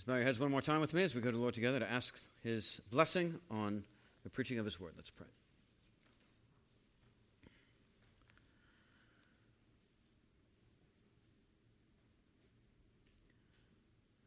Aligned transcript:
Please 0.00 0.06
bow 0.06 0.14
your 0.14 0.24
heads 0.24 0.40
one 0.40 0.50
more 0.50 0.62
time 0.62 0.80
with 0.80 0.94
me 0.94 1.02
as 1.02 1.14
we 1.14 1.20
go 1.20 1.30
to 1.30 1.36
the 1.36 1.42
Lord 1.42 1.52
together 1.52 1.78
to 1.78 1.90
ask 1.92 2.18
His 2.42 2.80
blessing 2.90 3.38
on 3.50 3.84
the 4.22 4.30
preaching 4.30 4.58
of 4.58 4.64
His 4.64 4.80
word. 4.80 4.92
Let's 4.96 5.10
pray. 5.10 5.26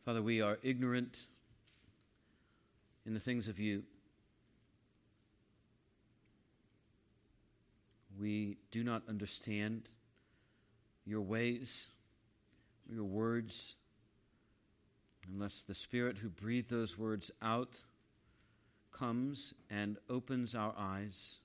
Father, 0.06 0.22
we 0.22 0.42
are 0.42 0.60
ignorant 0.62 1.26
in 3.08 3.16
the 3.16 3.20
things 3.20 3.48
of 3.48 3.58
you. 3.58 3.82
We 8.20 8.58
do 8.70 8.84
not 8.84 9.02
understand 9.10 9.90
your 11.04 11.22
ways, 11.22 11.88
your 12.88 13.06
words, 13.06 13.74
unless 15.32 15.64
the 15.64 15.74
Spirit 15.74 16.18
who 16.18 16.30
breathed 16.30 16.70
those 16.70 16.98
words 16.98 17.32
out 17.42 17.84
comes 18.92 19.54
and 19.70 19.98
opens 20.10 20.56
our 20.56 20.74
eyes 20.78 21.40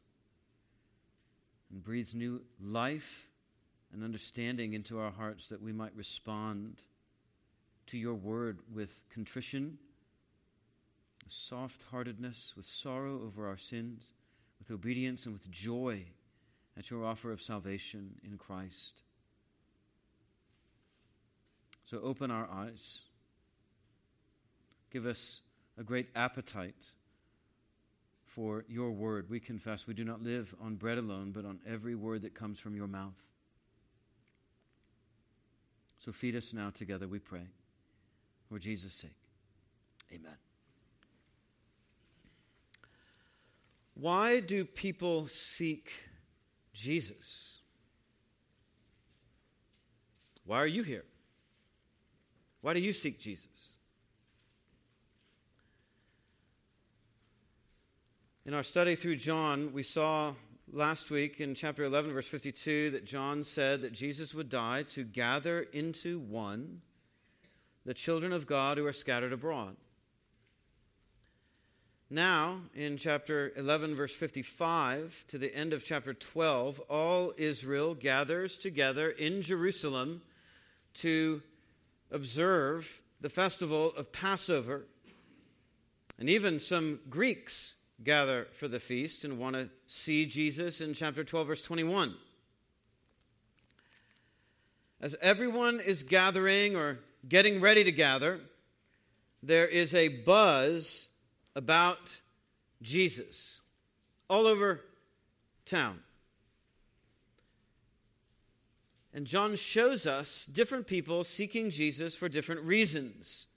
and 1.71 1.83
breathes 1.83 2.15
new 2.15 2.43
life 2.61 3.29
and 3.93 4.05
understanding 4.05 4.75
into 4.75 4.99
our 4.99 5.11
hearts 5.11 5.49
that 5.49 5.63
we 5.63 5.73
might 5.73 5.95
respond 5.97 6.83
to 7.87 7.97
your 7.97 8.15
word 8.15 8.61
with 8.73 9.01
contrition, 9.09 9.79
with 11.25 11.33
soft 11.33 11.85
heartedness, 11.91 12.53
with 12.57 12.67
sorrow 12.67 13.23
over 13.25 13.47
our 13.47 13.57
sins, 13.57 14.13
with 14.59 14.71
obedience, 14.71 15.25
and 15.25 15.33
with 15.33 15.51
joy 15.51 16.05
at 16.77 16.91
your 16.91 17.05
offer 17.05 17.33
of 17.33 17.41
salvation 17.41 18.15
in 18.23 18.37
Christ. 18.37 19.03
So 21.85 22.01
open 22.01 22.31
our 22.31 22.49
eyes. 22.53 23.01
Give 24.91 25.07
us 25.07 25.43
a 25.79 25.83
great 25.83 26.09
appetite 26.15 26.75
for 28.25 28.65
your 28.69 28.91
word. 28.91 29.29
We 29.29 29.41
confess 29.41 29.87
we 29.87 29.95
do 29.95 30.05
not 30.05 30.23
live 30.23 30.55
on 30.61 30.77
bread 30.77 30.99
alone, 30.99 31.33
but 31.33 31.45
on 31.45 31.61
every 31.67 31.95
word 31.95 32.23
that 32.23 32.35
comes 32.35 32.59
from 32.59 32.77
your 32.77 32.87
mouth. 32.87 33.17
So 35.99 36.13
feed 36.13 36.37
us 36.37 36.53
now 36.53 36.71
together, 36.71 37.09
we 37.09 37.19
pray. 37.19 37.47
For 38.49 38.59
Jesus' 38.59 38.95
sake. 38.95 39.11
Amen. 40.13 40.37
Why 43.95 44.41
do 44.41 44.65
people 44.65 45.27
seek 45.27 45.91
Jesus? 46.73 47.59
Why 50.45 50.59
are 50.59 50.67
you 50.67 50.83
here? 50.83 51.05
Why 52.61 52.73
do 52.75 52.81
you 52.81 52.93
seek 52.93 53.21
Jesus? 53.21 53.73
In 58.49 58.55
our 58.55 58.63
study 58.63 58.95
through 58.95 59.17
John, 59.17 59.75
we 59.75 59.83
saw 59.83 60.33
last 60.73 61.11
week 61.11 61.39
in 61.39 61.55
chapter 61.55 61.85
11, 61.85 62.15
verse 62.15 62.29
52, 62.29 62.93
that 62.93 63.05
John 63.05 63.45
said 63.45 63.83
that 63.83 63.93
Jesus 63.93 64.33
would 64.33 64.49
die 64.49 64.85
to 64.85 65.05
gather 65.05 65.61
into 65.61 66.19
one 66.19 66.81
the 67.85 67.93
children 67.93 68.33
of 68.33 68.47
God 68.47 68.79
who 68.79 68.87
are 68.87 68.93
scattered 68.95 69.35
abroad. 69.35 69.77
Now, 72.09 72.63
in 72.75 72.97
chapter 72.97 73.53
11, 73.55 73.95
verse 73.95 74.15
55, 74.15 75.27
to 75.29 75.37
the 75.37 75.55
end 75.55 75.75
of 75.75 75.85
chapter 75.85 76.15
12, 76.15 76.81
all 76.89 77.35
Israel 77.37 77.95
gathers 77.95 78.57
together 78.57 79.11
in 79.11 79.43
Jerusalem 79.43 80.23
to 80.95 81.43
observe 82.11 83.03
the 83.21 83.29
festival 83.29 83.93
of 83.95 84.11
Passover. 84.11 84.87
And 86.19 86.31
even 86.31 86.59
some 86.59 87.01
Greeks 87.11 87.75
gather 88.03 88.47
for 88.53 88.69
the 88.69 88.81
feast 88.81 89.25
and 89.25 89.39
want 89.39 89.57
to 89.57 89.69
see 89.87 90.27
Jesus 90.27 90.81
in 90.81 90.95
chapter 90.95 91.25
12, 91.25 91.47
verse 91.47 91.63
21. 91.63 92.15
As 95.01 95.17
everyone 95.21 95.81
is 95.81 96.03
gathering 96.03 96.77
or 96.77 96.99
getting 97.29 97.61
ready 97.61 97.85
to 97.85 97.93
gather, 97.93 98.41
there 99.43 99.67
is 99.67 99.95
a 99.95 100.09
buzz 100.09 101.09
about 101.55 102.19
Jesus 102.83 103.61
all 104.29 104.47
over 104.47 104.81
town. 105.67 106.01
And 109.13 109.27
John 109.27 109.57
shows 109.57 110.07
us 110.07 110.47
different 110.47 110.87
people 110.87 111.25
seeking 111.25 111.71
Jesus 111.71 112.15
for 112.15 112.29
different 112.29 112.63
reasons. 112.63 113.48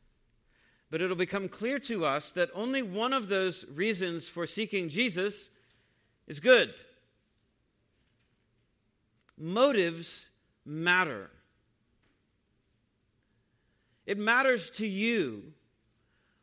But 0.91 1.01
it'll 1.01 1.15
become 1.15 1.47
clear 1.47 1.79
to 1.79 2.05
us 2.05 2.33
that 2.33 2.49
only 2.53 2.81
one 2.81 3.13
of 3.13 3.29
those 3.29 3.65
reasons 3.73 4.27
for 4.27 4.45
seeking 4.45 4.89
Jesus 4.89 5.49
is 6.27 6.41
good. 6.41 6.73
Motives 9.37 10.29
matter. 10.65 11.31
It 14.05 14.17
matters 14.17 14.69
to 14.71 14.85
you 14.85 15.53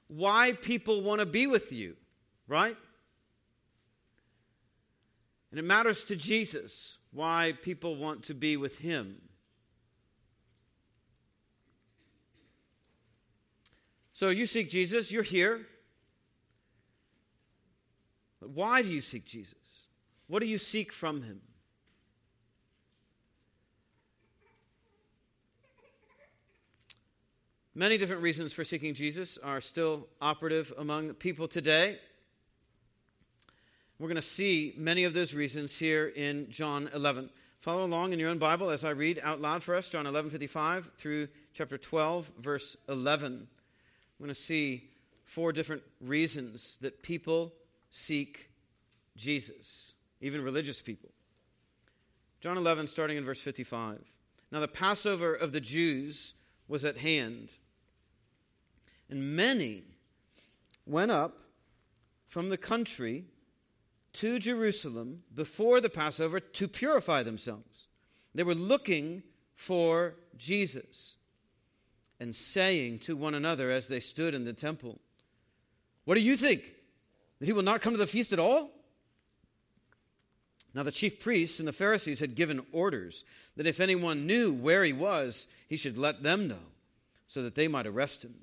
why 0.08 0.52
people 0.52 1.02
want 1.02 1.20
to 1.20 1.26
be 1.26 1.46
with 1.46 1.70
you, 1.70 1.96
right? 2.48 2.76
And 5.50 5.60
it 5.60 5.64
matters 5.64 6.04
to 6.04 6.16
Jesus 6.16 6.96
why 7.12 7.52
people 7.60 7.96
want 7.96 8.24
to 8.24 8.34
be 8.34 8.56
with 8.56 8.78
him. 8.78 9.27
So 14.18 14.30
you 14.30 14.46
seek 14.46 14.68
Jesus, 14.68 15.12
you're 15.12 15.22
here. 15.22 15.64
But 18.40 18.50
why 18.50 18.82
do 18.82 18.88
you 18.88 19.00
seek 19.00 19.24
Jesus? 19.24 19.86
What 20.26 20.40
do 20.40 20.46
you 20.46 20.58
seek 20.58 20.92
from 20.92 21.22
him? 21.22 21.40
Many 27.76 27.96
different 27.96 28.22
reasons 28.22 28.52
for 28.52 28.64
seeking 28.64 28.92
Jesus 28.92 29.38
are 29.38 29.60
still 29.60 30.08
operative 30.20 30.72
among 30.76 31.14
people 31.14 31.46
today. 31.46 32.00
We're 34.00 34.08
going 34.08 34.16
to 34.16 34.22
see 34.22 34.74
many 34.76 35.04
of 35.04 35.14
those 35.14 35.32
reasons 35.32 35.78
here 35.78 36.08
in 36.08 36.50
John 36.50 36.90
11. 36.92 37.30
Follow 37.60 37.84
along 37.84 38.12
in 38.12 38.18
your 38.18 38.30
own 38.30 38.38
Bible 38.38 38.70
as 38.70 38.84
I 38.84 38.90
read 38.90 39.20
out 39.22 39.40
loud 39.40 39.62
for 39.62 39.76
us 39.76 39.88
John 39.88 40.06
11:55 40.06 40.90
through 40.96 41.28
chapter 41.54 41.78
12 41.78 42.32
verse 42.40 42.76
11. 42.88 43.46
We're 44.18 44.26
going 44.26 44.34
to 44.34 44.40
see 44.40 44.90
four 45.24 45.52
different 45.52 45.82
reasons 46.00 46.76
that 46.80 47.02
people 47.02 47.52
seek 47.90 48.50
Jesus, 49.16 49.94
even 50.20 50.42
religious 50.42 50.80
people. 50.80 51.10
John 52.40 52.56
11 52.56 52.88
starting 52.88 53.16
in 53.16 53.24
verse 53.24 53.40
55. 53.40 54.00
Now 54.50 54.60
the 54.60 54.68
Passover 54.68 55.34
of 55.34 55.52
the 55.52 55.60
Jews 55.60 56.34
was 56.66 56.84
at 56.84 56.98
hand. 56.98 57.50
And 59.10 59.36
many 59.36 59.84
went 60.86 61.10
up 61.10 61.38
from 62.26 62.48
the 62.48 62.56
country 62.56 63.24
to 64.14 64.38
Jerusalem 64.38 65.22
before 65.34 65.80
the 65.80 65.90
Passover 65.90 66.40
to 66.40 66.68
purify 66.68 67.22
themselves. 67.22 67.86
They 68.34 68.42
were 68.42 68.54
looking 68.54 69.22
for 69.54 70.14
Jesus 70.36 71.16
and 72.20 72.34
saying 72.34 73.00
to 73.00 73.16
one 73.16 73.34
another 73.34 73.70
as 73.70 73.88
they 73.88 74.00
stood 74.00 74.34
in 74.34 74.44
the 74.44 74.52
temple, 74.52 74.98
What 76.04 76.14
do 76.14 76.20
you 76.20 76.36
think? 76.36 76.62
That 77.38 77.46
he 77.46 77.52
will 77.52 77.62
not 77.62 77.82
come 77.82 77.92
to 77.92 77.98
the 77.98 78.06
feast 78.06 78.32
at 78.32 78.38
all? 78.38 78.70
Now, 80.74 80.82
the 80.82 80.92
chief 80.92 81.18
priests 81.20 81.58
and 81.58 81.66
the 81.66 81.72
Pharisees 81.72 82.20
had 82.20 82.34
given 82.34 82.64
orders 82.72 83.24
that 83.56 83.66
if 83.66 83.80
anyone 83.80 84.26
knew 84.26 84.52
where 84.52 84.84
he 84.84 84.92
was, 84.92 85.46
he 85.66 85.76
should 85.76 85.96
let 85.96 86.22
them 86.22 86.46
know, 86.46 86.60
so 87.26 87.42
that 87.42 87.54
they 87.54 87.68
might 87.68 87.86
arrest 87.86 88.24
him. 88.24 88.34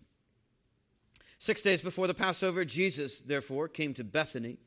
Six 1.37 1.61
days 1.61 1.81
before 1.81 2.07
the 2.07 2.13
Passover, 2.13 2.65
Jesus, 2.65 3.19
therefore, 3.19 3.67
came 3.67 3.93
to 3.93 4.03
Bethany, 4.03 4.57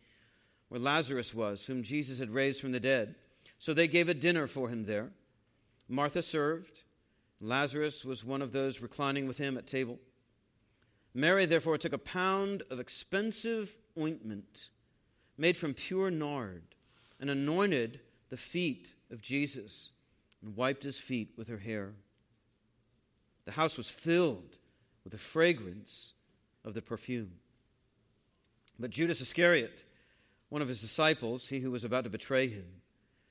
where 0.68 0.80
Lazarus 0.80 1.34
was, 1.34 1.66
whom 1.66 1.82
Jesus 1.82 2.18
had 2.18 2.30
raised 2.30 2.60
from 2.60 2.72
the 2.72 2.80
dead. 2.80 3.16
So 3.58 3.74
they 3.74 3.88
gave 3.88 4.08
a 4.08 4.14
dinner 4.14 4.46
for 4.46 4.68
him 4.68 4.84
there. 4.84 5.10
Martha 5.88 6.22
served. 6.22 6.84
Lazarus 7.40 8.04
was 8.04 8.24
one 8.24 8.42
of 8.42 8.52
those 8.52 8.80
reclining 8.80 9.26
with 9.26 9.38
him 9.38 9.56
at 9.56 9.66
table. 9.66 9.98
Mary, 11.14 11.46
therefore, 11.46 11.78
took 11.78 11.92
a 11.92 11.98
pound 11.98 12.62
of 12.70 12.80
expensive 12.80 13.76
ointment 13.98 14.70
made 15.36 15.56
from 15.56 15.74
pure 15.74 16.10
nard 16.10 16.62
and 17.20 17.30
anointed 17.30 18.00
the 18.28 18.36
feet 18.36 18.94
of 19.10 19.22
Jesus 19.22 19.90
and 20.42 20.56
wiped 20.56 20.82
his 20.82 20.98
feet 20.98 21.30
with 21.36 21.48
her 21.48 21.58
hair. 21.58 21.92
The 23.44 23.52
house 23.52 23.76
was 23.76 23.88
filled 23.88 24.56
with 25.04 25.12
the 25.12 25.18
fragrance 25.18 26.12
of 26.64 26.74
the 26.74 26.82
perfume. 26.82 27.32
But 28.78 28.90
Judas 28.90 29.20
Iscariot, 29.20 29.84
one 30.48 30.62
of 30.62 30.68
his 30.68 30.80
disciples, 30.80 31.48
he 31.48 31.60
who 31.60 31.70
was 31.70 31.84
about 31.84 32.04
to 32.04 32.10
betray 32.10 32.48
him, 32.48 32.66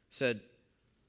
said, 0.10 0.42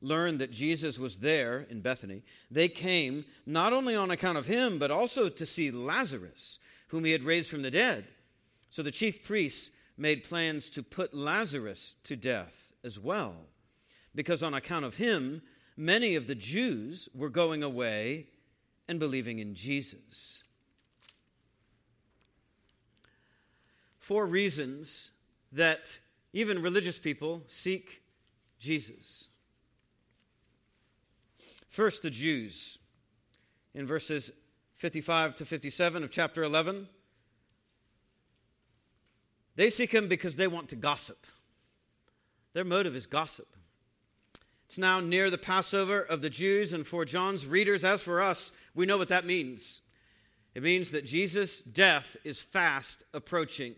learned 0.00 0.38
that 0.40 0.50
Jesus 0.50 0.98
was 0.98 1.18
there 1.18 1.66
in 1.70 1.80
Bethany, 1.80 2.22
they 2.50 2.68
came 2.68 3.24
not 3.46 3.72
only 3.72 3.96
on 3.96 4.10
account 4.10 4.38
of 4.38 4.46
him, 4.46 4.78
but 4.78 4.90
also 4.90 5.28
to 5.28 5.46
see 5.46 5.70
Lazarus, 5.70 6.58
whom 6.88 7.04
he 7.04 7.12
had 7.12 7.22
raised 7.22 7.50
from 7.50 7.62
the 7.62 7.70
dead. 7.70 8.06
So 8.70 8.82
the 8.82 8.90
chief 8.90 9.24
priests 9.24 9.70
made 9.96 10.24
plans 10.24 10.68
to 10.70 10.82
put 10.82 11.14
Lazarus 11.14 11.94
to 12.04 12.16
death 12.16 12.72
as 12.84 12.98
well, 12.98 13.46
because 14.14 14.42
on 14.42 14.54
account 14.54 14.84
of 14.84 14.96
him, 14.96 15.42
many 15.76 16.14
of 16.14 16.26
the 16.26 16.34
Jews 16.34 17.08
were 17.14 17.30
going 17.30 17.62
away 17.62 18.26
and 18.88 18.98
believing 18.98 19.38
in 19.38 19.54
Jesus. 19.54 20.42
Four 23.98 24.26
reasons 24.26 25.10
that 25.52 25.98
even 26.32 26.62
religious 26.62 26.98
people 26.98 27.42
seek 27.48 28.02
Jesus. 28.58 29.28
First, 31.76 32.00
the 32.00 32.08
Jews. 32.08 32.78
In 33.74 33.86
verses 33.86 34.30
55 34.76 35.34
to 35.34 35.44
57 35.44 36.04
of 36.04 36.10
chapter 36.10 36.42
11, 36.42 36.88
they 39.56 39.68
seek 39.68 39.92
him 39.92 40.08
because 40.08 40.36
they 40.36 40.46
want 40.46 40.70
to 40.70 40.76
gossip. 40.76 41.26
Their 42.54 42.64
motive 42.64 42.96
is 42.96 43.04
gossip. 43.04 43.58
It's 44.64 44.78
now 44.78 45.00
near 45.00 45.28
the 45.28 45.36
Passover 45.36 46.00
of 46.00 46.22
the 46.22 46.30
Jews, 46.30 46.72
and 46.72 46.86
for 46.86 47.04
John's 47.04 47.44
readers, 47.44 47.84
as 47.84 48.02
for 48.02 48.22
us, 48.22 48.52
we 48.74 48.86
know 48.86 48.96
what 48.96 49.10
that 49.10 49.26
means. 49.26 49.82
It 50.54 50.62
means 50.62 50.92
that 50.92 51.04
Jesus' 51.04 51.60
death 51.60 52.16
is 52.24 52.40
fast 52.40 53.04
approaching. 53.12 53.74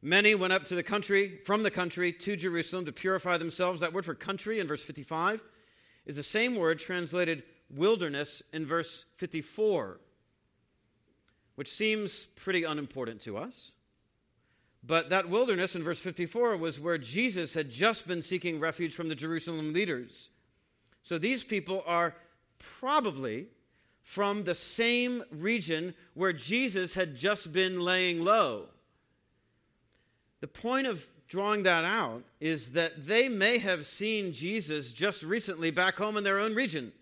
Many 0.00 0.36
went 0.36 0.52
up 0.52 0.66
to 0.66 0.76
the 0.76 0.84
country, 0.84 1.40
from 1.44 1.64
the 1.64 1.72
country 1.72 2.12
to 2.12 2.36
Jerusalem 2.36 2.84
to 2.84 2.92
purify 2.92 3.38
themselves. 3.38 3.80
That 3.80 3.92
word 3.92 4.04
for 4.04 4.14
country 4.14 4.60
in 4.60 4.68
verse 4.68 4.84
55 4.84 5.42
is 6.06 6.16
the 6.16 6.22
same 6.22 6.56
word 6.56 6.78
translated 6.78 7.42
wilderness 7.70 8.42
in 8.52 8.66
verse 8.66 9.04
54, 9.16 10.00
which 11.54 11.72
seems 11.72 12.26
pretty 12.36 12.64
unimportant 12.64 13.20
to 13.22 13.36
us. 13.36 13.72
But 14.86 15.08
that 15.10 15.30
wilderness 15.30 15.74
in 15.74 15.82
verse 15.82 15.98
54 15.98 16.58
was 16.58 16.78
where 16.78 16.98
Jesus 16.98 17.54
had 17.54 17.70
just 17.70 18.06
been 18.06 18.20
seeking 18.20 18.60
refuge 18.60 18.94
from 18.94 19.08
the 19.08 19.14
Jerusalem 19.14 19.72
leaders. 19.72 20.28
So 21.02 21.16
these 21.16 21.42
people 21.42 21.82
are 21.86 22.14
probably 22.58 23.46
from 24.02 24.44
the 24.44 24.54
same 24.54 25.24
region 25.30 25.94
where 26.12 26.34
Jesus 26.34 26.94
had 26.94 27.16
just 27.16 27.50
been 27.52 27.80
laying 27.80 28.22
low. 28.22 28.66
The 30.40 30.48
point 30.48 30.86
of 30.86 31.06
drawing 31.34 31.64
that 31.64 31.84
out 31.84 32.22
is 32.38 32.70
that 32.70 33.08
they 33.08 33.28
may 33.28 33.58
have 33.58 33.86
seen 33.86 34.32
Jesus 34.32 34.92
just 34.92 35.24
recently 35.24 35.72
back 35.72 35.96
home 35.96 36.16
in 36.16 36.22
their 36.22 36.38
own 36.38 36.54
region. 36.54 36.92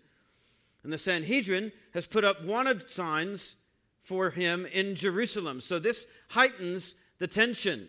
And 0.83 0.91
the 0.91 0.97
Sanhedrin 0.97 1.71
has 1.93 2.07
put 2.07 2.25
up 2.25 2.43
wanted 2.43 2.89
signs 2.89 3.57
for 4.01 4.31
him 4.31 4.65
in 4.65 4.95
Jerusalem. 4.95 5.61
So 5.61 5.77
this 5.77 6.07
heightens 6.29 6.95
the 7.19 7.27
tension. 7.27 7.87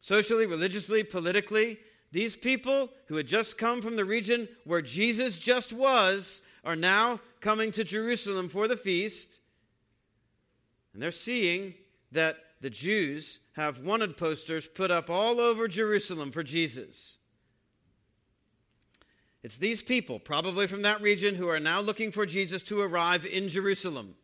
Socially, 0.00 0.44
religiously, 0.44 1.04
politically, 1.04 1.78
these 2.10 2.34
people 2.34 2.90
who 3.06 3.14
had 3.14 3.28
just 3.28 3.56
come 3.56 3.80
from 3.80 3.94
the 3.94 4.04
region 4.04 4.48
where 4.64 4.82
Jesus 4.82 5.38
just 5.38 5.72
was 5.72 6.42
are 6.64 6.74
now 6.74 7.20
coming 7.40 7.70
to 7.70 7.84
Jerusalem 7.84 8.48
for 8.48 8.66
the 8.66 8.76
feast. 8.76 9.38
And 10.92 11.00
they're 11.00 11.12
seeing 11.12 11.74
that 12.10 12.38
the 12.60 12.70
Jews 12.70 13.38
have 13.52 13.80
wanted 13.80 14.16
posters 14.16 14.66
put 14.66 14.90
up 14.90 15.10
all 15.10 15.40
over 15.40 15.68
Jerusalem 15.68 16.30
for 16.30 16.42
Jesus. 16.42 17.18
It's 19.42 19.58
these 19.58 19.82
people, 19.82 20.18
probably 20.20 20.66
from 20.66 20.82
that 20.82 21.02
region, 21.02 21.34
who 21.34 21.48
are 21.48 21.60
now 21.60 21.80
looking 21.80 22.12
for 22.12 22.24
Jesus 22.24 22.62
to 22.64 22.80
arrive 22.80 23.26
in 23.26 23.48
Jerusalem. 23.48 24.14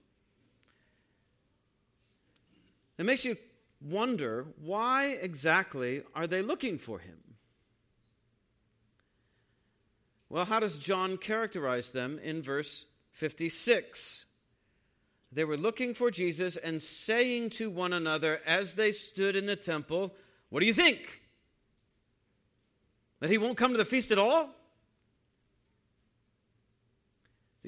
It 2.96 3.04
makes 3.04 3.24
you 3.24 3.36
wonder 3.80 4.46
why 4.60 5.18
exactly 5.20 6.02
are 6.14 6.26
they 6.26 6.42
looking 6.42 6.78
for 6.78 6.98
him? 6.98 7.18
Well, 10.28 10.44
how 10.44 10.60
does 10.60 10.78
John 10.78 11.16
characterize 11.16 11.90
them 11.90 12.18
in 12.22 12.42
verse 12.42 12.86
56? 13.12 14.26
They 15.30 15.44
were 15.44 15.56
looking 15.56 15.94
for 15.94 16.10
Jesus 16.10 16.56
and 16.56 16.82
saying 16.82 17.50
to 17.50 17.70
one 17.70 17.92
another 17.92 18.40
as 18.46 18.74
they 18.74 18.92
stood 18.92 19.36
in 19.36 19.46
the 19.46 19.56
temple, 19.56 20.14
What 20.48 20.60
do 20.60 20.66
you 20.66 20.74
think? 20.74 21.20
That 23.20 23.30
he 23.30 23.38
won't 23.38 23.58
come 23.58 23.72
to 23.72 23.78
the 23.78 23.84
feast 23.84 24.10
at 24.10 24.18
all? 24.18 24.50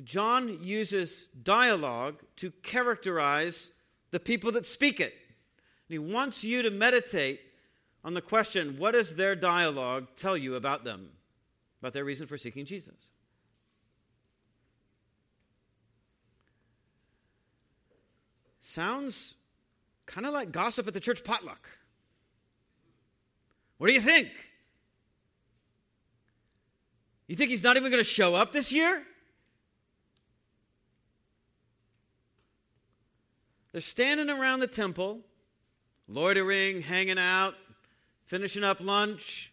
John 0.05 0.63
uses 0.63 1.27
dialogue 1.43 2.23
to 2.37 2.51
characterize 2.63 3.71
the 4.11 4.21
people 4.21 4.53
that 4.53 4.67
speak 4.67 5.01
it. 5.01 5.13
And 5.13 5.93
he 5.93 5.99
wants 5.99 6.43
you 6.43 6.63
to 6.63 6.71
meditate 6.71 7.41
on 8.05 8.15
the 8.15 8.23
question 8.23 8.79
what 8.79 8.93
does 8.93 9.15
their 9.17 9.37
dialogue 9.37 10.07
tell 10.17 10.37
you 10.37 10.55
about 10.55 10.85
them, 10.85 11.11
about 11.83 11.93
their 11.93 12.05
reason 12.05 12.27
for 12.27 12.39
seeking 12.39 12.65
Jesus? 12.65 13.11
Sounds 18.71 19.35
kind 20.07 20.25
of 20.25 20.33
like 20.33 20.53
gossip 20.53 20.87
at 20.87 20.95
the 20.95 21.01
church 21.01 21.25
potluck. 21.25 21.69
What 23.79 23.89
do 23.89 23.93
you 23.93 24.01
think? 24.01 24.29
You 27.27 27.35
think 27.35 27.51
he's 27.51 27.65
not 27.65 27.77
even 27.77 27.91
going 27.91 28.01
to 28.01 28.09
show 28.09 28.37
up 28.37 28.53
this 28.53 28.71
year? 28.71 29.03
They're 33.73 33.81
standing 33.81 34.31
around 34.31 34.61
the 34.61 34.69
temple 34.69 35.19
loitering, 36.07 36.83
hanging 36.83 37.19
out, 37.19 37.57
finishing 38.27 38.63
up 38.63 38.79
lunch. 38.79 39.53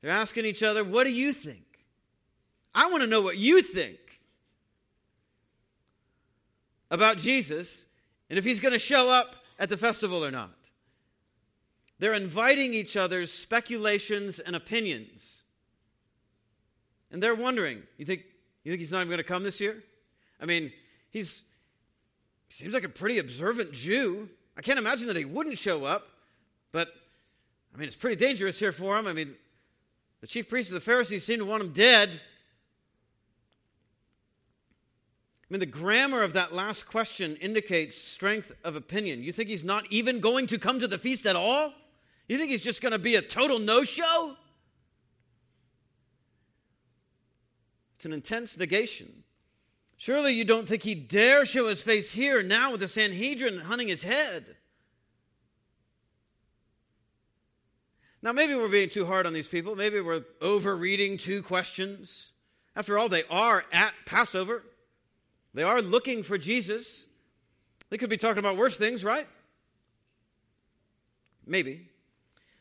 They're 0.00 0.10
asking 0.10 0.46
each 0.46 0.62
other, 0.62 0.82
What 0.82 1.04
do 1.04 1.12
you 1.12 1.34
think? 1.34 1.84
I 2.74 2.88
want 2.90 3.02
to 3.02 3.06
know 3.06 3.20
what 3.20 3.36
you 3.36 3.60
think 3.60 3.98
about 6.90 7.18
Jesus 7.18 7.84
and 8.28 8.38
if 8.38 8.44
he's 8.44 8.60
going 8.60 8.72
to 8.72 8.78
show 8.78 9.10
up 9.10 9.36
at 9.58 9.68
the 9.68 9.76
festival 9.76 10.24
or 10.24 10.30
not. 10.30 10.50
They're 11.98 12.14
inviting 12.14 12.74
each 12.74 12.96
other's 12.96 13.32
speculations 13.32 14.38
and 14.38 14.54
opinions. 14.54 15.44
And 17.10 17.22
they're 17.22 17.34
wondering, 17.34 17.82
you 17.96 18.04
think, 18.04 18.22
you 18.64 18.72
think 18.72 18.80
he's 18.80 18.90
not 18.90 18.98
even 18.98 19.08
going 19.08 19.18
to 19.18 19.24
come 19.24 19.44
this 19.44 19.60
year? 19.60 19.82
I 20.40 20.44
mean, 20.44 20.72
he's 21.10 21.42
Seems 22.48 22.74
like 22.74 22.84
a 22.84 22.88
pretty 22.88 23.18
observant 23.18 23.72
Jew. 23.72 24.28
I 24.56 24.62
can't 24.62 24.78
imagine 24.78 25.08
that 25.08 25.16
he 25.16 25.24
wouldn't 25.24 25.58
show 25.58 25.84
up, 25.84 26.08
but 26.72 26.88
I 27.74 27.78
mean, 27.78 27.86
it's 27.86 27.96
pretty 27.96 28.16
dangerous 28.16 28.58
here 28.58 28.72
for 28.72 28.96
him. 28.96 29.06
I 29.06 29.12
mean, 29.12 29.34
the 30.20 30.26
chief 30.26 30.48
priests 30.48 30.70
and 30.70 30.76
the 30.76 30.84
Pharisees 30.84 31.24
seem 31.24 31.38
to 31.40 31.44
want 31.44 31.62
him 31.62 31.72
dead. 31.72 32.20
I 35.48 35.54
mean, 35.54 35.60
the 35.60 35.66
grammar 35.66 36.22
of 36.22 36.32
that 36.32 36.52
last 36.52 36.88
question 36.88 37.36
indicates 37.36 37.96
strength 37.96 38.50
of 38.64 38.74
opinion. 38.74 39.22
You 39.22 39.30
think 39.30 39.48
he's 39.48 39.62
not 39.62 39.86
even 39.92 40.18
going 40.18 40.48
to 40.48 40.58
come 40.58 40.80
to 40.80 40.88
the 40.88 40.98
feast 40.98 41.24
at 41.24 41.36
all? 41.36 41.72
You 42.28 42.36
think 42.36 42.50
he's 42.50 42.60
just 42.60 42.80
going 42.80 42.92
to 42.92 42.98
be 42.98 43.14
a 43.14 43.22
total 43.22 43.60
no 43.60 43.84
show? 43.84 44.36
It's 47.94 48.04
an 48.04 48.12
intense 48.12 48.58
negation. 48.58 49.22
Surely 49.96 50.32
you 50.34 50.44
don't 50.44 50.66
think 50.68 50.82
he'd 50.82 51.08
dare 51.08 51.44
show 51.44 51.68
his 51.68 51.80
face 51.80 52.10
here 52.10 52.42
now 52.42 52.72
with 52.72 52.80
the 52.80 52.88
Sanhedrin 52.88 53.60
hunting 53.60 53.88
his 53.88 54.02
head. 54.02 54.56
Now, 58.20 58.32
maybe 58.32 58.54
we're 58.54 58.68
being 58.68 58.90
too 58.90 59.06
hard 59.06 59.26
on 59.26 59.32
these 59.32 59.46
people. 59.46 59.76
Maybe 59.76 60.00
we're 60.00 60.24
overreading 60.42 61.16
two 61.16 61.42
questions. 61.42 62.32
After 62.74 62.98
all, 62.98 63.08
they 63.08 63.22
are 63.30 63.64
at 63.72 63.94
Passover, 64.04 64.64
they 65.56 65.62
are 65.62 65.80
looking 65.80 66.22
for 66.22 66.36
Jesus. 66.36 67.06
They 67.88 67.96
could 67.96 68.10
be 68.10 68.18
talking 68.18 68.40
about 68.40 68.58
worse 68.58 68.76
things, 68.76 69.02
right? 69.02 69.26
Maybe. 71.46 71.88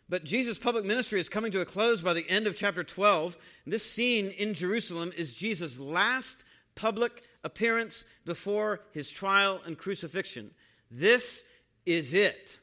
But 0.07 0.23
Jesus' 0.23 0.57
public 0.57 0.85
ministry 0.85 1.19
is 1.19 1.27
coming 1.27 1.51
to 1.51 1.59
a 1.59 1.65
close 1.65 2.01
by 2.01 2.13
the 2.13 2.25
end 2.29 2.47
of 2.47 2.55
chapter 2.55 2.85
12. 2.85 3.37
This 3.67 3.85
scene 3.85 4.27
in 4.27 4.53
Jerusalem 4.53 5.11
is 5.17 5.33
Jesus' 5.33 5.77
last 5.77 6.45
public 6.75 7.23
appearance 7.43 8.05
before 8.23 8.79
his 8.93 9.11
trial 9.11 9.59
and 9.65 9.77
crucifixion. 9.77 10.51
This 10.89 11.43
is 11.85 12.13
it. 12.13 12.59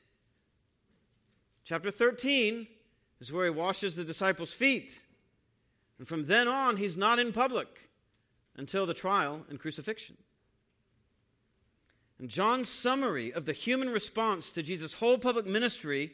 Chapter 1.62 1.91
13 1.91 2.67
is 3.21 3.31
where 3.31 3.45
he 3.45 3.51
washes 3.51 3.97
the 3.97 4.05
disciples' 4.05 4.51
feet. 4.51 5.03
And 5.99 6.09
from 6.09 6.25
then 6.25 6.49
on, 6.49 6.79
he's 6.79 6.97
not 6.97 7.19
in 7.19 7.33
public 7.33 7.82
until 8.56 8.87
the 8.87 8.94
trial 8.94 9.44
and 9.49 9.59
crucifixion. 9.59 10.16
And 12.18 12.28
John's 12.28 12.68
summary 12.68 13.32
of 13.32 13.47
the 13.47 13.52
human 13.52 13.90
response 13.90 14.50
to 14.52 14.62
Jesus' 14.62 14.94
whole 14.94 15.18
public 15.18 15.47
ministry 15.47 16.12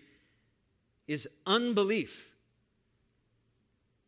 is 1.07 1.29
unbelief. 1.47 2.35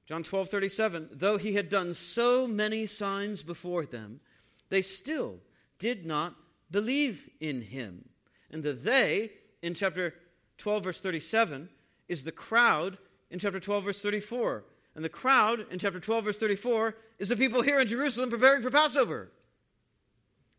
John 0.06 0.22
12, 0.22 0.48
37, 0.48 1.08
though 1.12 1.36
he 1.36 1.54
had 1.54 1.68
done 1.68 1.94
so 1.94 2.46
many 2.46 2.86
signs 2.86 3.42
before 3.42 3.86
them, 3.86 4.20
they 4.68 4.82
still 4.82 5.38
did 5.78 6.06
not 6.06 6.34
believe 6.70 7.28
in 7.40 7.62
him. 7.62 8.08
And 8.50 8.62
the 8.62 8.72
they 8.72 9.30
in 9.62 9.74
chapter 9.74 10.14
12, 10.58 10.84
verse 10.84 11.00
37, 11.00 11.68
is 12.08 12.24
the 12.24 12.32
crowd 12.32 12.98
in 13.30 13.38
chapter 13.38 13.60
12, 13.60 13.84
verse 13.84 14.02
34. 14.02 14.64
And 15.00 15.04
the 15.06 15.08
crowd 15.08 15.64
in 15.70 15.78
chapter 15.78 15.98
12, 15.98 16.24
verse 16.26 16.36
34, 16.36 16.94
is 17.18 17.28
the 17.28 17.36
people 17.36 17.62
here 17.62 17.80
in 17.80 17.88
Jerusalem 17.88 18.28
preparing 18.28 18.60
for 18.60 18.70
Passover. 18.70 19.32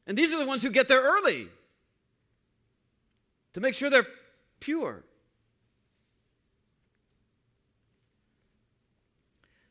And 0.07 0.17
these 0.17 0.33
are 0.33 0.39
the 0.39 0.47
ones 0.47 0.63
who 0.63 0.71
get 0.71 0.87
there 0.87 1.03
early 1.03 1.47
to 3.53 3.59
make 3.59 3.75
sure 3.75 3.91
they're 3.91 4.07
pure. 4.59 5.03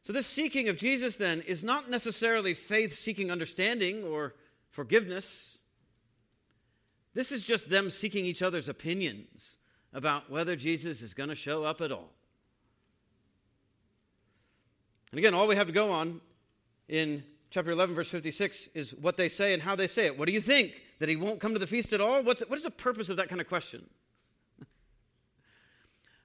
So, 0.05 0.13
this 0.13 0.29
seeking 0.29 0.69
of 0.69 0.77
Jesus 0.77 1.17
then 1.17 1.41
is 1.41 1.65
not 1.65 1.91
necessarily 1.91 2.55
faith 2.55 2.97
seeking 2.97 3.29
understanding 3.29 4.05
or 4.05 4.37
forgiveness. 4.71 5.59
This 7.13 7.33
is 7.33 7.43
just 7.43 7.71
them 7.71 7.91
seeking 7.91 8.25
each 8.25 8.41
other's 8.41 8.69
opinions 8.69 9.57
about 9.93 10.31
whether 10.31 10.55
Jesus 10.55 11.03
is 11.03 11.13
going 11.13 11.31
to 11.31 11.35
show 11.35 11.65
up 11.65 11.81
at 11.81 11.91
all. 11.91 12.13
And 15.13 15.19
again, 15.19 15.35
all 15.35 15.49
we 15.49 15.57
have 15.57 15.67
to 15.67 15.73
go 15.73 15.91
on 15.91 16.21
in 16.89 17.25
chapter 17.51 17.71
11, 17.71 17.95
verse 17.95 18.11
56 18.11 18.69
is 18.75 18.95
what 18.95 19.17
they 19.17 19.29
say 19.29 19.53
and 19.53 19.63
how 19.63 19.75
they 19.75 19.87
say 19.87 20.07
it. 20.07 20.19
What 20.19 20.27
do 20.27 20.33
you 20.33 20.41
think? 20.41 20.73
That 21.01 21.09
he 21.09 21.17
won't 21.17 21.41
come 21.41 21.53
to 21.53 21.59
the 21.59 21.67
feast 21.67 21.93
at 21.93 22.01
all? 22.01 22.23
What's, 22.23 22.43
what 22.49 22.59
is 22.59 22.65
the 22.65 22.71
purpose 22.71 23.09
of 23.09 23.17
that 23.17 23.29
kind 23.29 23.41
of 23.41 23.49
question? 23.49 23.89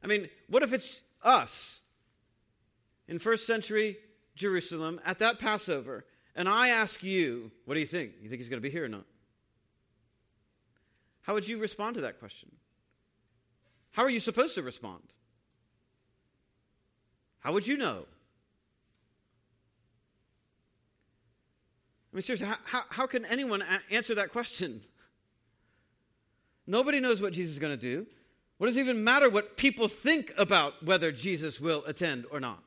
I 0.04 0.08
mean, 0.08 0.30
what 0.50 0.63
if 0.63 0.74
it's 0.74 1.01
us 1.24 1.82
in 3.08 3.20
first 3.20 3.48
century 3.48 3.98
Jerusalem 4.36 5.00
at 5.06 5.20
that 5.20 5.39
Passover, 5.39 6.06
and 6.36 6.50
I 6.50 6.70
ask 6.70 7.01
you, 7.01 7.51
what 7.65 7.75
do 7.75 7.80
you 7.80 7.86
think? 7.86 8.13
You 8.22 8.30
think 8.30 8.42
he's 8.42 8.50
going 8.50 8.62
to 8.62 8.68
be 8.68 8.72
here 8.72 8.86
or 8.86 8.89
not? 8.89 9.06
How 11.22 11.34
would 11.34 11.48
you 11.48 11.58
respond 11.58 11.96
to 11.96 12.01
that 12.01 12.20
question? 12.20 12.51
How 13.92 14.04
are 14.04 14.10
you 14.10 14.20
supposed 14.20 14.56
to 14.56 14.62
respond? 14.62 15.04
How 17.39 17.54
would 17.54 17.65
you 17.65 17.77
know? 17.77 18.06
I 22.16 22.18
mean, 22.18 22.24
seriously, 22.24 22.48
how, 22.48 22.56
how, 22.64 22.84
how 22.88 23.08
can 23.08 23.26
anyone 23.26 23.62
a- 23.62 23.94
answer 23.94 24.16
that 24.16 24.32
question? 24.32 24.82
Nobody 26.66 27.02
knows 27.02 27.22
what 27.22 27.34
Jesus 27.34 27.52
is 27.52 27.60
going 27.60 27.78
to 27.78 27.78
do. 27.78 28.08
What 28.58 28.68
does 28.68 28.78
it 28.78 28.80
even 28.80 29.04
matter 29.04 29.30
what 29.30 29.58
people 29.58 29.90
think 29.90 30.32
about 30.38 30.82
whether 30.82 31.12
Jesus 31.12 31.60
will 31.60 31.84
attend 31.86 32.24
or 32.32 32.40
not? 32.40 32.64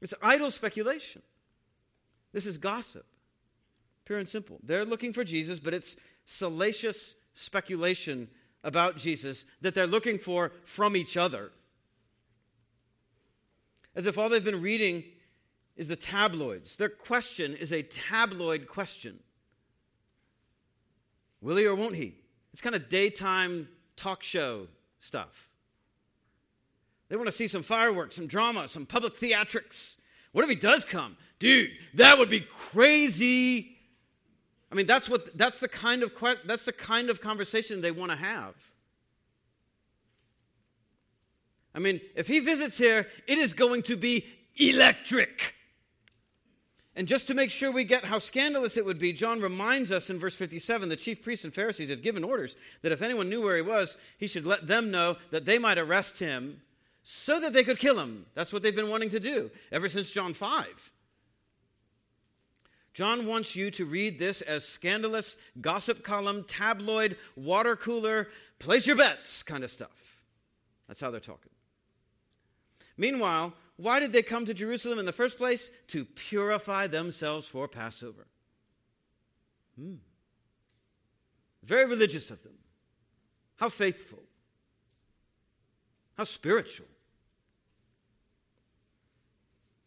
It's 0.00 0.14
idle 0.22 0.50
speculation. 0.50 1.20
This 2.32 2.46
is 2.46 2.56
gossip, 2.56 3.04
pure 4.06 4.18
and 4.18 4.26
simple. 4.26 4.58
They're 4.62 4.86
looking 4.86 5.12
for 5.12 5.22
Jesus, 5.22 5.60
but 5.60 5.74
it's 5.74 5.94
salacious 6.24 7.14
speculation 7.34 8.28
about 8.64 8.96
Jesus 8.96 9.44
that 9.60 9.74
they're 9.74 9.86
looking 9.86 10.18
for 10.18 10.52
from 10.64 10.96
each 10.96 11.18
other. 11.18 11.50
As 13.94 14.06
if 14.06 14.16
all 14.16 14.30
they've 14.30 14.42
been 14.42 14.62
reading 14.62 15.04
is 15.78 15.88
the 15.88 15.96
tabloids. 15.96 16.76
Their 16.76 16.90
question 16.90 17.54
is 17.54 17.72
a 17.72 17.82
tabloid 17.82 18.66
question 18.68 19.20
Will 21.40 21.56
he 21.56 21.66
or 21.66 21.76
won't 21.76 21.94
he? 21.94 22.16
It's 22.52 22.60
kind 22.60 22.74
of 22.74 22.88
daytime 22.88 23.68
talk 23.96 24.24
show 24.24 24.66
stuff. 24.98 25.48
They 27.08 27.14
want 27.14 27.28
to 27.28 27.32
see 27.32 27.46
some 27.46 27.62
fireworks, 27.62 28.16
some 28.16 28.26
drama, 28.26 28.66
some 28.66 28.84
public 28.84 29.14
theatrics. 29.14 29.94
What 30.32 30.42
if 30.42 30.50
he 30.50 30.56
does 30.56 30.84
come? 30.84 31.16
Dude, 31.38 31.70
that 31.94 32.18
would 32.18 32.28
be 32.28 32.40
crazy. 32.40 33.76
I 34.70 34.74
mean, 34.74 34.86
that's 34.86 35.08
what 35.08 35.38
that's 35.38 35.60
the 35.60 35.68
kind 35.68 36.02
of 36.02 36.12
that's 36.44 36.64
the 36.64 36.72
kind 36.72 37.08
of 37.08 37.20
conversation 37.20 37.80
they 37.80 37.92
want 37.92 38.10
to 38.10 38.18
have. 38.18 38.54
I 41.72 41.78
mean, 41.78 42.00
if 42.16 42.26
he 42.26 42.40
visits 42.40 42.76
here, 42.76 43.06
it 43.28 43.38
is 43.38 43.54
going 43.54 43.82
to 43.82 43.96
be 43.96 44.26
electric. 44.56 45.54
And 46.98 47.06
just 47.06 47.28
to 47.28 47.34
make 47.34 47.52
sure 47.52 47.70
we 47.70 47.84
get 47.84 48.04
how 48.04 48.18
scandalous 48.18 48.76
it 48.76 48.84
would 48.84 48.98
be, 48.98 49.12
John 49.12 49.40
reminds 49.40 49.92
us 49.92 50.10
in 50.10 50.18
verse 50.18 50.34
57 50.34 50.88
the 50.88 50.96
chief 50.96 51.22
priests 51.22 51.44
and 51.44 51.54
Pharisees 51.54 51.90
had 51.90 52.02
given 52.02 52.24
orders 52.24 52.56
that 52.82 52.90
if 52.90 53.02
anyone 53.02 53.30
knew 53.30 53.40
where 53.40 53.54
he 53.54 53.62
was, 53.62 53.96
he 54.18 54.26
should 54.26 54.44
let 54.44 54.66
them 54.66 54.90
know 54.90 55.16
that 55.30 55.44
they 55.44 55.60
might 55.60 55.78
arrest 55.78 56.18
him 56.18 56.60
so 57.04 57.38
that 57.38 57.52
they 57.52 57.62
could 57.62 57.78
kill 57.78 58.00
him. 58.00 58.26
That's 58.34 58.52
what 58.52 58.64
they've 58.64 58.74
been 58.74 58.90
wanting 58.90 59.10
to 59.10 59.20
do 59.20 59.48
ever 59.70 59.88
since 59.88 60.10
John 60.10 60.34
5. 60.34 60.92
John 62.94 63.26
wants 63.26 63.54
you 63.54 63.70
to 63.70 63.84
read 63.84 64.18
this 64.18 64.40
as 64.40 64.64
scandalous, 64.64 65.36
gossip 65.60 66.02
column, 66.02 66.42
tabloid, 66.48 67.16
water 67.36 67.76
cooler, 67.76 68.26
place 68.58 68.88
your 68.88 68.96
bets 68.96 69.44
kind 69.44 69.62
of 69.62 69.70
stuff. 69.70 70.24
That's 70.88 71.00
how 71.00 71.12
they're 71.12 71.20
talking. 71.20 71.52
Meanwhile, 72.96 73.54
why 73.78 74.00
did 74.00 74.12
they 74.12 74.22
come 74.22 74.44
to 74.44 74.52
Jerusalem 74.52 74.98
in 74.98 75.06
the 75.06 75.12
first 75.12 75.38
place? 75.38 75.70
To 75.88 76.04
purify 76.04 76.88
themselves 76.88 77.46
for 77.46 77.68
Passover. 77.68 78.26
Hmm. 79.78 79.94
Very 81.62 81.86
religious 81.86 82.32
of 82.32 82.42
them. 82.42 82.54
How 83.56 83.68
faithful. 83.68 84.18
How 86.16 86.24
spiritual. 86.24 86.88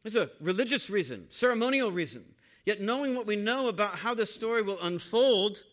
There's 0.03 0.15
a 0.15 0.29
religious 0.39 0.89
reason, 0.89 1.27
ceremonial 1.29 1.91
reason. 1.91 2.23
Yet, 2.65 2.79
knowing 2.79 3.13
what 3.13 3.27
we 3.27 3.35
know 3.35 3.67
about 3.67 3.95
how 3.95 4.13
this 4.13 4.33
story 4.33 4.61
will 4.61 4.79
unfold, 4.81 5.63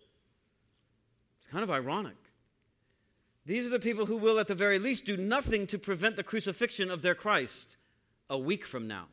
it's 1.39 1.47
kind 1.49 1.63
of 1.63 1.71
ironic. 1.71 2.17
These 3.47 3.67
are 3.67 3.71
the 3.71 3.79
people 3.79 4.07
who 4.07 4.17
will, 4.17 4.41
at 4.41 4.49
the 4.49 4.57
very 4.57 4.81
least, 4.81 5.05
do 5.05 5.17
nothing 5.17 5.69
to 5.69 5.79
prevent 5.79 6.17
the 6.17 6.25
crucifixion 6.25 6.91
of 6.91 7.03
their 7.03 7.15
Christ 7.15 7.78
a 8.31 8.39
week 8.39 8.65
from 8.65 8.87
now. 8.87 9.07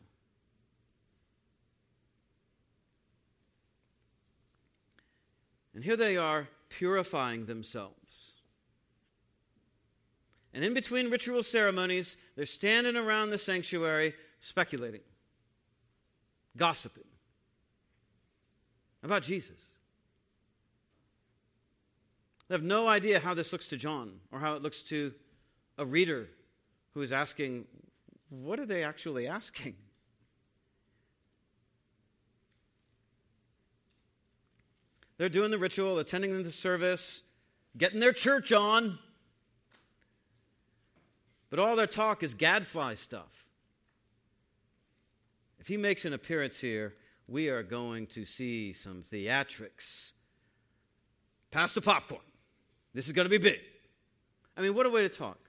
And 5.74 5.84
here 5.84 5.98
they 5.98 6.18
are 6.18 6.48
purifying 6.70 7.46
themselves. 7.46 8.32
And 10.54 10.64
in 10.64 10.74
between 10.74 11.10
ritual 11.10 11.44
ceremonies, 11.44 12.16
they're 12.36 12.46
standing 12.46 12.96
around 12.96 13.30
the 13.30 13.38
sanctuary 13.38 14.14
speculating, 14.40 15.02
gossiping 16.56 17.04
about 19.04 19.24
Jesus. 19.24 19.62
They 22.48 22.56
have 22.56 22.64
no 22.64 22.88
idea 22.88 23.20
how 23.20 23.34
this 23.34 23.52
looks 23.52 23.68
to 23.68 23.78
John 23.78 24.20
or 24.32 24.40
how 24.40 24.56
it 24.56 24.62
looks 24.62 24.82
to 24.84 25.14
a 25.78 25.86
reader 25.86 26.30
who 26.94 27.02
is 27.02 27.12
asking, 27.12 27.66
what 28.44 28.60
are 28.60 28.66
they 28.66 28.84
actually 28.84 29.28
asking? 29.28 29.76
They're 35.18 35.30
doing 35.30 35.52
the 35.52 35.58
ritual, 35.58 36.00
attending 36.00 36.44
the 36.44 36.52
service, 36.52 37.22
getting 37.78 38.00
their 38.00 38.12
church 38.12 38.52
on. 38.52 39.00
But 41.50 41.60
all 41.60 41.76
their 41.76 41.88
talk 41.88 42.22
is 42.22 42.34
gadfly 42.34 42.96
stuff. 42.96 43.46
If 45.60 45.68
he 45.68 45.78
makes 45.78 46.04
an 46.06 46.14
appearance 46.14 46.60
here, 46.60 46.96
we 47.28 47.50
are 47.50 47.64
going 47.64 48.08
to 48.08 48.26
see 48.26 48.74
some 48.74 49.04
theatrics. 49.12 50.12
Pass 51.50 51.74
the 51.74 51.82
popcorn. 51.82 52.22
This 52.94 53.08
is 53.08 53.14
going 53.14 53.26
to 53.26 53.30
be 53.30 53.38
big. 53.38 53.62
I 54.58 54.62
mean, 54.62 54.76
what 54.76 54.86
a 54.86 54.90
way 54.90 55.02
to 55.02 55.10
talk. 55.10 55.40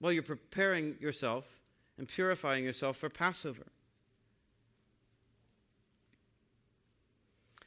Well, 0.00 0.12
you're 0.12 0.22
preparing 0.22 0.96
yourself 1.00 1.44
and 1.98 2.08
purifying 2.08 2.64
yourself 2.64 2.96
for 2.96 3.08
Passover. 3.08 3.66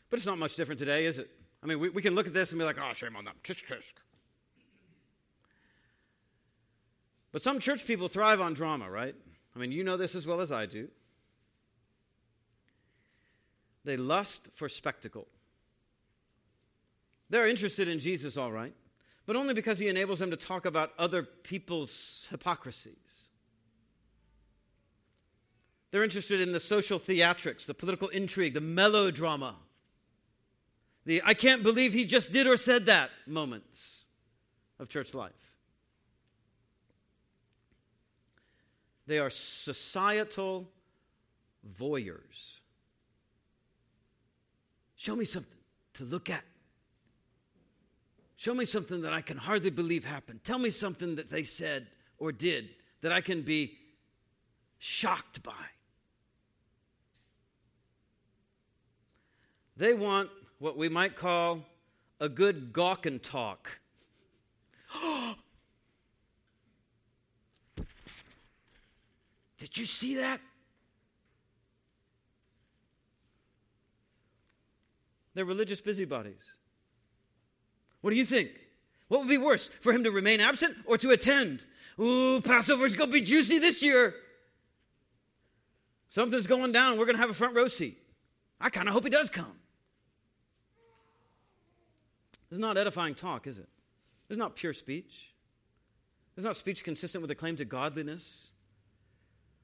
But 0.10 0.18
it's 0.18 0.26
not 0.26 0.38
much 0.38 0.56
different 0.56 0.80
today, 0.80 1.06
is 1.06 1.20
it? 1.20 1.30
I 1.64 1.68
mean, 1.68 1.80
we, 1.80 1.90
we 1.90 2.02
can 2.02 2.16
look 2.16 2.28
at 2.28 2.34
this 2.34 2.52
and 2.52 2.60
be 2.60 2.66
like, 2.66 2.78
oh, 2.82 2.94
shame 2.94 3.16
on 3.16 3.26
them. 3.26 3.36
Tisk, 3.44 3.66
tisk. 3.66 3.94
But 7.32 7.44
some 7.44 7.60
church 7.60 7.86
people 7.86 8.08
thrive 8.08 8.42
on 8.42 8.54
drama, 8.54 8.90
right? 8.90 9.14
I 9.56 9.60
mean, 9.60 9.72
you 9.72 9.84
know 9.84 9.98
this 9.98 10.16
as 10.16 10.26
well 10.26 10.42
as 10.42 10.52
I 10.52 10.66
do. 10.66 10.90
They 13.86 13.98
lust 13.98 14.50
for 14.54 14.68
spectacle. 14.68 15.28
They're 17.30 17.48
interested 17.48 17.88
in 17.88 18.00
Jesus, 18.00 18.38
all 18.38 18.52
right, 18.52 18.74
but 19.28 19.36
only 19.36 19.54
because 19.54 19.78
he 19.78 19.88
enables 19.88 20.20
them 20.20 20.32
to 20.32 20.38
talk 20.38 20.66
about 20.66 20.92
other 20.98 21.22
people's 21.22 22.26
hypocrisies. 22.32 23.29
They're 25.92 26.04
interested 26.04 26.42
in 26.42 26.52
the 26.52 26.60
social 26.60 27.00
theatrics, 27.00 27.66
the 27.66 27.74
political 27.74 28.10
intrigue, 28.10 28.54
the 28.54 28.62
melodrama, 28.62 29.56
the 31.06 31.22
I 31.26 31.34
can't 31.34 31.64
believe 31.64 31.94
he 31.94 32.06
just 32.06 32.32
did 32.32 32.46
or 32.46 32.58
said 32.58 32.86
that 32.86 33.10
moments 33.26 34.06
of 34.80 34.90
church 34.90 35.14
life. 35.14 35.34
They 39.08 39.18
are 39.18 39.32
societal 39.32 40.70
voyeurs. 41.68 42.60
Show 44.96 45.16
me 45.16 45.26
something 45.26 45.58
to 45.96 46.04
look 46.04 46.30
at. 46.30 46.44
Show 48.36 48.54
me 48.54 48.66
something 48.66 49.02
that 49.02 49.12
I 49.12 49.22
can 49.22 49.38
hardly 49.38 49.72
believe 49.72 50.06
happened. 50.06 50.44
Tell 50.44 50.60
me 50.60 50.70
something 50.70 51.16
that 51.16 51.30
they 51.30 51.44
said 51.44 51.88
or 52.20 52.32
did 52.32 52.70
that 53.02 53.12
I 53.12 53.22
can 53.22 53.42
be 53.42 53.78
shocked 54.78 55.42
by. 55.42 55.54
They 59.80 59.94
want 59.94 60.30
what 60.58 60.78
we 60.78 60.90
might 60.90 61.16
call 61.16 61.64
a 62.20 62.28
good 62.28 62.74
gawk 62.74 63.06
and 63.06 63.24
talk. 63.24 63.80
Did 69.58 69.78
you 69.78 69.86
see 69.86 70.18
that? 70.18 70.42
They're 75.34 75.46
religious 75.46 75.80
busybodies. 75.80 76.44
What 78.02 78.10
do 78.10 78.18
you 78.18 78.26
think? 78.26 78.50
What 79.08 79.22
would 79.22 79.30
be 79.30 79.38
worse, 79.38 79.70
for 79.80 79.94
him 79.94 80.04
to 80.04 80.12
remain 80.12 80.42
absent 80.42 80.76
or 80.86 80.98
to 80.98 81.12
attend? 81.12 81.64
Ooh, 81.98 82.42
Passover's 82.42 82.96
going 82.96 83.12
to 83.12 83.14
be 83.14 83.22
juicy 83.22 83.60
this 83.60 83.82
year. 83.82 84.14
Something's 86.10 86.48
going 86.48 86.74
down. 86.74 86.98
We're 87.00 87.06
going 87.06 87.16
to 87.16 87.22
have 87.22 87.30
a 87.30 87.34
front 87.34 87.56
row 87.56 87.70
seat. 87.70 87.98
I 88.60 88.70
kind 88.70 88.90
of 88.90 88.94
hope 88.94 89.06
he 89.06 89.10
does 89.10 89.30
come. 89.30 89.59
This 92.50 92.58
is 92.58 92.62
not 92.62 92.78
edifying 92.78 93.16
talk, 93.16 93.48
is 93.48 93.58
it? 93.58 93.70
This 94.28 94.36
is 94.36 94.40
not 94.40 94.56
pure 94.56 94.74
speech. 94.74 95.34
This 96.36 96.44
is 96.44 96.46
not 96.46 96.56
speech 96.56 96.84
consistent 96.84 97.22
with 97.22 97.32
a 97.32 97.36
claim 97.36 97.56
to 97.58 97.66
godliness. 97.66 98.52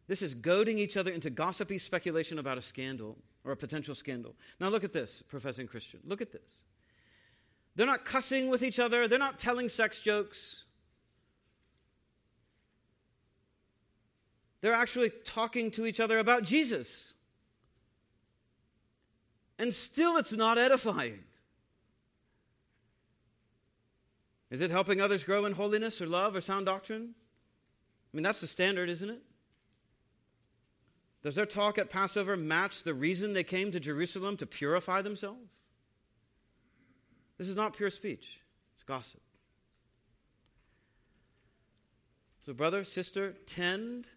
This 0.07 0.21
is 0.21 0.35
goading 0.35 0.77
each 0.77 0.97
other 0.97 1.11
into 1.11 1.29
gossipy 1.29 1.77
speculation 1.77 2.37
about 2.37 2.57
a 2.57 2.61
scandal 2.61 3.17
or 3.43 3.51
a 3.51 3.57
potential 3.57 3.95
scandal. 3.95 4.35
Now, 4.59 4.69
look 4.69 4.83
at 4.83 4.93
this, 4.93 5.23
professing 5.27 5.67
Christian. 5.67 5.99
Look 6.05 6.21
at 6.21 6.31
this. 6.31 6.61
They're 7.75 7.87
not 7.87 8.05
cussing 8.05 8.49
with 8.49 8.63
each 8.63 8.79
other, 8.79 9.07
they're 9.07 9.19
not 9.19 9.39
telling 9.39 9.69
sex 9.69 9.99
jokes. 10.01 10.63
They're 14.61 14.73
actually 14.73 15.11
talking 15.25 15.69
to 15.71 15.85
each 15.85 15.99
other 15.99 16.17
about 16.17 16.43
Jesus. 16.43 17.13
And 19.59 19.73
still, 19.73 20.17
it's 20.17 20.33
not 20.33 20.57
edifying. 20.57 21.19
Is 24.55 24.61
it 24.61 24.71
helping 24.71 25.01
others 25.01 25.25
grow 25.25 25.43
in 25.43 25.51
holiness 25.51 26.01
or 26.01 26.07
love 26.07 26.33
or 26.33 26.39
sound 26.39 26.65
doctrine? 26.65 27.13
I 27.13 28.15
mean, 28.15 28.23
that's 28.23 28.39
the 28.39 28.47
standard, 28.47 28.87
isn't 28.87 29.09
it? 29.09 29.21
Does 31.23 31.35
their 31.35 31.45
talk 31.45 31.77
at 31.77 31.89
Passover 31.89 32.37
match 32.37 32.83
the 32.83 32.93
reason 32.93 33.33
they 33.33 33.43
came 33.43 33.69
to 33.73 33.81
Jerusalem 33.81 34.37
to 34.37 34.45
purify 34.45 35.01
themselves? 35.01 35.49
This 37.37 37.49
is 37.49 37.55
not 37.57 37.75
pure 37.75 37.89
speech, 37.89 38.39
it's 38.75 38.83
gossip. 38.83 39.19
So, 42.45 42.53
brother, 42.53 42.85
sister, 42.85 43.35
tend 43.45 44.07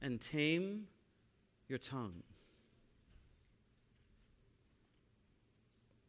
and 0.00 0.20
tame 0.20 0.86
your 1.68 1.80
tongue. 1.80 2.22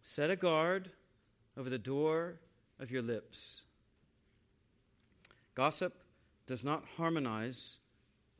Set 0.03 0.29
a 0.29 0.35
guard 0.35 0.91
over 1.57 1.71
the 1.71 1.79
door 1.79 2.35
of 2.79 2.91
your 2.91 3.01
lips. 3.01 3.61
Gossip 5.55 5.93
does 6.47 6.63
not 6.63 6.83
harmonize 6.97 7.79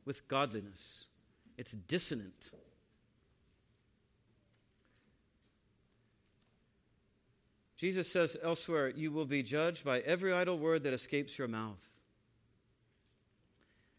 with 0.04 0.28
godliness, 0.28 1.06
it's 1.56 1.72
dissonant. 1.72 2.50
Jesus 7.76 8.10
says 8.10 8.38
elsewhere, 8.42 8.88
You 8.88 9.10
will 9.10 9.26
be 9.26 9.42
judged 9.42 9.84
by 9.84 10.00
every 10.00 10.32
idle 10.32 10.58
word 10.58 10.82
that 10.84 10.94
escapes 10.94 11.36
your 11.36 11.48
mouth. 11.48 11.84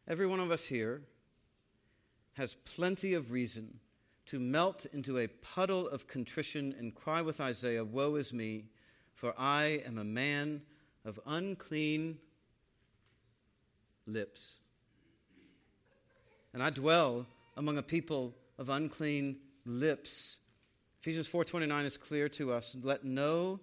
Every 0.07 0.25
one 0.25 0.39
of 0.39 0.51
us 0.51 0.65
here 0.65 1.01
has 2.33 2.55
plenty 2.65 3.13
of 3.13 3.31
reason 3.31 3.79
to 4.27 4.39
melt 4.39 4.85
into 4.93 5.19
a 5.19 5.27
puddle 5.27 5.87
of 5.87 6.07
contrition 6.07 6.75
and 6.77 6.95
cry 6.95 7.21
with 7.21 7.39
Isaiah, 7.39 7.83
Woe 7.83 8.15
is 8.15 8.33
me, 8.33 8.65
for 9.17 9.33
I 9.35 9.81
am 9.85 9.97
a 9.97 10.03
man 10.03 10.61
of 11.03 11.19
unclean 11.25 12.19
lips. 14.05 14.53
And 16.53 16.61
I 16.61 16.69
dwell 16.69 17.25
among 17.57 17.79
a 17.79 17.83
people 17.83 18.35
of 18.59 18.69
unclean 18.69 19.37
lips. 19.65 20.37
Ephesians 21.01 21.27
4:29 21.27 21.85
is 21.85 21.97
clear 21.97 22.29
to 22.29 22.53
us, 22.53 22.75
let 22.81 23.03
no 23.03 23.59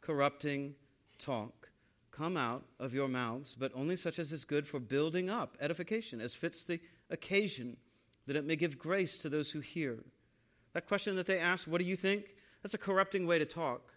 corrupting 0.00 0.74
talk 1.18 1.68
come 2.10 2.38
out 2.38 2.64
of 2.78 2.94
your 2.94 3.08
mouths, 3.08 3.54
but 3.58 3.72
only 3.74 3.96
such 3.96 4.18
as 4.18 4.32
is 4.32 4.44
good 4.44 4.66
for 4.66 4.80
building 4.80 5.28
up, 5.28 5.58
edification, 5.60 6.20
as 6.20 6.34
fits 6.34 6.64
the 6.64 6.80
occasion, 7.10 7.76
that 8.26 8.36
it 8.36 8.44
may 8.44 8.56
give 8.56 8.78
grace 8.78 9.18
to 9.18 9.28
those 9.28 9.50
who 9.50 9.60
hear. 9.60 10.02
That 10.72 10.86
question 10.86 11.16
that 11.16 11.26
they 11.26 11.38
ask, 11.38 11.66
what 11.66 11.78
do 11.78 11.84
you 11.84 11.96
think? 11.96 12.36
That's 12.62 12.74
a 12.74 12.78
corrupting 12.78 13.26
way 13.26 13.38
to 13.38 13.44
talk 13.44 13.93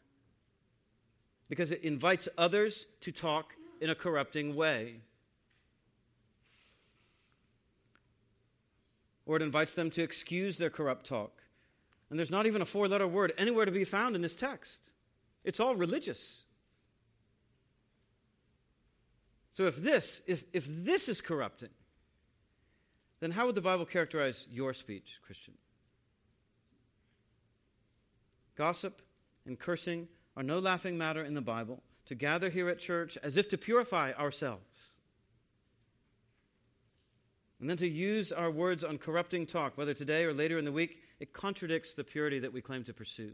because 1.50 1.72
it 1.72 1.84
invites 1.84 2.28
others 2.38 2.88
to 3.02 3.12
talk 3.12 3.54
in 3.80 3.90
a 3.90 3.96
corrupting 3.96 4.56
way. 4.56 5.02
Or 9.26 9.36
it 9.36 9.42
invites 9.42 9.74
them 9.74 9.90
to 9.92 10.04
excuse 10.04 10.58
their 10.58 10.70
corrupt 10.70 11.06
talk. 11.06 11.44
And 12.10 12.18
there's 12.18 12.32
not 12.32 12.46
even 12.46 12.62
a 12.62 12.66
four 12.66 12.88
letter 12.88 13.08
word 13.08 13.34
anywhere 13.38 13.66
to 13.66 13.72
be 13.72 13.84
found 13.84 14.16
in 14.16 14.22
this 14.22 14.36
text. 14.36 14.80
It's 15.44 15.60
all 15.60 15.76
religious. 15.76 16.44
So 19.54 19.66
if 19.66 19.78
this, 19.78 20.22
if, 20.28 20.44
if 20.54 20.66
this 20.68 21.10
is 21.10 21.20
corrupting, 21.20 21.70
then 23.20 23.32
how 23.32 23.48
would 23.48 23.56
the 23.56 23.62
Bible 23.62 23.86
characterize 23.86 24.46
your 24.50 24.74
speech, 24.74 25.20
Christian? 25.26 25.56
Gossip 28.56 29.02
and 29.46 29.58
cursing 29.58 30.08
are 30.38 30.44
no 30.44 30.60
laughing 30.60 31.00
matter 31.00 31.24
in 31.24 31.34
the 31.34 31.42
Bible 31.42 31.82
to 32.06 32.14
gather 32.14 32.52
here 32.52 32.70
at 32.70 32.78
church 32.78 33.18
as 33.24 33.38
if 33.38 33.50
to 33.50 33.58
purify 33.58 34.14
ourselves. 34.14 34.92
And 37.60 37.68
then 37.68 37.78
to 37.78 37.88
use 37.88 38.32
our 38.32 38.52
words 38.52 38.84
on 38.84 39.00
corrupting 39.00 39.48
talk, 39.48 39.76
whether 39.80 39.96
today 39.96 40.26
or 40.26 40.34
later 40.34 40.60
in 40.60 40.64
the 40.64 40.72
week, 40.72 41.02
it 41.20 41.34
contradicts 41.34 41.96
the 41.96 42.04
purity 42.04 42.38
that 42.38 42.54
we 42.54 42.62
claim 42.62 42.84
to 42.84 42.94
pursue. 42.94 43.32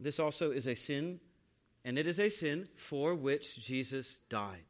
This 0.00 0.18
also 0.18 0.50
is 0.50 0.66
a 0.66 0.74
sin, 0.74 1.20
and 1.84 1.98
it 1.98 2.06
is 2.06 2.18
a 2.18 2.30
sin 2.30 2.66
for 2.76 3.14
which 3.14 3.62
Jesus 3.62 4.20
died. 4.30 4.64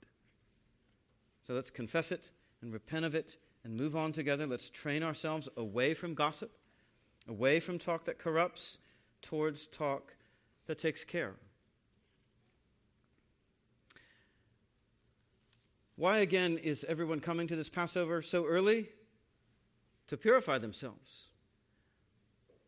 So 1.44 1.54
let's 1.54 1.70
confess 1.70 2.10
it 2.10 2.30
and 2.60 2.72
repent 2.72 3.04
of 3.04 3.14
it 3.14 3.36
and 3.62 3.76
move 3.76 3.94
on 3.94 4.10
together. 4.10 4.48
Let's 4.48 4.68
train 4.68 5.04
ourselves 5.04 5.48
away 5.56 5.94
from 5.94 6.14
gossip 6.14 6.57
away 7.28 7.60
from 7.60 7.78
talk 7.78 8.04
that 8.06 8.18
corrupts 8.18 8.78
towards 9.22 9.66
talk 9.66 10.14
that 10.66 10.78
takes 10.78 11.04
care. 11.04 11.34
Why 15.96 16.18
again 16.18 16.58
is 16.58 16.84
everyone 16.84 17.20
coming 17.20 17.48
to 17.48 17.56
this 17.56 17.68
Passover 17.68 18.22
so 18.22 18.46
early? 18.46 18.88
To 20.08 20.16
purify 20.16 20.58
themselves. 20.58 21.26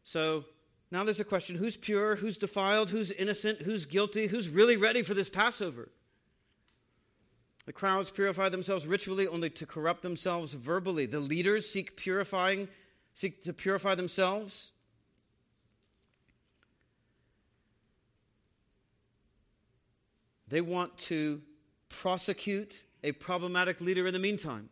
So 0.02 0.44
now 0.90 1.04
there's 1.04 1.20
a 1.20 1.24
question 1.24 1.56
who's 1.56 1.76
pure, 1.76 2.16
who's 2.16 2.36
defiled, 2.36 2.90
who's 2.90 3.10
innocent, 3.12 3.62
who's 3.62 3.86
guilty, 3.86 4.26
who's 4.26 4.48
really 4.48 4.76
ready 4.76 5.02
for 5.02 5.14
this 5.14 5.30
Passover? 5.30 5.90
The 7.66 7.72
crowds 7.72 8.10
purify 8.10 8.48
themselves 8.48 8.86
ritually 8.86 9.28
only 9.28 9.50
to 9.50 9.64
corrupt 9.64 10.02
themselves 10.02 10.54
verbally. 10.54 11.06
The 11.06 11.20
leaders 11.20 11.68
seek 11.68 11.96
purifying 11.96 12.68
seek 13.12 13.42
to 13.44 13.52
purify 13.52 13.94
themselves. 13.94 14.70
They 20.48 20.60
want 20.60 20.98
to 20.98 21.42
prosecute 21.88 22.82
a 23.04 23.12
problematic 23.12 23.80
leader 23.80 24.06
in 24.06 24.12
the 24.12 24.18
meantime. 24.18 24.68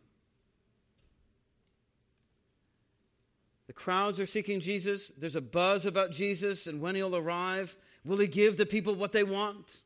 The 3.67 3.73
crowds 3.73 4.19
are 4.19 4.25
seeking 4.25 4.59
Jesus. 4.59 5.11
There's 5.17 5.35
a 5.35 5.41
buzz 5.41 5.85
about 5.85 6.11
Jesus 6.11 6.67
and 6.67 6.81
when 6.81 6.95
he'll 6.95 7.15
arrive. 7.15 7.77
Will 8.03 8.17
he 8.17 8.27
give 8.27 8.57
the 8.57 8.65
people 8.65 8.95
what 8.95 9.11
they 9.11 9.23
want? 9.23 9.81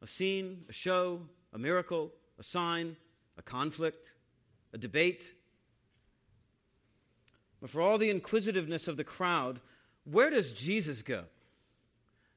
A 0.00 0.06
scene, 0.06 0.64
a 0.68 0.72
show, 0.72 1.22
a 1.52 1.58
miracle, 1.58 2.12
a 2.38 2.42
sign, 2.42 2.96
a 3.36 3.42
conflict, 3.42 4.12
a 4.72 4.78
debate? 4.78 5.32
But 7.64 7.70
for 7.70 7.80
all 7.80 7.96
the 7.96 8.10
inquisitiveness 8.10 8.88
of 8.88 8.98
the 8.98 9.04
crowd, 9.04 9.58
where 10.04 10.28
does 10.28 10.52
Jesus 10.52 11.00
go? 11.00 11.24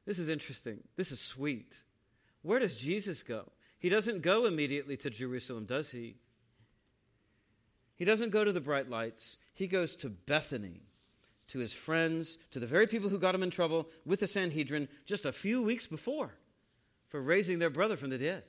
This 0.06 0.20
is 0.20 0.30
interesting. 0.30 0.80
This 0.96 1.12
is 1.12 1.20
sweet. 1.20 1.80
Where 2.44 2.60
does 2.60 2.78
Jesus 2.78 3.24
go? 3.24 3.52
He 3.78 3.90
doesn't 3.90 4.22
go 4.22 4.46
immediately 4.46 4.96
to 4.96 5.10
Jerusalem, 5.10 5.66
does 5.66 5.92
he? 5.92 6.16
He 7.98 8.06
doesn't 8.06 8.30
go 8.30 8.46
to 8.46 8.54
the 8.54 8.62
bright 8.62 8.90
lights. 8.90 9.36
He 9.54 9.68
goes 9.68 9.98
to 9.98 10.10
Bethany, 10.10 10.84
to 11.50 11.60
his 11.60 11.74
friends, 11.74 12.38
to 12.52 12.60
the 12.62 12.66
very 12.66 12.88
people 12.88 13.10
who 13.10 13.20
got 13.20 13.36
him 13.36 13.44
in 13.44 13.50
trouble 13.50 13.90
with 14.06 14.22
the 14.22 14.28
Sanhedrin 14.28 14.88
just 15.06 15.26
a 15.26 15.34
few 15.34 15.62
weeks 15.62 15.88
before 15.88 16.36
for 17.10 17.22
raising 17.22 17.60
their 17.60 17.70
brother 17.70 17.98
from 17.98 18.12
the 18.12 18.18
dead. 18.18 18.44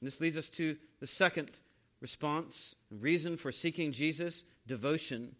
And 0.00 0.06
this 0.06 0.20
leads 0.20 0.36
us 0.36 0.50
to 0.50 0.76
the 1.00 1.08
second 1.08 1.50
response, 2.00 2.76
reason 2.92 3.36
for 3.36 3.50
seeking 3.50 3.90
Jesus 3.90 4.44
devotion 4.68 5.34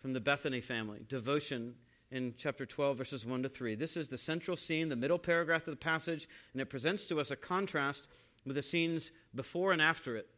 from 0.00 0.12
the 0.12 0.20
Bethany 0.20 0.60
family. 0.60 1.00
Devotion 1.08 1.74
in 2.10 2.34
chapter 2.38 2.64
12, 2.64 2.96
verses 2.96 3.26
1 3.26 3.42
to 3.42 3.48
3. 3.48 3.74
This 3.74 3.96
is 3.96 4.08
the 4.08 4.18
central 4.18 4.56
scene, 4.56 4.88
the 4.88 4.96
middle 4.96 5.18
paragraph 5.18 5.66
of 5.66 5.72
the 5.72 5.76
passage, 5.76 6.28
and 6.52 6.62
it 6.62 6.70
presents 6.70 7.04
to 7.06 7.20
us 7.20 7.30
a 7.30 7.36
contrast 7.36 8.06
with 8.46 8.56
the 8.56 8.62
scenes 8.62 9.10
before 9.34 9.72
and 9.72 9.82
after 9.82 10.16
it. 10.16 10.28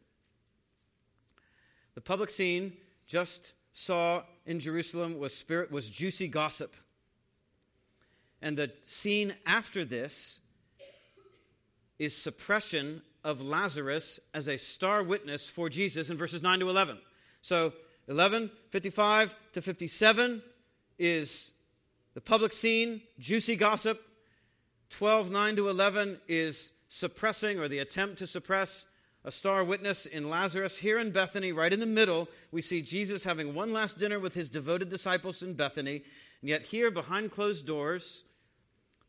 The 1.95 2.01
public 2.01 2.29
scene 2.29 2.73
just 3.07 3.53
saw 3.73 4.23
in 4.45 4.59
Jerusalem 4.59 5.17
was 5.17 5.35
spirit 5.35 5.71
was 5.71 5.89
juicy 5.89 6.27
gossip. 6.27 6.75
And 8.41 8.57
the 8.57 8.71
scene 8.81 9.35
after 9.45 9.85
this 9.85 10.39
is 11.99 12.15
suppression 12.15 13.01
of 13.23 13.41
Lazarus 13.41 14.19
as 14.33 14.49
a 14.49 14.57
star 14.57 15.03
witness 15.03 15.47
for 15.47 15.69
Jesus 15.69 16.09
in 16.09 16.17
verses 16.17 16.41
9 16.41 16.59
to 16.61 16.69
11. 16.69 16.97
So 17.41 17.73
11, 18.11 18.51
55 18.69 19.35
to 19.53 19.61
57 19.61 20.43
is 20.99 21.51
the 22.13 22.19
public 22.19 22.51
scene, 22.51 23.01
juicy 23.17 23.55
gossip. 23.55 24.01
12, 24.89 25.31
9 25.31 25.55
to 25.55 25.69
11 25.69 26.19
is 26.27 26.73
suppressing 26.89 27.57
or 27.57 27.69
the 27.69 27.79
attempt 27.79 28.19
to 28.19 28.27
suppress 28.27 28.85
a 29.23 29.31
star 29.31 29.63
witness 29.63 30.05
in 30.05 30.29
Lazarus. 30.29 30.77
Here 30.77 30.99
in 30.99 31.11
Bethany, 31.11 31.53
right 31.53 31.71
in 31.71 31.79
the 31.79 31.85
middle, 31.85 32.27
we 32.51 32.61
see 32.61 32.81
Jesus 32.81 33.23
having 33.23 33.53
one 33.53 33.71
last 33.71 33.97
dinner 33.97 34.19
with 34.19 34.33
his 34.33 34.49
devoted 34.49 34.89
disciples 34.89 35.41
in 35.41 35.53
Bethany. 35.53 36.03
And 36.41 36.49
yet, 36.49 36.63
here 36.63 36.91
behind 36.91 37.31
closed 37.31 37.65
doors, 37.65 38.25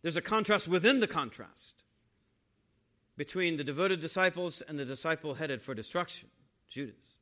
there's 0.03 0.17
a 0.17 0.23
contrast 0.23 0.69
within 0.69 1.01
the 1.01 1.09
contrast 1.09 1.83
between 3.17 3.57
the 3.57 3.65
devoted 3.65 4.01
disciples 4.01 4.63
and 4.69 4.79
the 4.79 4.85
disciple 4.85 5.35
headed 5.35 5.61
for 5.61 5.75
destruction, 5.75 6.29
Judas. 6.69 7.17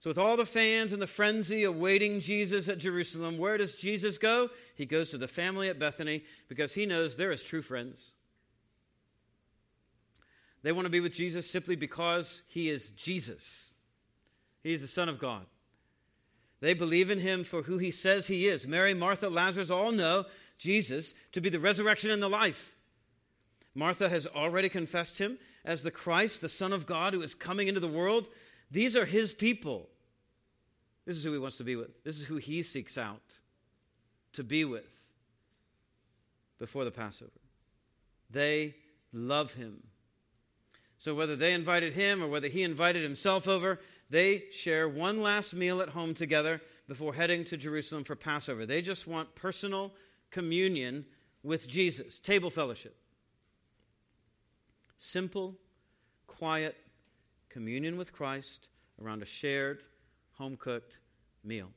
So, 0.00 0.08
with 0.08 0.18
all 0.18 0.38
the 0.38 0.46
fans 0.46 0.94
and 0.94 1.02
the 1.02 1.06
frenzy 1.06 1.64
awaiting 1.64 2.20
Jesus 2.20 2.68
at 2.68 2.78
Jerusalem, 2.78 3.36
where 3.36 3.58
does 3.58 3.74
Jesus 3.74 4.16
go? 4.16 4.48
He 4.74 4.86
goes 4.86 5.10
to 5.10 5.18
the 5.18 5.28
family 5.28 5.68
at 5.68 5.78
Bethany 5.78 6.24
because 6.48 6.72
he 6.72 6.86
knows 6.86 7.16
they're 7.16 7.30
his 7.30 7.42
true 7.42 7.60
friends. 7.60 8.12
They 10.62 10.72
want 10.72 10.86
to 10.86 10.90
be 10.90 11.00
with 11.00 11.12
Jesus 11.12 11.50
simply 11.50 11.76
because 11.76 12.40
he 12.48 12.70
is 12.70 12.90
Jesus. 12.90 13.72
He 14.62 14.72
is 14.72 14.80
the 14.80 14.88
Son 14.88 15.08
of 15.08 15.18
God. 15.18 15.44
They 16.60 16.74
believe 16.74 17.10
in 17.10 17.18
him 17.18 17.44
for 17.44 17.62
who 17.62 17.78
he 17.78 17.90
says 17.90 18.26
he 18.26 18.46
is. 18.46 18.66
Mary, 18.66 18.94
Martha, 18.94 19.28
Lazarus 19.28 19.70
all 19.70 19.92
know 19.92 20.24
Jesus 20.58 21.14
to 21.32 21.40
be 21.40 21.48
the 21.48 21.60
resurrection 21.60 22.10
and 22.10 22.22
the 22.22 22.28
life. 22.28 22.76
Martha 23.74 24.08
has 24.08 24.26
already 24.26 24.68
confessed 24.68 25.18
him 25.18 25.38
as 25.64 25.82
the 25.82 25.90
Christ, 25.90 26.40
the 26.40 26.48
Son 26.48 26.72
of 26.72 26.86
God, 26.86 27.14
who 27.14 27.22
is 27.22 27.34
coming 27.34 27.68
into 27.68 27.80
the 27.80 27.88
world. 27.88 28.28
These 28.70 28.96
are 28.96 29.04
his 29.04 29.34
people. 29.34 29.88
This 31.06 31.16
is 31.16 31.24
who 31.24 31.32
he 31.32 31.38
wants 31.38 31.56
to 31.56 31.64
be 31.64 31.76
with. 31.76 32.04
This 32.04 32.18
is 32.18 32.24
who 32.24 32.36
he 32.36 32.62
seeks 32.62 32.96
out 32.96 33.38
to 34.34 34.44
be 34.44 34.64
with 34.64 35.08
before 36.58 36.84
the 36.84 36.90
Passover. 36.90 37.30
They 38.30 38.76
love 39.12 39.54
him. 39.54 39.82
So, 40.98 41.14
whether 41.14 41.34
they 41.34 41.54
invited 41.54 41.94
him 41.94 42.22
or 42.22 42.28
whether 42.28 42.48
he 42.48 42.62
invited 42.62 43.02
himself 43.02 43.48
over, 43.48 43.80
they 44.10 44.44
share 44.50 44.88
one 44.88 45.22
last 45.22 45.54
meal 45.54 45.80
at 45.80 45.88
home 45.88 46.14
together 46.14 46.60
before 46.86 47.14
heading 47.14 47.44
to 47.44 47.56
Jerusalem 47.56 48.04
for 48.04 48.14
Passover. 48.14 48.66
They 48.66 48.82
just 48.82 49.06
want 49.06 49.34
personal 49.34 49.92
communion 50.30 51.06
with 51.42 51.66
Jesus, 51.66 52.18
table 52.20 52.50
fellowship. 52.50 52.96
Simple, 54.98 55.56
quiet 56.26 56.76
communion 57.50 57.98
with 57.98 58.12
Christ 58.12 58.68
around 59.02 59.22
a 59.22 59.26
shared, 59.26 59.82
home 60.32 60.56
cooked 60.56 60.98
meal. 61.44 61.70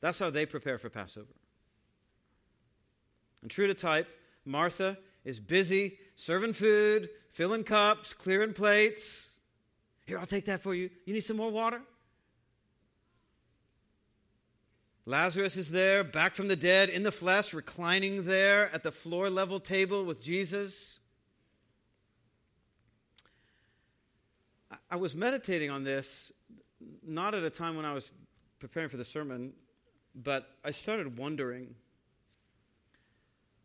That's 0.00 0.18
how 0.18 0.30
they 0.30 0.46
prepare 0.46 0.78
for 0.78 0.88
Passover. 0.90 1.34
And 3.42 3.50
true 3.50 3.66
to 3.66 3.74
type, 3.74 4.08
Martha 4.44 4.98
is 5.24 5.38
busy 5.38 5.98
serving 6.16 6.54
food, 6.54 7.10
filling 7.30 7.64
cups, 7.64 8.12
clearing 8.12 8.52
plates. 8.52 9.30
Here, 10.06 10.18
I'll 10.18 10.26
take 10.26 10.46
that 10.46 10.60
for 10.60 10.74
you. 10.74 10.90
You 11.04 11.14
need 11.14 11.24
some 11.24 11.36
more 11.36 11.50
water? 11.50 11.82
Lazarus 15.06 15.56
is 15.56 15.70
there, 15.70 16.04
back 16.04 16.34
from 16.34 16.48
the 16.48 16.56
dead, 16.56 16.88
in 16.88 17.02
the 17.02 17.12
flesh, 17.12 17.52
reclining 17.52 18.24
there 18.24 18.72
at 18.72 18.82
the 18.82 18.92
floor 18.92 19.28
level 19.28 19.58
table 19.58 20.04
with 20.04 20.20
Jesus. 20.20 20.99
I 24.90 24.96
was 24.96 25.14
meditating 25.14 25.70
on 25.70 25.84
this, 25.84 26.32
not 27.06 27.34
at 27.34 27.44
a 27.44 27.50
time 27.50 27.76
when 27.76 27.84
I 27.84 27.92
was 27.92 28.10
preparing 28.58 28.88
for 28.88 28.96
the 28.96 29.04
sermon, 29.04 29.52
but 30.14 30.48
I 30.64 30.72
started 30.72 31.16
wondering 31.16 31.76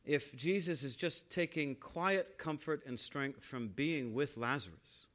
if 0.05 0.35
Jesus 0.35 0.83
is 0.83 0.95
just 0.95 1.31
taking 1.31 1.75
quiet 1.75 2.37
comfort 2.37 2.83
and 2.85 2.99
strength 2.99 3.43
from 3.43 3.69
being 3.69 4.13
with 4.13 4.37
Lazarus. 4.37 5.07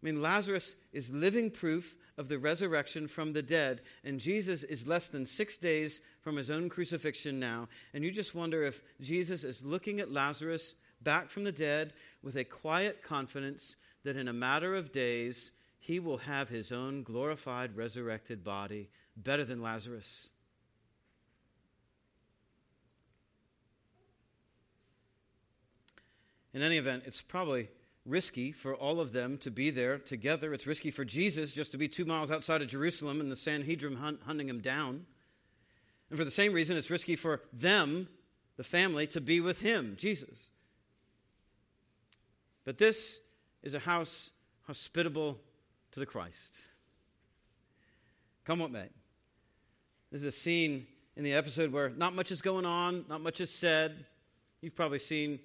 I 0.00 0.06
mean, 0.06 0.22
Lazarus 0.22 0.76
is 0.92 1.10
living 1.10 1.50
proof 1.50 1.96
of 2.16 2.28
the 2.28 2.38
resurrection 2.38 3.08
from 3.08 3.32
the 3.32 3.42
dead, 3.42 3.80
and 4.04 4.20
Jesus 4.20 4.62
is 4.62 4.86
less 4.86 5.08
than 5.08 5.26
six 5.26 5.56
days 5.56 6.00
from 6.20 6.36
his 6.36 6.50
own 6.50 6.68
crucifixion 6.68 7.40
now. 7.40 7.68
And 7.92 8.04
you 8.04 8.12
just 8.12 8.32
wonder 8.32 8.62
if 8.62 8.80
Jesus 9.00 9.42
is 9.42 9.60
looking 9.60 9.98
at 9.98 10.12
Lazarus 10.12 10.76
back 11.02 11.28
from 11.28 11.44
the 11.44 11.52
dead 11.52 11.92
with 12.22 12.36
a 12.36 12.44
quiet 12.44 13.02
confidence 13.02 13.76
that 14.04 14.16
in 14.16 14.28
a 14.28 14.32
matter 14.32 14.74
of 14.74 14.92
days 14.92 15.50
he 15.78 15.98
will 15.98 16.18
have 16.18 16.48
his 16.48 16.72
own 16.72 17.02
glorified, 17.02 17.76
resurrected 17.76 18.44
body 18.44 18.90
better 19.16 19.44
than 19.44 19.62
Lazarus. 19.62 20.30
In 26.54 26.62
any 26.62 26.78
event, 26.78 27.04
it's 27.06 27.22
probably 27.22 27.68
risky 28.04 28.52
for 28.52 28.74
all 28.74 29.00
of 29.00 29.12
them 29.12 29.38
to 29.38 29.50
be 29.50 29.70
there 29.70 29.98
together. 29.98 30.52
It's 30.54 30.66
risky 30.66 30.90
for 30.90 31.04
Jesus 31.04 31.52
just 31.52 31.72
to 31.72 31.78
be 31.78 31.88
two 31.88 32.04
miles 32.04 32.30
outside 32.30 32.62
of 32.62 32.68
Jerusalem 32.68 33.20
and 33.20 33.30
the 33.30 33.36
Sanhedrin 33.36 33.96
hunt, 33.96 34.20
hunting 34.24 34.48
him 34.48 34.60
down. 34.60 35.06
And 36.10 36.18
for 36.18 36.24
the 36.24 36.30
same 36.30 36.52
reason, 36.52 36.76
it's 36.76 36.90
risky 36.90 37.16
for 37.16 37.42
them, 37.52 38.08
the 38.56 38.64
family, 38.64 39.06
to 39.08 39.20
be 39.20 39.40
with 39.40 39.60
him, 39.60 39.94
Jesus. 39.98 40.48
But 42.68 42.76
this 42.76 43.20
is 43.62 43.72
a 43.72 43.78
house 43.78 44.30
hospitable 44.66 45.38
to 45.92 46.00
the 46.00 46.04
Christ. 46.04 46.52
Come 48.44 48.58
what 48.58 48.70
may. 48.70 48.90
This 50.12 50.20
is 50.20 50.26
a 50.26 50.32
scene 50.32 50.86
in 51.16 51.24
the 51.24 51.32
episode 51.32 51.72
where 51.72 51.88
not 51.88 52.14
much 52.14 52.30
is 52.30 52.42
going 52.42 52.66
on, 52.66 53.06
not 53.08 53.22
much 53.22 53.40
is 53.40 53.48
said. 53.48 54.04
You've 54.60 54.76
probably 54.76 54.98
seen 54.98 55.38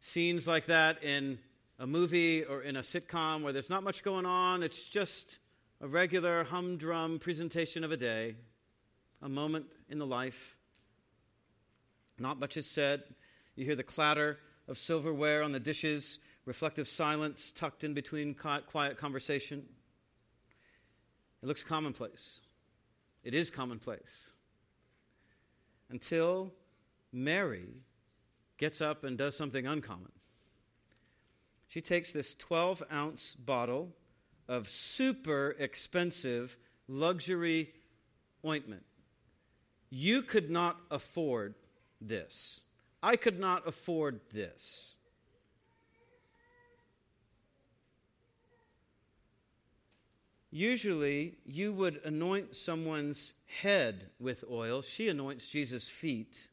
scenes 0.00 0.48
like 0.48 0.66
that 0.66 1.04
in 1.04 1.38
a 1.78 1.86
movie 1.86 2.42
or 2.42 2.62
in 2.62 2.74
a 2.74 2.80
sitcom 2.80 3.42
where 3.42 3.52
there's 3.52 3.70
not 3.70 3.84
much 3.84 4.02
going 4.02 4.26
on. 4.26 4.64
It's 4.64 4.88
just 4.88 5.38
a 5.80 5.86
regular 5.86 6.42
humdrum 6.42 7.20
presentation 7.20 7.84
of 7.84 7.92
a 7.92 7.96
day, 7.96 8.34
a 9.22 9.28
moment 9.28 9.66
in 9.88 10.00
the 10.00 10.06
life. 10.06 10.56
Not 12.18 12.40
much 12.40 12.56
is 12.56 12.68
said. 12.68 13.04
You 13.54 13.64
hear 13.64 13.76
the 13.76 13.84
clatter 13.84 14.40
of 14.66 14.78
silverware 14.78 15.44
on 15.44 15.52
the 15.52 15.60
dishes 15.60 16.18
reflective 16.46 16.88
silence 16.88 17.52
tucked 17.54 17.84
in 17.84 17.92
between 17.92 18.34
quiet 18.34 18.96
conversation. 18.96 19.64
It 21.42 21.46
looks 21.46 21.62
commonplace. 21.62 22.40
It 23.22 23.34
is 23.34 23.50
commonplace. 23.50 24.32
Until 25.90 26.52
Mary 27.12 27.82
gets 28.56 28.80
up 28.80 29.04
and 29.04 29.18
does 29.18 29.36
something 29.36 29.66
uncommon. 29.66 30.12
She 31.68 31.80
takes 31.80 32.12
this 32.12 32.34
12 32.34 32.82
ounce 32.92 33.34
bottle 33.34 33.94
of 34.48 34.68
super 34.68 35.56
expensive 35.58 36.56
luxury 36.88 37.72
ointment. 38.44 38.84
You 39.90 40.22
could 40.22 40.50
not 40.50 40.76
afford 40.90 41.54
this. 42.00 42.60
I 43.02 43.16
could 43.16 43.38
not 43.38 43.66
afford 43.66 44.20
this. 44.32 44.95
Usually, 50.56 51.34
you 51.44 51.70
would 51.74 52.00
anoint 52.02 52.56
someone's 52.56 53.34
head 53.60 54.06
with 54.18 54.42
oil. 54.50 54.80
She 54.80 55.10
anoints 55.10 55.48
Jesus' 55.48 55.86
feet. 55.86 56.48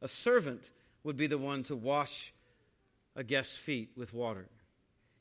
A 0.00 0.06
servant 0.06 0.70
would 1.02 1.16
be 1.16 1.26
the 1.26 1.38
one 1.38 1.64
to 1.64 1.74
wash 1.74 2.32
a 3.16 3.24
guest's 3.24 3.56
feet 3.56 3.90
with 3.96 4.14
water. 4.14 4.46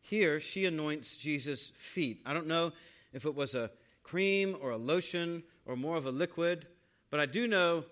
Here, 0.02 0.40
she 0.40 0.66
anoints 0.66 1.18
Jesus' 1.18 1.72
feet. 1.76 2.22
I 2.28 2.34
don't 2.36 2.46
know 2.46 2.74
if 3.12 3.26
it 3.26 3.34
was 3.34 3.56
a 3.56 3.72
cream 4.04 4.56
or 4.62 4.70
a 4.70 4.78
lotion 4.78 5.42
or 5.66 5.76
more 5.76 5.98
of 5.98 6.06
a 6.06 6.12
liquid, 6.12 6.68
but 7.10 7.20
I 7.20 7.26
do 7.26 7.48
know 7.48 7.86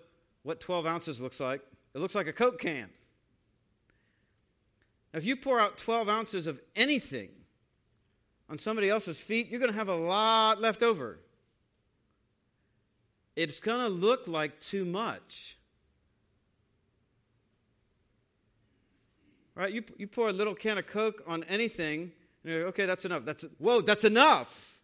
what 0.44 0.60
12 0.60 0.86
ounces 0.86 1.20
looks 1.20 1.40
like. 1.40 1.60
It 1.92 1.98
looks 1.98 2.14
like 2.14 2.28
a 2.28 2.32
Coke 2.32 2.60
can. 2.60 2.88
If 5.12 5.24
you 5.24 5.34
pour 5.34 5.58
out 5.58 5.76
12 5.76 6.08
ounces 6.08 6.46
of 6.46 6.60
anything 6.76 7.30
on 8.48 8.58
somebody 8.58 8.88
else's 8.88 9.18
feet, 9.18 9.48
you're 9.48 9.60
going 9.60 9.72
to 9.72 9.76
have 9.76 9.88
a 9.88 9.94
lot 9.94 10.60
left 10.60 10.82
over. 10.82 11.18
It's 13.34 13.60
going 13.60 13.80
to 13.80 13.88
look 13.88 14.28
like 14.28 14.60
too 14.60 14.84
much. 14.84 15.56
Right? 19.54 19.72
You, 19.72 19.82
you 19.96 20.06
pour 20.06 20.28
a 20.28 20.32
little 20.32 20.54
can 20.54 20.78
of 20.78 20.86
Coke 20.86 21.22
on 21.26 21.44
anything, 21.44 22.12
and 22.44 22.52
you're 22.52 22.58
like, 22.60 22.68
okay, 22.68 22.86
that's 22.86 23.04
enough. 23.04 23.24
That's, 23.24 23.44
whoa, 23.58 23.80
that's 23.80 24.04
enough. 24.04 24.78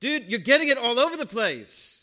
Dude, 0.00 0.30
you're 0.30 0.40
getting 0.40 0.68
it 0.68 0.78
all 0.78 0.98
over 0.98 1.16
the 1.16 1.26
place. 1.26 1.99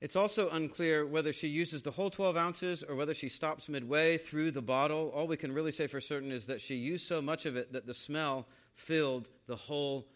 It's 0.00 0.16
also 0.16 0.50
unclear 0.50 1.06
whether 1.06 1.32
she 1.32 1.48
uses 1.48 1.82
the 1.82 1.90
whole 1.90 2.10
12 2.10 2.36
ounces 2.36 2.82
or 2.82 2.94
whether 2.94 3.14
she 3.14 3.30
stops 3.30 3.68
midway 3.68 4.18
through 4.18 4.50
the 4.50 4.62
bottle. 4.62 5.10
All 5.14 5.26
we 5.26 5.38
can 5.38 5.52
really 5.52 5.72
say 5.72 5.86
for 5.86 6.00
certain 6.00 6.32
is 6.32 6.46
that 6.46 6.60
she 6.60 6.74
used 6.74 7.06
so 7.06 7.22
much 7.22 7.46
of 7.46 7.56
it 7.56 7.72
that 7.72 7.86
the 7.86 7.94
smell 7.94 8.46
filled 8.74 9.28
the 9.46 9.56
whole 9.56 10.06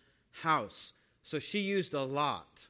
house. 0.43 0.93
So 1.23 1.39
she 1.39 1.61
used 1.61 1.95
a 1.95 2.03
lot. 2.03 2.67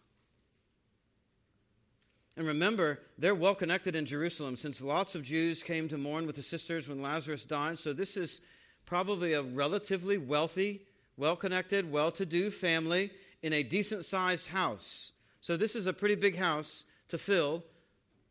And 2.36 2.46
remember, 2.46 3.00
they're 3.18 3.34
well 3.34 3.56
connected 3.56 3.96
in 3.96 4.06
Jerusalem 4.06 4.56
since 4.56 4.80
lots 4.80 5.16
of 5.16 5.22
Jews 5.22 5.64
came 5.64 5.88
to 5.88 5.98
mourn 5.98 6.26
with 6.26 6.36
the 6.36 6.42
sisters 6.42 6.88
when 6.88 7.02
Lazarus 7.02 7.42
died. 7.42 7.78
So 7.80 7.92
this 7.92 8.16
is 8.16 8.40
probably 8.86 9.32
a 9.32 9.42
relatively 9.42 10.16
wealthy, 10.16 10.82
well 11.16 11.36
connected, 11.36 11.90
well 11.90 12.12
to 12.12 12.24
do 12.24 12.50
family 12.50 13.10
in 13.42 13.52
a 13.52 13.64
decent 13.64 14.04
sized 14.04 14.46
house. 14.46 15.10
So 15.40 15.56
this 15.56 15.74
is 15.74 15.86
a 15.86 15.92
pretty 15.92 16.14
big 16.14 16.36
house 16.36 16.84
to 17.10 17.18
fill 17.18 17.64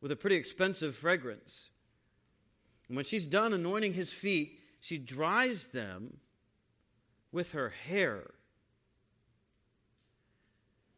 with 0.02 0.12
a 0.12 0.16
pretty 0.16 0.36
expensive 0.36 0.96
fragrance. 0.96 1.70
And 2.88 2.96
when 2.96 3.06
she's 3.06 3.26
done 3.26 3.54
anointing 3.54 3.94
his 3.94 4.12
feet, 4.12 4.60
she 4.80 4.98
dries 4.98 5.68
them 5.68 6.18
with 7.32 7.52
her 7.52 7.70
hair. 7.70 8.32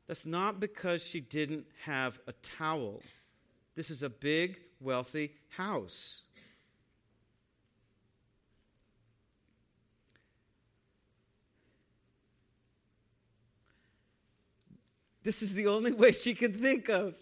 That's 0.08 0.26
not 0.26 0.60
because 0.60 1.04
she 1.04 1.20
didn't 1.20 1.66
have 1.84 2.20
a 2.28 2.34
towel. 2.58 3.02
This 3.76 3.90
is 3.90 4.04
a 4.04 4.10
big, 4.10 4.60
wealthy 4.80 5.34
house. 5.50 6.24
This 15.24 15.42
is 15.42 15.54
the 15.54 15.68
only 15.68 15.92
way 15.94 16.12
she 16.12 16.34
can 16.34 16.54
think 16.54 16.90
of 16.90 17.16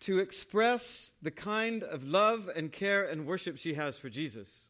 to 0.00 0.18
express 0.18 1.12
the 1.22 1.30
kind 1.30 1.82
of 1.82 2.04
love 2.04 2.50
and 2.54 2.72
care 2.72 3.04
and 3.04 3.26
worship 3.26 3.58
she 3.58 3.74
has 3.74 3.98
for 3.98 4.08
Jesus. 4.08 4.68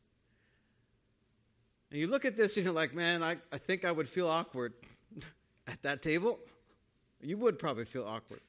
And 1.91 2.01
you 2.01 2.07
look 2.07 2.25
at 2.25 2.37
this 2.37 2.57
and 2.57 2.65
you're 2.65 2.75
like, 2.75 2.95
man, 2.95 3.23
I, 3.23 3.37
I 3.53 3.59
think 3.59 3.85
I 3.85 3.93
would 3.93 4.09
feel 4.09 4.29
awkward 4.29 4.73
at 5.67 5.83
that 5.83 6.03
table. 6.03 6.39
You 7.21 7.37
would 7.39 7.59
probably 7.59 7.85
feel 7.85 8.05
awkward. 8.05 8.41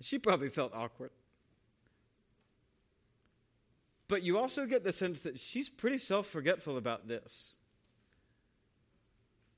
She 0.00 0.18
probably 0.18 0.48
felt 0.48 0.72
awkward. 0.74 1.10
But 4.06 4.22
you 4.22 4.38
also 4.38 4.66
get 4.66 4.84
the 4.84 4.92
sense 4.92 5.22
that 5.22 5.40
she's 5.40 5.68
pretty 5.68 5.98
self 5.98 6.26
forgetful 6.26 6.76
about 6.76 7.08
this. 7.08 7.56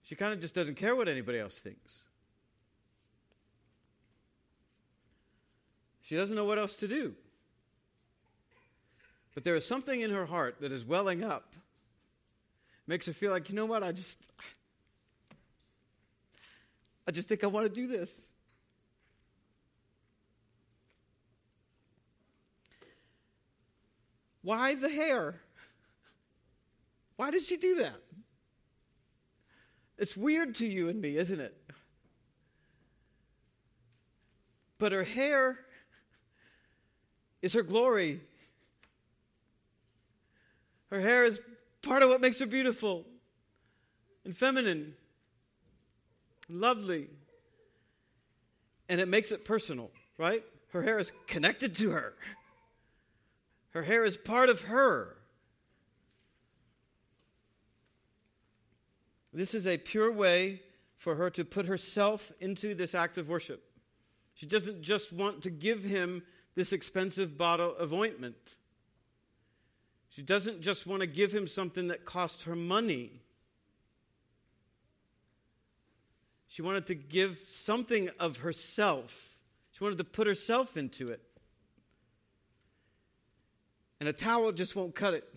She 0.03 0.15
kind 0.15 0.33
of 0.33 0.41
just 0.41 0.55
doesn't 0.55 0.77
care 0.77 0.95
what 0.95 1.09
anybody 1.09 1.39
else 1.39 1.59
thinks. 1.59 2.05
She 6.07 6.15
doesn't 6.15 6.37
know 6.37 6.45
what 6.45 6.57
else 6.57 6.77
to 6.77 6.87
do. 6.87 7.15
But 9.35 9.43
there 9.43 9.57
is 9.57 9.67
something 9.67 10.01
in 10.01 10.13
her 10.13 10.25
heart 10.25 10.61
that 10.61 10.71
is 10.71 10.85
welling 10.85 11.25
up, 11.25 11.53
makes 12.87 13.07
her 13.07 13.13
feel 13.13 13.33
like, 13.33 13.49
you 13.49 13.57
know 13.57 13.67
what, 13.67 13.83
I 13.83 13.91
just, 13.91 14.31
I 17.09 17.11
just 17.11 17.27
think 17.27 17.43
I 17.43 17.49
want 17.49 17.67
to 17.67 17.73
do 17.73 17.89
this. 17.89 18.17
Why 24.43 24.77
the 24.77 24.89
hair? 24.89 25.41
Why 27.17 27.33
did 27.33 27.43
she 27.43 27.57
do 27.57 27.79
that? 27.79 28.01
It's 29.99 30.17
weird 30.17 30.55
to 30.57 30.67
you 30.67 30.89
and 30.89 31.01
me, 31.01 31.17
isn't 31.17 31.41
it? 31.41 31.57
But 34.79 34.93
her 34.93 35.03
hair 35.03 35.66
is 37.43 37.53
her 37.53 37.63
glory. 37.63 38.21
Her 40.91 41.01
hair 41.01 41.25
is 41.25 41.41
part 41.83 42.03
of 42.03 42.09
what 42.09 42.21
makes 42.21 42.39
her 42.41 42.47
beautiful 42.47 43.05
and 44.25 44.37
feminine, 44.37 44.95
and 46.49 46.61
lovely. 46.61 47.09
And 48.89 49.01
it 49.01 49.09
makes 49.09 49.31
it 49.33 49.45
personal, 49.45 49.91
right? 50.19 50.45
Her 50.71 50.83
hair 50.83 50.99
is 50.99 51.13
connected 51.27 51.77
to 51.77 51.91
her. 51.91 52.15
Her 53.71 53.83
hair 53.83 54.05
is 54.05 54.17
part 54.17 54.49
of 54.49 54.63
her. 54.63 55.17
This 59.33 59.55
is 59.55 59.67
a 59.67 59.77
pure 59.77 60.11
way 60.11 60.63
for 60.97 61.15
her 61.17 61.31
to 61.31 61.45
put 61.45 61.67
herself 61.67 62.33
into 62.41 62.75
this 62.75 62.95
act 62.95 63.19
of 63.19 63.29
worship. 63.29 63.63
She 64.35 64.47
doesn't 64.47 64.83
just 64.83 65.13
want 65.13 65.43
to 65.43 65.51
give 65.51 65.85
him 65.85 66.23
this 66.57 66.73
expensive 66.73 67.39
bottle 67.39 67.77
of 67.77 67.93
ointment. 67.93 68.35
She 70.09 70.23
doesn't 70.23 70.63
just 70.63 70.87
want 70.87 71.01
to 71.01 71.07
give 71.07 71.33
him 71.33 71.47
something 71.47 71.89
that 71.89 72.07
cost 72.07 72.45
her 72.45 72.57
money. 72.57 73.21
She 76.49 76.63
wanted 76.63 76.87
to 76.87 76.95
give 76.95 77.39
something 77.53 78.09
of 78.19 78.39
herself. 78.39 79.39
She 79.73 79.85
wanted 79.85 79.99
to 79.99 80.05
put 80.05 80.27
herself 80.27 80.79
into 80.79 81.09
it. 81.09 81.21
And 84.01 84.09
a 84.09 84.13
towel 84.13 84.53
just 84.53 84.75
won't 84.75 84.95
cut 84.95 85.13
it. 85.13 85.29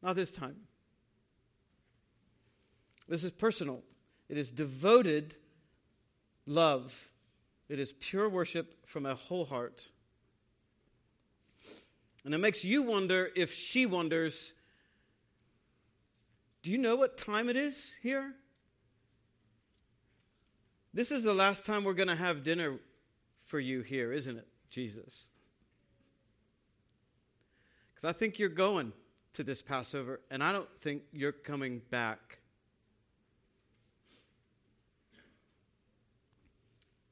Not 0.00 0.14
this 0.14 0.30
time. 0.30 0.56
This 3.08 3.24
is 3.24 3.32
personal, 3.32 3.82
it 4.28 4.38
is 4.38 4.50
devoted 4.50 5.34
love 6.46 7.10
it 7.68 7.78
is 7.78 7.92
pure 7.92 8.28
worship 8.28 8.86
from 8.86 9.06
a 9.06 9.14
whole 9.14 9.44
heart. 9.44 9.88
And 12.24 12.34
it 12.34 12.38
makes 12.38 12.64
you 12.64 12.82
wonder 12.82 13.30
if 13.36 13.52
she 13.52 13.86
wonders 13.86 14.54
do 16.62 16.70
you 16.70 16.78
know 16.78 16.96
what 16.96 17.18
time 17.18 17.50
it 17.50 17.56
is 17.56 17.94
here? 18.02 18.32
This 20.94 21.12
is 21.12 21.22
the 21.22 21.34
last 21.34 21.66
time 21.66 21.84
we're 21.84 21.92
going 21.92 22.08
to 22.08 22.14
have 22.14 22.42
dinner 22.42 22.78
for 23.44 23.60
you 23.60 23.82
here, 23.82 24.14
isn't 24.14 24.38
it, 24.38 24.48
Jesus? 24.70 25.28
Because 27.94 28.08
I 28.08 28.18
think 28.18 28.38
you're 28.38 28.48
going 28.48 28.94
to 29.34 29.44
this 29.44 29.60
Passover, 29.60 30.20
and 30.30 30.42
I 30.42 30.52
don't 30.52 30.68
think 30.80 31.02
you're 31.12 31.32
coming 31.32 31.82
back. 31.90 32.38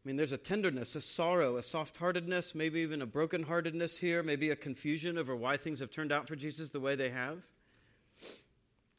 I 0.05 0.09
mean, 0.09 0.17
there's 0.17 0.33
a 0.33 0.39
tenderness, 0.39 0.97
a 0.97 1.01
sorrow, 1.01 1.57
a 1.57 1.63
soft 1.63 1.97
heartedness, 1.97 2.55
maybe 2.55 2.81
even 2.81 3.03
a 3.03 3.07
broken 3.07 3.45
heartedness 3.45 3.99
here, 3.99 4.23
maybe 4.23 4.51
a 4.51 4.57
confusion 4.57 5.17
over 5.17 5.37
why 5.37 5.57
things 5.57 5.79
have 5.79 5.93
turned 5.93 6.11
out 6.11 6.27
for 6.27 6.35
Jesus 6.35 6.71
the 6.71 6.81
way 6.81 6.97
they 6.97 7.11
have, 7.11 7.47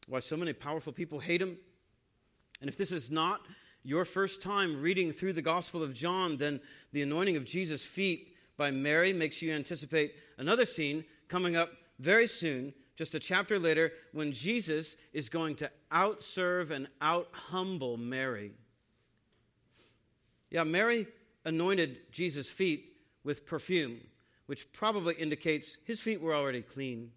why 0.08 0.20
so 0.20 0.36
many 0.36 0.54
powerful 0.54 0.92
people 0.92 1.18
hate 1.18 1.42
him. 1.42 1.58
And 2.60 2.70
if 2.70 2.78
this 2.78 2.90
is 2.90 3.10
not 3.10 3.42
your 3.82 4.06
first 4.06 4.40
time 4.40 4.80
reading 4.80 5.12
through 5.12 5.34
the 5.34 5.42
Gospel 5.42 5.82
of 5.82 5.92
John, 5.92 6.38
then 6.38 6.60
the 6.92 7.02
anointing 7.02 7.36
of 7.36 7.44
Jesus' 7.44 7.84
feet 7.84 8.34
by 8.56 8.70
Mary 8.70 9.12
makes 9.12 9.42
you 9.42 9.52
anticipate 9.52 10.14
another 10.38 10.64
scene 10.64 11.04
coming 11.28 11.54
up 11.54 11.70
very 11.98 12.26
soon 12.26 12.72
just 12.96 13.14
a 13.14 13.18
chapter 13.18 13.58
later, 13.58 13.92
when 14.12 14.32
Jesus 14.32 14.96
is 15.12 15.28
going 15.28 15.56
to 15.56 15.70
outserve 15.92 16.70
and 16.70 16.88
out 17.00 17.28
humble 17.32 17.96
Mary. 17.96 18.52
Yeah, 20.50 20.64
Mary 20.64 21.06
anointed 21.44 22.12
Jesus' 22.12 22.48
feet 22.48 22.92
with 23.24 23.46
perfume, 23.46 24.00
which 24.46 24.72
probably 24.72 25.14
indicates 25.14 25.76
his 25.84 26.00
feet 26.00 26.20
were 26.20 26.34
already 26.34 26.62
clean. 26.62 27.12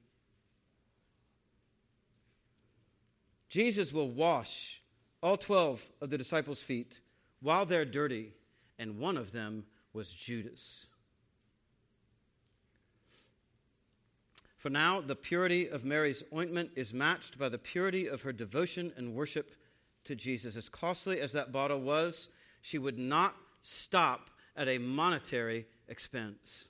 Jesus 3.50 3.94
will 3.94 4.10
wash 4.10 4.82
all 5.22 5.38
12 5.38 5.84
of 6.02 6.10
the 6.10 6.18
disciples' 6.18 6.62
feet 6.62 7.00
while 7.42 7.66
they're 7.66 7.86
dirty, 7.86 8.34
and 8.78 9.00
one 9.00 9.18
of 9.18 9.32
them 9.32 9.66
was 9.94 10.10
Judas. 10.12 10.86
For 14.58 14.70
now, 14.70 15.02
the 15.02 15.16
purity 15.16 15.70
of 15.70 15.86
Mary's 15.86 16.24
ointment 16.34 16.72
is 16.76 16.94
matched 16.94 17.38
by 17.38 17.48
the 17.48 17.58
purity 17.58 18.08
of 18.08 18.24
her 18.24 18.34
devotion 18.34 18.92
and 18.98 19.14
worship 19.14 19.56
to 20.06 20.16
Jesus. 20.16 20.56
As 20.56 20.68
costly 20.68 21.22
as 21.22 21.32
that 21.34 21.52
bottle 21.52 21.80
was, 21.80 22.30
she 22.68 22.78
would 22.78 23.00
not 23.00 23.34
stop 23.62 24.30
at 24.54 24.68
a 24.68 24.78
monetary 24.78 25.66
expense. 25.88 26.66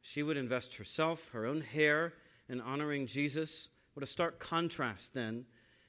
She 0.00 0.22
would 0.22 0.36
invest 0.36 0.76
herself, 0.76 1.28
her 1.32 1.44
own 1.44 1.60
hair, 1.60 2.14
in 2.48 2.60
honoring 2.60 3.08
Jesus. 3.08 3.66
What 3.94 4.04
a 4.04 4.06
stark 4.06 4.38
contrast, 4.38 5.12
then, 5.12 5.44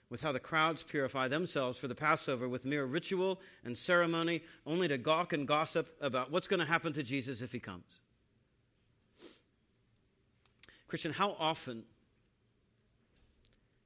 with 0.09 0.19
how 0.21 0.31
the 0.31 0.39
crowds 0.39 0.81
purify 0.81 1.27
themselves 1.27 1.77
for 1.77 1.87
the 1.87 1.93
Passover 1.93 2.49
with 2.49 2.65
mere 2.65 2.85
ritual 2.85 3.39
and 3.63 3.77
ceremony, 3.77 4.41
only 4.65 4.87
to 4.87 4.97
gawk 4.97 5.31
and 5.31 5.47
gossip 5.47 5.95
about 6.01 6.31
what's 6.31 6.47
going 6.47 6.59
to 6.59 6.65
happen 6.65 6.91
to 6.93 7.03
Jesus 7.03 7.39
if 7.39 7.51
he 7.51 7.59
comes. 7.59 8.01
Christian, 10.87 11.13
how 11.13 11.35
often 11.37 11.83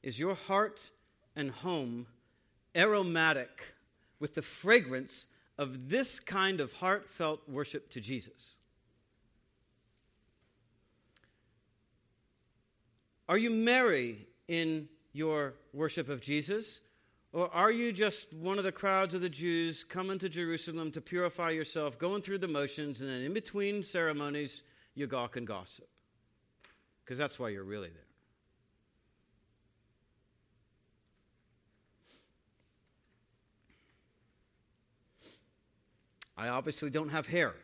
is 0.04 0.18
your 0.18 0.36
heart 0.36 0.90
and 1.36 1.52
home 1.52 2.08
aromatic 2.78 3.74
with 4.20 4.36
the 4.36 4.42
fragrance 4.42 5.28
of 5.58 5.90
this 5.90 6.20
kind 6.20 6.60
of 6.60 6.74
heartfelt 6.74 7.42
worship 7.50 7.90
to 7.92 8.00
Jesus? 8.00 8.56
Are 13.28 13.38
you 13.38 13.50
Mary 13.50 14.28
in 14.48 14.88
your 15.12 15.56
worship 15.74 16.08
of 16.08 16.22
Jesus? 16.22 16.82
Or 17.34 17.54
are 17.54 17.72
you 17.72 17.92
just 17.92 18.34
one 18.34 18.58
of 18.58 18.64
the 18.64 18.72
crowds 18.72 19.14
of 19.14 19.22
the 19.22 19.30
Jews 19.30 19.84
coming 19.84 20.18
to 20.20 20.30
Jerusalem 20.30 20.92
to 20.92 21.02
purify 21.02 21.52
yourself, 21.52 22.00
going 22.00 22.22
through 22.22 22.38
the 22.38 22.48
motions, 22.48 23.02
and 23.02 23.10
then 23.10 23.22
in 23.22 23.34
between 23.34 23.84
ceremonies, 23.84 24.62
you 24.96 25.08
gawk 25.08 25.36
and 25.36 25.46
gossip? 25.46 25.90
Because 27.04 27.18
that's 27.18 27.38
why 27.38 27.50
you're 27.50 27.64
really 27.64 27.90
there. 27.90 28.07
I 36.38 36.50
obviously 36.50 36.90
don't 36.90 37.10
have 37.10 37.28
hair. 37.28 37.56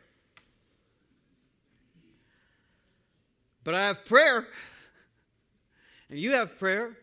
But 3.64 3.76
I 3.76 3.88
have 3.88 4.04
prayer. 4.04 4.48
And 6.10 6.20
you 6.20 6.32
have 6.32 6.58
prayer. 6.58 6.98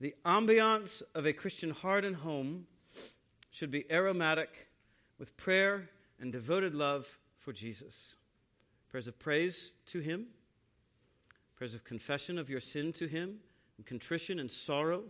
The 0.00 0.14
ambiance 0.24 1.02
of 1.14 1.26
a 1.26 1.32
Christian 1.32 1.70
heart 1.70 2.04
and 2.04 2.16
home 2.16 2.66
should 3.50 3.70
be 3.70 3.90
aromatic 3.92 4.68
with 5.18 5.36
prayer 5.36 5.90
and 6.18 6.32
devoted 6.32 6.74
love 6.74 7.18
for 7.38 7.52
Jesus. 7.52 8.16
Prayers 8.88 9.06
of 9.06 9.18
praise 9.18 9.74
to 9.88 10.00
Him, 10.00 10.26
prayers 11.56 11.74
of 11.74 11.84
confession 11.84 12.38
of 12.38 12.48
your 12.48 12.60
sin 12.60 12.92
to 12.94 13.06
Him, 13.06 13.40
and 13.76 13.86
contrition 13.86 14.38
and 14.38 14.50
sorrow 14.50 15.04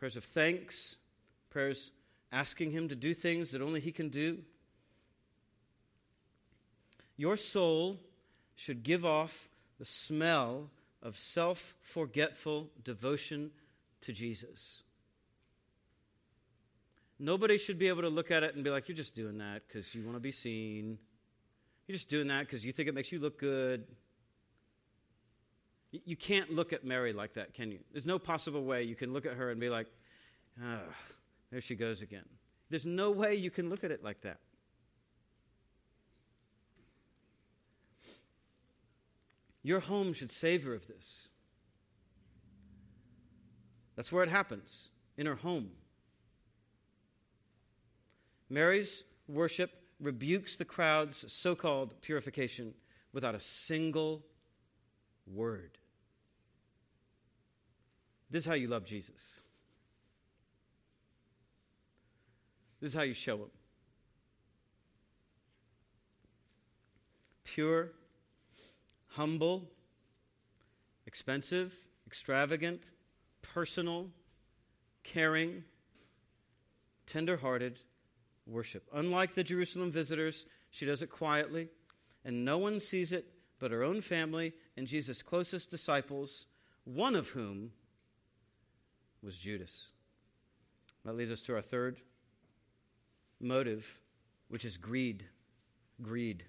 prayers 0.00 0.16
of 0.16 0.24
thanks, 0.24 0.96
prayers 1.50 1.90
asking 2.32 2.70
Him 2.70 2.88
to 2.88 2.96
do 2.96 3.12
things 3.12 3.50
that 3.50 3.60
only 3.60 3.80
He 3.80 3.92
can 3.92 4.08
do. 4.08 4.38
Your 7.18 7.36
soul 7.36 8.00
should 8.56 8.82
give 8.82 9.04
off 9.04 9.50
the 9.78 9.84
smell 9.84 10.70
of 11.02 11.18
self 11.18 11.74
forgetful 11.82 12.70
devotion 12.82 13.50
to 14.00 14.12
Jesus. 14.12 14.82
Nobody 17.18 17.58
should 17.58 17.78
be 17.78 17.88
able 17.88 18.00
to 18.00 18.08
look 18.08 18.30
at 18.30 18.42
it 18.42 18.54
and 18.54 18.64
be 18.64 18.70
like, 18.70 18.88
you're 18.88 18.96
just 18.96 19.14
doing 19.14 19.36
that 19.36 19.62
because 19.68 19.94
you 19.94 20.02
want 20.02 20.16
to 20.16 20.20
be 20.20 20.32
seen. 20.32 20.96
You're 21.86 21.96
just 21.96 22.08
doing 22.08 22.28
that 22.28 22.46
because 22.46 22.64
you 22.64 22.72
think 22.72 22.88
it 22.88 22.94
makes 22.94 23.12
you 23.12 23.18
look 23.18 23.38
good. 23.38 23.84
You 25.92 26.16
can't 26.16 26.54
look 26.54 26.72
at 26.72 26.84
Mary 26.84 27.12
like 27.12 27.34
that, 27.34 27.52
can 27.52 27.72
you? 27.72 27.80
There's 27.92 28.06
no 28.06 28.18
possible 28.18 28.64
way 28.64 28.84
you 28.84 28.94
can 28.94 29.12
look 29.12 29.26
at 29.26 29.34
her 29.34 29.50
and 29.50 29.60
be 29.60 29.68
like, 29.68 29.88
ah, 30.62 30.78
there 31.50 31.60
she 31.60 31.74
goes 31.74 32.00
again. 32.00 32.24
There's 32.68 32.84
no 32.84 33.10
way 33.10 33.34
you 33.34 33.50
can 33.50 33.68
look 33.68 33.82
at 33.82 33.90
it 33.90 34.04
like 34.04 34.20
that. 34.20 34.38
Your 39.62 39.80
home 39.80 40.12
should 40.12 40.30
savor 40.30 40.74
of 40.74 40.86
this. 40.86 41.28
That's 43.96 44.12
where 44.12 44.22
it 44.22 44.30
happens, 44.30 44.88
in 45.18 45.26
her 45.26 45.34
home. 45.34 45.70
Mary's 48.48 49.04
worship 49.28 49.70
rebukes 50.00 50.56
the 50.56 50.64
crowd's 50.64 51.30
so 51.30 51.54
called 51.54 52.00
purification 52.00 52.74
without 53.12 53.34
a 53.34 53.40
single 53.40 54.24
word. 55.26 55.78
This 58.30 58.44
is 58.44 58.46
how 58.46 58.54
you 58.54 58.68
love 58.68 58.84
Jesus. 58.84 59.40
This 62.80 62.92
is 62.92 62.94
how 62.94 63.02
you 63.02 63.14
show 63.14 63.36
him 63.36 63.50
pure, 67.44 67.90
humble, 69.08 69.68
expensive, 71.04 71.74
extravagant, 72.06 72.80
personal, 73.42 74.06
caring, 75.02 75.64
tender 77.06 77.36
hearted 77.36 77.80
worship. 78.46 78.84
Unlike 78.92 79.34
the 79.34 79.42
Jerusalem 79.42 79.90
visitors, 79.90 80.46
she 80.70 80.86
does 80.86 81.02
it 81.02 81.10
quietly, 81.10 81.68
and 82.24 82.44
no 82.44 82.58
one 82.58 82.78
sees 82.78 83.10
it 83.10 83.26
but 83.58 83.72
her 83.72 83.82
own 83.82 84.00
family 84.00 84.52
and 84.76 84.86
Jesus' 84.86 85.20
closest 85.20 85.70
disciples, 85.70 86.46
one 86.84 87.16
of 87.16 87.30
whom 87.30 87.72
was 89.22 89.36
Judas. 89.36 89.88
That 91.04 91.16
leads 91.16 91.30
us 91.30 91.40
to 91.42 91.54
our 91.54 91.62
third 91.62 92.00
motive, 93.40 93.98
which 94.48 94.64
is 94.64 94.76
greed. 94.76 95.24
Greed. 96.02 96.44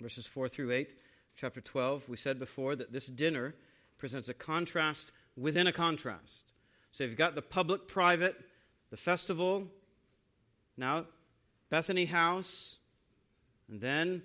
Verses 0.00 0.26
4 0.26 0.48
through 0.48 0.70
8, 0.70 0.96
chapter 1.36 1.60
12, 1.60 2.08
we 2.08 2.16
said 2.16 2.38
before 2.38 2.76
that 2.76 2.92
this 2.92 3.06
dinner 3.06 3.54
presents 3.98 4.28
a 4.28 4.34
contrast 4.34 5.10
within 5.36 5.66
a 5.66 5.72
contrast. 5.72 6.52
So 6.92 7.04
you've 7.04 7.16
got 7.16 7.34
the 7.34 7.42
public 7.42 7.88
private, 7.88 8.36
the 8.90 8.96
festival, 8.96 9.66
now 10.76 11.06
Bethany 11.68 12.06
house, 12.06 12.76
and 13.68 13.80
then 13.80 14.22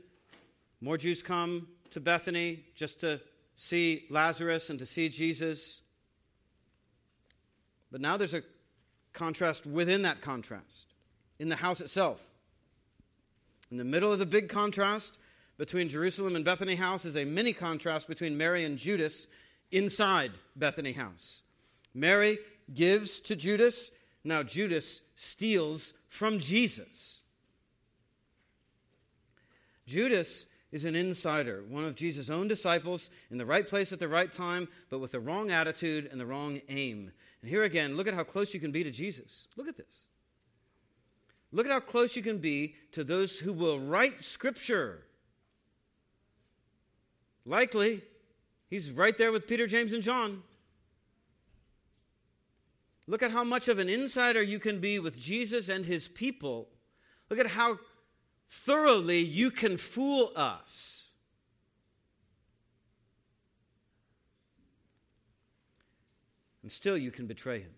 more 0.82 0.98
Jews 0.98 1.22
come 1.22 1.68
to 1.92 2.00
Bethany 2.00 2.66
just 2.76 3.00
to 3.02 3.22
see 3.56 4.06
Lazarus 4.10 4.70
and 4.70 4.80
to 4.80 4.86
see 4.86 5.10
Jesus. 5.10 5.83
But 7.94 8.02
now 8.02 8.18
there's 8.18 8.34
a 8.34 8.41
contrast 9.14 9.68
within 9.68 10.02
that 10.02 10.20
contrast 10.20 10.88
in 11.38 11.48
the 11.48 11.56
house 11.56 11.80
itself. 11.80 12.26
In 13.70 13.78
the 13.78 13.84
middle 13.84 14.12
of 14.12 14.18
the 14.18 14.26
big 14.26 14.50
contrast 14.50 15.20
between 15.60 15.89
Jerusalem 15.89 16.36
and 16.36 16.44
Bethany 16.44 16.74
house 16.74 17.06
is 17.06 17.16
a 17.16 17.24
mini 17.24 17.54
contrast 17.54 18.08
between 18.08 18.36
Mary 18.36 18.66
and 18.66 18.80
Judas 18.80 19.28
inside 19.72 20.32
Bethany 20.56 20.94
house. 20.94 21.44
Mary 21.94 22.39
gives 22.74 23.20
to 23.20 23.36
Judas, 23.36 23.91
now 24.24 24.41
Judas 24.41 25.02
steals 25.16 25.94
from 26.10 26.39
Jesus. 26.39 27.22
Judas 29.86 30.48
is 30.74 30.86
an 30.86 30.96
insider, 30.96 31.64
one 31.70 31.86
of 31.86 31.96
Jesus' 31.96 32.32
own 32.32 32.48
disciples, 32.48 33.12
in 33.30 33.38
the 33.38 33.46
right 33.46 33.66
place 33.66 33.94
at 33.94 34.00
the 34.00 34.08
right 34.08 34.34
time, 34.34 34.68
but 34.90 34.98
with 34.98 35.12
the 35.12 35.20
wrong 35.20 35.52
attitude 35.52 36.10
and 36.12 36.20
the 36.20 36.26
wrong 36.26 36.60
aim. 36.68 37.12
And 37.42 37.50
here 37.50 37.62
again, 37.62 37.96
look 37.96 38.08
at 38.08 38.16
how 38.16 38.24
close 38.24 38.56
you 38.56 38.60
can 38.60 38.72
be 38.72 38.84
to 38.84 38.90
Jesus. 38.90 39.48
Look 39.56 39.68
at 39.68 39.78
this. 39.78 40.04
Look 41.52 41.68
at 41.68 41.72
how 41.72 41.80
close 41.80 42.16
you 42.16 42.24
can 42.24 42.40
be 42.40 42.74
to 42.92 43.04
those 43.04 43.38
who 43.38 43.54
will 43.54 43.80
write 43.80 44.24
Scripture. 44.24 45.04
Likely, 47.46 48.02
he's 48.68 48.90
right 48.90 49.16
there 49.16 49.32
with 49.32 49.48
Peter, 49.48 49.68
James, 49.68 49.94
and 49.94 50.02
John. 50.02 50.42
Look 53.06 53.22
at 53.22 53.30
how 53.30 53.44
much 53.44 53.68
of 53.68 53.78
an 53.78 53.90
insider 53.90 54.42
you 54.42 54.58
can 54.58 54.80
be 54.80 54.98
with 54.98 55.20
Jesus 55.20 55.70
and 55.70 55.86
his 55.86 56.08
people. 56.08 56.68
Look 57.30 57.38
at 57.38 57.48
how 57.48 57.78
thoroughly 58.54 59.20
you 59.20 59.51
can 59.51 59.78
fool 59.78 60.32
us. 60.36 61.08
And 66.62 66.72
still 66.72 66.97
you 66.97 67.12
can 67.12 67.28
betray 67.28 67.60
him. 67.60 67.74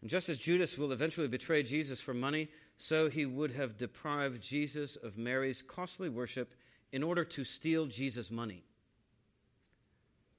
And 0.00 0.10
just 0.10 0.28
as 0.28 0.38
Judas 0.38 0.78
will 0.78 0.92
eventually 0.92 1.26
betray 1.26 1.62
Jesus 1.62 2.00
for 2.00 2.14
money, 2.14 2.48
so 2.76 3.08
he 3.08 3.26
would 3.26 3.52
have 3.52 3.78
deprived 3.78 4.42
Jesus 4.42 4.96
of 4.96 5.16
Mary's 5.16 5.62
costly 5.62 6.08
worship 6.08 6.54
in 6.92 7.02
order 7.02 7.24
to 7.24 7.42
steal 7.42 7.86
Jesus' 7.86 8.30
money. 8.30 8.62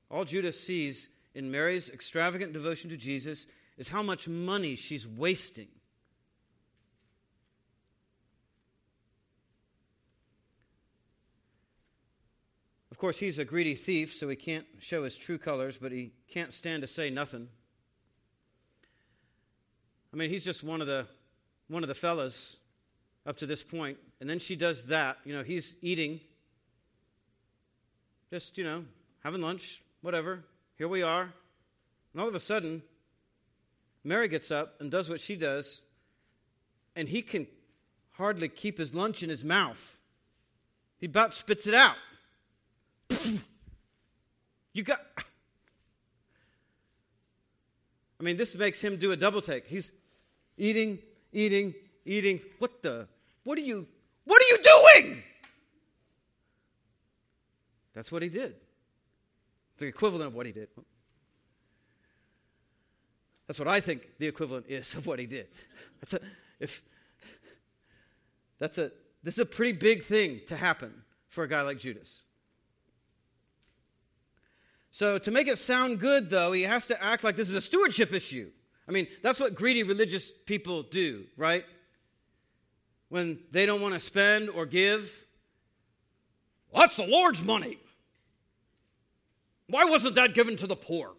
All 0.09 0.23
Judas 0.23 0.57
sees 0.57 1.09
in 1.35 1.51
Mary's 1.51 1.89
extravagant 1.89 2.53
devotion 2.53 2.89
to 2.91 2.97
Jesus 2.97 3.47
is 3.77 3.89
how 3.89 4.03
much 4.03 4.27
money 4.27 4.75
she's 4.75 5.05
wasting. 5.05 5.67
Of 12.97 13.01
course, 13.01 13.19
he's 13.19 13.37
a 13.37 13.45
greedy 13.45 13.75
thief, 13.75 14.15
so 14.15 14.27
he 14.27 14.35
can't 14.35 14.65
show 14.79 15.03
his 15.03 15.15
true 15.15 15.37
colors, 15.37 15.77
but 15.79 15.91
he 15.91 16.13
can't 16.27 16.51
stand 16.51 16.81
to 16.81 16.87
say 16.87 17.11
nothing. 17.11 17.47
I 20.11 20.17
mean, 20.17 20.31
he's 20.31 20.43
just 20.43 20.63
one 20.63 20.81
of 20.81 20.87
the 20.87 21.05
one 21.67 21.83
of 21.83 21.89
the 21.89 21.93
fellas 21.93 22.57
up 23.23 23.37
to 23.37 23.45
this 23.45 23.61
point, 23.61 23.99
and 24.19 24.27
then 24.27 24.39
she 24.39 24.55
does 24.55 24.85
that. 24.85 25.19
You 25.25 25.35
know, 25.35 25.43
he's 25.43 25.75
eating, 25.83 26.21
just 28.31 28.57
you 28.57 28.63
know, 28.63 28.83
having 29.23 29.43
lunch, 29.43 29.83
whatever. 30.01 30.43
Here 30.75 30.87
we 30.87 31.03
are, 31.03 31.31
and 32.13 32.19
all 32.19 32.27
of 32.27 32.33
a 32.33 32.39
sudden, 32.39 32.81
Mary 34.03 34.27
gets 34.27 34.49
up 34.49 34.73
and 34.79 34.89
does 34.89 35.07
what 35.07 35.21
she 35.21 35.35
does, 35.35 35.81
and 36.95 37.07
he 37.07 37.21
can 37.21 37.45
hardly 38.13 38.49
keep 38.49 38.79
his 38.79 38.95
lunch 38.95 39.21
in 39.21 39.29
his 39.29 39.43
mouth. 39.43 39.99
He 40.97 41.05
about 41.05 41.35
spits 41.35 41.67
it 41.67 41.75
out. 41.75 41.97
You 44.77 44.83
got. 44.83 45.01
I 48.19 48.23
mean, 48.23 48.37
this 48.37 48.53
makes 48.53 48.79
him 48.79 48.97
do 48.97 49.11
a 49.11 49.17
double 49.17 49.41
take. 49.41 49.65
He's 49.65 49.91
eating, 50.55 50.99
eating, 51.33 51.73
eating. 52.05 52.41
What 52.59 52.83
the? 52.83 53.07
What 53.43 53.57
are 53.57 53.61
you? 53.61 53.87
What 54.25 54.39
are 54.39 54.45
you 54.45 54.57
doing? 55.03 55.23
That's 57.95 58.11
what 58.11 58.21
he 58.21 58.29
did. 58.29 58.53
It's 59.71 59.79
the 59.79 59.87
equivalent 59.87 60.27
of 60.27 60.35
what 60.35 60.45
he 60.45 60.51
did. 60.51 60.67
That's 63.47 63.57
what 63.57 63.67
I 63.67 63.79
think 63.79 64.07
the 64.19 64.27
equivalent 64.27 64.67
is 64.69 64.93
of 64.93 65.07
what 65.07 65.17
he 65.17 65.25
did. 65.25 65.47
That's 66.01 66.13
a, 66.13 66.19
if, 66.59 66.83
that's 68.59 68.77
a, 68.77 68.91
this 69.23 69.33
is 69.33 69.39
a 69.39 69.45
pretty 69.47 69.71
big 69.71 70.03
thing 70.03 70.41
to 70.49 70.55
happen 70.55 70.93
for 71.29 71.43
a 71.43 71.47
guy 71.47 71.63
like 71.63 71.79
Judas. 71.79 72.26
So, 74.97 75.19
to 75.19 75.29
make 75.29 75.47
it 75.47 75.59
sound 75.59 75.99
good, 75.99 76.31
though, 76.31 76.51
he 76.53 76.63
has 76.63 76.87
to 76.87 76.99
act 76.99 77.23
like 77.23 77.35
this 77.35 77.49
is 77.49 77.53
a 77.53 77.61
stewardship 77.61 78.13
issue. 78.13 78.49
I 78.89 78.91
mean, 78.91 79.05
that's 79.21 79.39
what 79.39 79.53
greedy 79.53 79.83
religious 79.83 80.31
people 80.47 80.81
do, 80.81 81.25
right? 81.37 81.63
When 83.09 83.37
they 83.51 83.67
don't 83.67 83.79
want 83.79 83.93
to 83.93 83.99
spend 83.99 84.49
or 84.49 84.65
give. 84.65 85.27
That's 86.73 86.95
the 86.95 87.05
Lord's 87.05 87.43
money. 87.43 87.77
Why 89.67 89.85
wasn't 89.85 90.15
that 90.15 90.33
given 90.33 90.57
to 90.57 90.65
the 90.65 90.75
poor? 90.75 91.13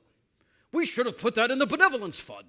We 0.72 0.84
should 0.84 1.06
have 1.06 1.16
put 1.16 1.36
that 1.36 1.52
in 1.52 1.60
the 1.60 1.66
benevolence 1.66 2.18
fund. 2.18 2.48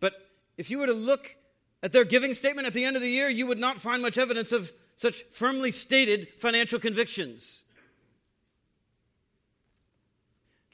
But 0.00 0.14
if 0.56 0.70
you 0.70 0.78
were 0.78 0.86
to 0.86 0.94
look 0.94 1.36
at 1.82 1.92
their 1.92 2.04
giving 2.04 2.32
statement 2.32 2.66
at 2.66 2.72
the 2.72 2.86
end 2.86 2.96
of 2.96 3.02
the 3.02 3.10
year, 3.10 3.28
you 3.28 3.46
would 3.46 3.58
not 3.58 3.78
find 3.78 4.00
much 4.00 4.16
evidence 4.16 4.52
of 4.52 4.72
such 4.94 5.24
firmly 5.32 5.70
stated 5.70 6.28
financial 6.38 6.80
convictions. 6.80 7.62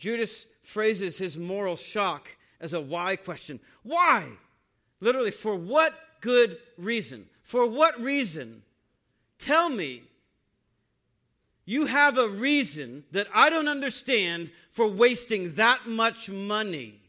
Judas 0.03 0.49
phrases 0.65 1.17
his 1.17 1.39
moral 1.39 1.77
shock 1.77 2.29
as 2.61 2.73
a 2.73 2.81
why 2.81 3.15
question. 3.15 3.61
Why? 3.85 4.27
Literally, 4.99 5.31
for 5.31 5.55
what 5.55 5.95
good 6.21 6.59
reason? 6.77 7.27
For 7.45 7.69
what 7.69 8.03
reason? 8.03 8.65
Tell 9.39 9.69
me 9.69 10.03
you 11.67 11.87
have 11.87 12.19
a 12.19 12.29
reason 12.29 13.05
that 13.13 13.29
I 13.33 13.49
don't 13.49 13.69
understand 13.69 14.51
for 14.73 14.89
wasting 14.89 15.55
that 15.55 15.87
much 15.87 16.29
money. 16.29 17.01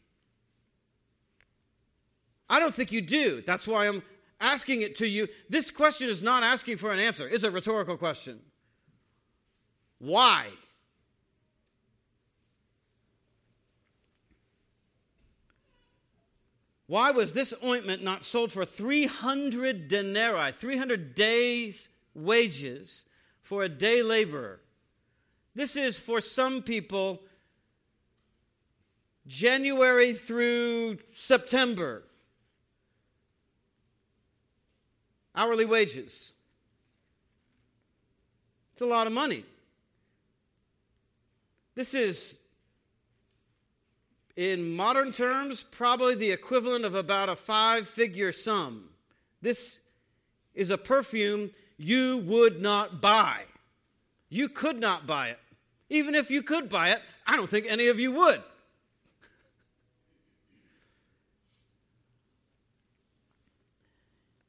I 2.48 2.60
don't 2.60 2.72
think 2.72 2.92
you 2.92 3.00
do. 3.00 3.42
That's 3.44 3.66
why 3.66 3.88
I'm 3.88 4.04
asking 4.40 4.82
it 4.82 4.94
to 4.98 5.08
you. 5.08 5.26
This 5.50 5.72
question 5.72 6.08
is 6.08 6.22
not 6.22 6.44
asking 6.44 6.76
for 6.76 6.92
an 6.92 7.00
answer, 7.00 7.26
it's 7.26 7.42
a 7.42 7.50
rhetorical 7.50 7.96
question. 7.96 8.38
Why? 9.98 10.50
Why 16.86 17.10
was 17.10 17.32
this 17.32 17.54
ointment 17.64 18.02
not 18.02 18.24
sold 18.24 18.52
for 18.52 18.64
300 18.64 19.88
denarii, 19.88 20.52
300 20.52 21.14
days' 21.14 21.88
wages? 22.14 23.04
for 23.44 23.62
a 23.62 23.68
day 23.68 24.02
laborer. 24.02 24.60
This 25.54 25.76
is 25.76 25.98
for 25.98 26.20
some 26.20 26.62
people 26.62 27.22
January 29.26 30.12
through 30.14 30.98
September. 31.12 32.02
Hourly 35.36 35.66
wages. 35.66 36.32
It's 38.72 38.82
a 38.82 38.86
lot 38.86 39.06
of 39.06 39.12
money. 39.12 39.44
This 41.74 41.92
is, 41.92 42.38
in 44.36 44.74
modern 44.74 45.12
terms, 45.12 45.62
probably 45.62 46.14
the 46.14 46.32
equivalent 46.32 46.84
of 46.84 46.94
about 46.94 47.28
a 47.28 47.36
five 47.36 47.88
figure 47.88 48.32
sum. 48.32 48.88
This 49.40 49.78
is 50.54 50.70
a 50.70 50.78
perfume 50.78 51.50
you 51.76 52.18
would 52.18 52.60
not 52.60 53.00
buy. 53.00 53.42
You 54.28 54.48
could 54.48 54.80
not 54.80 55.06
buy 55.06 55.28
it. 55.28 55.38
Even 55.88 56.14
if 56.14 56.30
you 56.30 56.42
could 56.42 56.68
buy 56.68 56.90
it, 56.90 57.00
I 57.26 57.36
don't 57.36 57.48
think 57.48 57.66
any 57.68 57.88
of 57.88 58.00
you 58.00 58.10
would. 58.12 58.42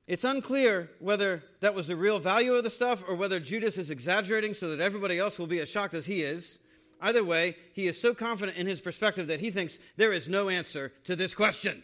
It's 0.07 0.23
unclear 0.23 0.91
whether 0.99 1.43
that 1.61 1.73
was 1.73 1.87
the 1.87 1.95
real 1.95 2.19
value 2.19 2.53
of 2.53 2.63
the 2.63 2.69
stuff 2.69 3.03
or 3.07 3.15
whether 3.15 3.39
Judas 3.39 3.77
is 3.77 3.89
exaggerating 3.89 4.53
so 4.53 4.69
that 4.69 4.79
everybody 4.79 5.17
else 5.17 5.39
will 5.39 5.47
be 5.47 5.59
as 5.59 5.69
shocked 5.69 5.95
as 5.95 6.05
he 6.05 6.21
is. 6.21 6.59
Either 7.01 7.23
way, 7.23 7.55
he 7.73 7.87
is 7.87 7.99
so 7.99 8.13
confident 8.13 8.57
in 8.57 8.67
his 8.67 8.81
perspective 8.81 9.27
that 9.27 9.39
he 9.39 9.51
thinks 9.51 9.79
there 9.97 10.13
is 10.13 10.27
no 10.29 10.49
answer 10.49 10.91
to 11.03 11.15
this 11.15 11.33
question. 11.33 11.83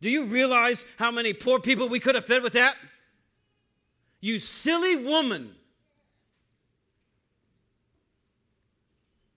Do 0.00 0.10
you 0.10 0.24
realize 0.24 0.84
how 0.96 1.10
many 1.10 1.32
poor 1.32 1.60
people 1.60 1.88
we 1.88 2.00
could 2.00 2.14
have 2.14 2.24
fed 2.24 2.42
with 2.42 2.54
that? 2.54 2.76
You 4.20 4.38
silly 4.38 4.96
woman. 4.96 5.54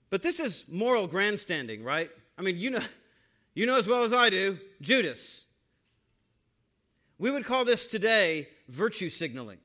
But 0.10 0.22
this 0.22 0.40
is 0.40 0.66
moral 0.68 1.08
grandstanding, 1.08 1.84
right? 1.84 2.10
I 2.38 2.42
mean, 2.42 2.58
you 2.58 2.70
know, 2.70 2.82
you 3.56 3.66
know 3.66 3.78
as 3.78 3.88
well 3.88 4.04
as 4.04 4.14
I 4.14 4.30
do, 4.30 4.60
Judas. 4.82 5.46
We 7.18 7.32
would 7.32 7.46
call 7.46 7.66
this 7.66 7.86
today 7.86 8.50
virtue 8.68 9.10
signaling. 9.10 9.60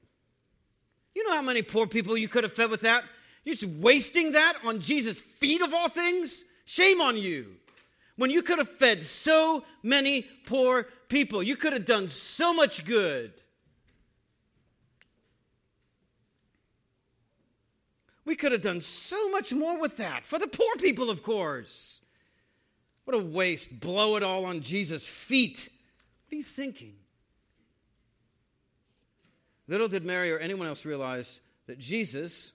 You 1.14 1.26
know 1.26 1.34
how 1.34 1.42
many 1.42 1.62
poor 1.62 1.86
people 1.86 2.16
you 2.16 2.28
could 2.28 2.44
have 2.44 2.52
fed 2.52 2.70
with 2.70 2.82
that? 2.82 3.04
You're 3.44 3.54
just 3.54 3.72
wasting 3.72 4.32
that 4.32 4.54
on 4.64 4.80
Jesus' 4.80 5.20
feet 5.20 5.62
of 5.62 5.72
all 5.72 5.88
things? 5.88 6.44
Shame 6.64 7.00
on 7.00 7.16
you. 7.16 7.56
When 8.16 8.30
you 8.30 8.42
could 8.42 8.58
have 8.58 8.68
fed 8.68 9.02
so 9.02 9.64
many 9.82 10.22
poor 10.44 10.88
people, 11.08 11.42
you 11.42 11.56
could 11.56 11.72
have 11.72 11.84
done 11.84 12.08
so 12.08 12.52
much 12.52 12.84
good. 12.84 13.32
We 18.24 18.36
could 18.36 18.52
have 18.52 18.60
done 18.60 18.82
so 18.82 19.30
much 19.30 19.54
more 19.54 19.80
with 19.80 19.96
that 19.96 20.26
for 20.26 20.38
the 20.38 20.48
poor 20.48 20.76
people, 20.76 21.08
of 21.08 21.22
course. 21.22 22.00
What 23.04 23.16
a 23.16 23.20
waste. 23.20 23.80
Blow 23.80 24.16
it 24.16 24.22
all 24.22 24.44
on 24.44 24.60
Jesus' 24.60 25.06
feet. 25.06 25.70
What 26.26 26.34
are 26.34 26.36
you 26.36 26.42
thinking? 26.42 26.92
Little 29.66 29.88
did 29.88 30.04
Mary 30.04 30.30
or 30.30 30.38
anyone 30.38 30.66
else 30.66 30.84
realize 30.84 31.40
that 31.66 31.78
Jesus 31.78 32.52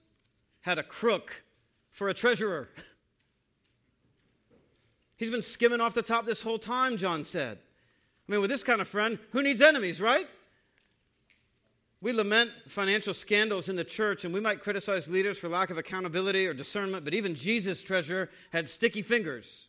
had 0.64 0.78
a 0.78 0.82
crook 0.82 1.44
for 1.90 2.08
a 2.08 2.14
treasurer. 2.14 2.70
He's 5.16 5.30
been 5.30 5.42
skimming 5.42 5.80
off 5.80 5.92
the 5.92 6.02
top 6.02 6.24
this 6.24 6.40
whole 6.40 6.58
time, 6.58 6.96
John 6.96 7.24
said. 7.24 7.58
I 8.26 8.32
mean, 8.32 8.40
with 8.40 8.48
this 8.48 8.62
kind 8.62 8.80
of 8.80 8.88
friend, 8.88 9.18
who 9.32 9.42
needs 9.42 9.60
enemies, 9.60 10.00
right? 10.00 10.26
We 12.00 12.12
lament 12.12 12.50
financial 12.66 13.12
scandals 13.12 13.68
in 13.68 13.76
the 13.76 13.84
church, 13.84 14.24
and 14.24 14.32
we 14.32 14.40
might 14.40 14.62
criticize 14.62 15.06
leaders 15.06 15.36
for 15.36 15.50
lack 15.50 15.68
of 15.68 15.76
accountability 15.76 16.46
or 16.46 16.54
discernment, 16.54 17.04
but 17.04 17.12
even 17.12 17.34
Jesus' 17.34 17.82
treasurer 17.82 18.30
had 18.50 18.66
sticky 18.66 19.02
fingers. 19.02 19.68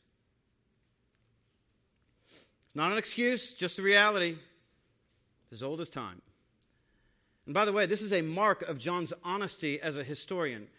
It's 2.68 2.76
not 2.76 2.93
an 2.93 2.98
excuse, 2.98 3.52
just 3.52 3.80
a 3.80 3.82
reality. 3.82 4.38
It's 5.43 5.54
as 5.54 5.64
old 5.64 5.82
as 5.82 5.89
time. 5.89 6.22
And 7.46 7.54
by 7.54 7.66
the 7.66 7.74
way, 7.74 7.86
this 7.86 8.02
is 8.02 8.14
a 8.14 8.22
mark 8.22 8.62
of 8.62 8.80
John's 8.80 9.12
honesty 9.26 9.82
as 9.82 9.98
a 9.98 10.04
historian. 10.04 10.70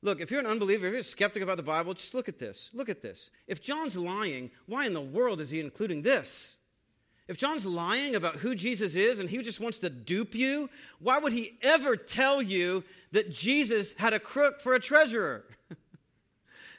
Look, 0.00 0.20
if 0.20 0.30
you're 0.30 0.40
an 0.40 0.46
unbeliever, 0.46 0.86
if 0.86 0.92
you're 0.92 1.00
a 1.00 1.04
skeptic 1.04 1.42
about 1.42 1.56
the 1.56 1.62
Bible, 1.62 1.92
just 1.94 2.14
look 2.14 2.28
at 2.28 2.38
this. 2.38 2.70
Look 2.72 2.88
at 2.88 3.02
this. 3.02 3.30
If 3.46 3.60
John's 3.60 3.96
lying, 3.96 4.50
why 4.66 4.86
in 4.86 4.92
the 4.92 5.00
world 5.00 5.40
is 5.40 5.50
he 5.50 5.60
including 5.60 6.02
this? 6.02 6.56
If 7.26 7.36
John's 7.36 7.66
lying 7.66 8.14
about 8.14 8.36
who 8.36 8.54
Jesus 8.54 8.94
is 8.94 9.18
and 9.18 9.28
he 9.28 9.38
just 9.38 9.60
wants 9.60 9.78
to 9.78 9.90
dupe 9.90 10.34
you, 10.34 10.70
why 10.98 11.18
would 11.18 11.32
he 11.32 11.58
ever 11.62 11.94
tell 11.96 12.40
you 12.40 12.84
that 13.12 13.30
Jesus 13.30 13.92
had 13.98 14.14
a 14.14 14.20
crook 14.20 14.60
for 14.60 14.74
a 14.74 14.80
treasurer? 14.80 15.44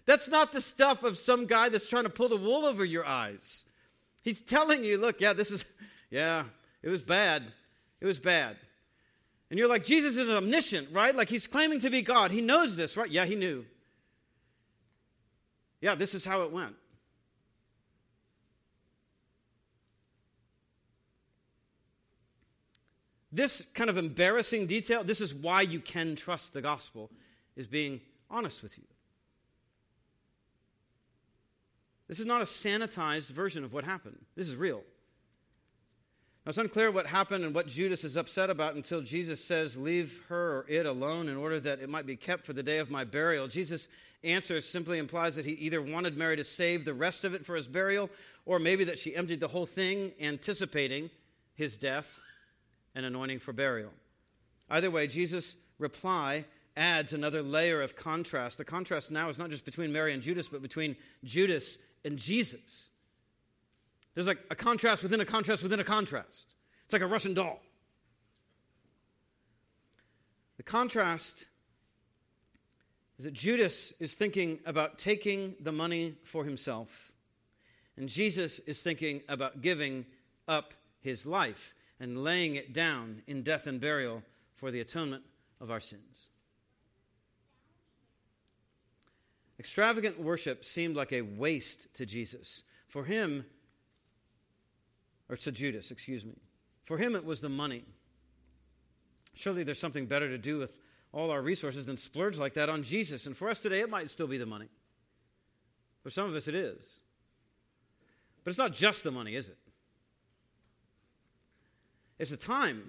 that's 0.06 0.28
not 0.28 0.52
the 0.52 0.62
stuff 0.62 1.04
of 1.04 1.18
some 1.18 1.46
guy 1.46 1.70
that's 1.70 1.88
trying 1.88 2.06
to 2.06 2.10
pull 2.10 2.30
the 2.30 2.38
wool 2.38 2.66
over 2.66 2.84
your 2.84 3.06
eyes. 3.06 3.66
He's 4.24 4.42
telling 4.42 4.84
you, 4.84 4.98
look, 4.98 5.22
yeah, 5.22 5.34
this 5.34 5.52
is, 5.52 5.66
yeah, 6.10 6.46
it 6.82 6.90
was 6.90 7.04
bad. 7.04 7.52
It 8.02 8.06
was 8.06 8.20
bad. 8.20 8.58
And 9.50 9.58
you're 9.58 9.68
like, 9.68 9.84
Jesus 9.84 10.18
is 10.18 10.30
omniscient, 10.30 10.90
right? 10.92 11.16
Like 11.16 11.30
he's 11.30 11.48
claiming 11.48 11.80
to 11.80 11.90
be 11.90 12.02
God. 12.02 12.32
He 12.32 12.42
knows 12.42 12.76
this, 12.76 12.96
right? 12.96 13.10
Yeah, 13.10 13.26
he 13.26 13.36
knew. 13.36 13.66
Yeah, 15.82 15.96
this 15.96 16.14
is 16.14 16.24
how 16.24 16.42
it 16.42 16.52
went. 16.52 16.76
This 23.32 23.66
kind 23.74 23.90
of 23.90 23.98
embarrassing 23.98 24.66
detail, 24.66 25.04
this 25.04 25.22
is 25.22 25.34
why 25.34 25.62
you 25.62 25.80
can 25.80 26.16
trust 26.16 26.54
the 26.54 26.62
gospel, 26.62 27.12
is 27.56 27.68
being 27.68 28.02
honest 28.30 28.64
with 28.64 28.78
you. 28.78 28.84
This 32.08 32.20
is 32.20 32.26
not 32.26 32.42
a 32.42 32.46
sanitized 32.46 33.30
version 33.30 33.64
of 33.64 33.72
what 33.72 33.84
happened. 33.84 34.18
This 34.36 34.48
is 34.48 34.56
real. 34.56 34.82
Now, 36.46 36.52
it's 36.52 36.58
unclear 36.58 36.90
what 36.90 37.06
happened 37.06 37.44
and 37.44 37.54
what 37.54 37.68
Judas 37.68 38.04
is 38.04 38.16
upset 38.16 38.50
about 38.50 38.76
until 38.76 39.02
Jesus 39.02 39.44
says, 39.44 39.76
Leave 39.76 40.24
her 40.30 40.60
or 40.60 40.66
it 40.70 40.86
alone 40.86 41.28
in 41.28 41.36
order 41.36 41.60
that 41.60 41.80
it 41.80 41.90
might 41.90 42.06
be 42.06 42.16
kept 42.16 42.46
for 42.46 42.54
the 42.54 42.64
day 42.64 42.78
of 42.78 42.90
my 42.90 43.04
burial. 43.04 43.48
Jesus' 43.48 43.88
answer 44.24 44.62
simply 44.62 45.00
implies 45.00 45.36
that 45.36 45.46
he 45.46 45.52
either 45.52 45.82
wanted 45.82 46.18
Mary 46.18 46.38
to 46.38 46.44
save 46.44 46.86
the 46.86 46.94
rest 46.94 47.26
of 47.26 47.34
it 47.34 47.46
for 47.46 47.56
his 47.56 47.68
burial, 47.68 48.10
or 48.46 48.58
maybe 48.58 48.86
that 48.86 48.98
she 48.98 49.16
emptied 49.16 49.42
the 49.42 49.48
whole 49.50 49.66
thing, 49.66 50.14
anticipating 50.20 51.10
his 51.56 51.76
death 51.78 52.18
and 52.96 53.06
anointing 53.06 53.40
for 53.40 53.54
burial. 53.54 53.92
Either 54.70 54.90
way, 54.90 55.08
Jesus' 55.08 55.58
reply 55.78 56.46
adds 56.78 57.14
another 57.14 57.42
layer 57.42 57.82
of 57.82 57.96
contrast. 57.96 58.58
The 58.58 58.66
contrast 58.66 59.12
now 59.12 59.30
is 59.30 59.38
not 59.38 59.50
just 59.50 59.66
between 59.66 59.92
Mary 59.92 60.14
and 60.14 60.24
Judas, 60.24 60.48
but 60.48 60.62
between 60.62 60.96
Judas 61.24 61.78
and 62.06 62.18
Jesus. 62.18 62.89
There's 64.20 64.28
like 64.28 64.44
a 64.50 64.56
contrast 64.56 65.02
within 65.02 65.22
a 65.22 65.26
contrast 65.26 65.64
within 65.64 65.80
a 65.80 65.84
contrast. 65.86 66.46
It's 66.84 66.92
like 66.92 67.02
a 67.02 67.08
Russian 67.08 67.34
doll. 67.34 67.62
The 70.58 70.64
contrast 70.64 71.46
is 73.18 73.24
that 73.24 73.34
Judas 73.34 73.94
is 73.98 74.16
thinking 74.16 74.60
about 74.66 75.00
taking 75.00 75.56
the 75.62 75.72
money 75.72 76.18
for 76.26 76.44
himself, 76.44 77.14
and 77.96 78.10
Jesus 78.10 78.60
is 78.68 78.82
thinking 78.82 79.22
about 79.30 79.62
giving 79.62 80.06
up 80.50 80.74
his 81.00 81.26
life 81.26 81.74
and 81.98 82.22
laying 82.22 82.56
it 82.56 82.74
down 82.74 83.22
in 83.26 83.42
death 83.42 83.68
and 83.68 83.80
burial 83.80 84.22
for 84.58 84.70
the 84.70 84.82
atonement 84.82 85.24
of 85.62 85.72
our 85.72 85.80
sins. 85.80 86.28
Extravagant 89.58 90.20
worship 90.20 90.66
seemed 90.66 90.98
like 90.98 91.14
a 91.14 91.22
waste 91.22 91.88
to 91.94 92.06
Jesus. 92.06 92.64
For 92.90 93.06
him, 93.06 93.46
or 95.30 95.38
to 95.38 95.52
Judas, 95.52 95.92
excuse 95.92 96.26
me. 96.26 96.36
For 96.86 96.98
him, 96.98 97.16
it 97.16 97.24
was 97.24 97.40
the 97.40 97.50
money. 97.50 97.86
Surely 99.36 99.64
there's 99.64 99.80
something 99.80 100.08
better 100.08 100.28
to 100.28 100.38
do 100.38 100.58
with 100.58 100.76
all 101.12 101.32
our 101.32 101.42
resources 101.42 101.86
than 101.86 101.98
splurge 101.98 102.38
like 102.38 102.56
that 102.56 102.70
on 102.70 102.84
Jesus. 102.84 103.26
And 103.26 103.38
for 103.38 103.50
us 103.50 103.60
today, 103.60 103.80
it 103.80 103.90
might 103.90 104.10
still 104.12 104.28
be 104.28 104.38
the 104.38 104.46
money. 104.46 104.70
For 106.04 106.10
some 106.10 106.26
of 106.26 106.36
us, 106.36 106.48
it 106.48 106.56
is. 106.56 107.02
But 108.44 108.52
it's 108.52 108.58
not 108.58 108.74
just 108.74 109.04
the 109.04 109.12
money, 109.12 109.36
is 109.36 109.48
it? 109.48 109.58
It's 112.18 112.32
the 112.32 112.38
time, 112.38 112.84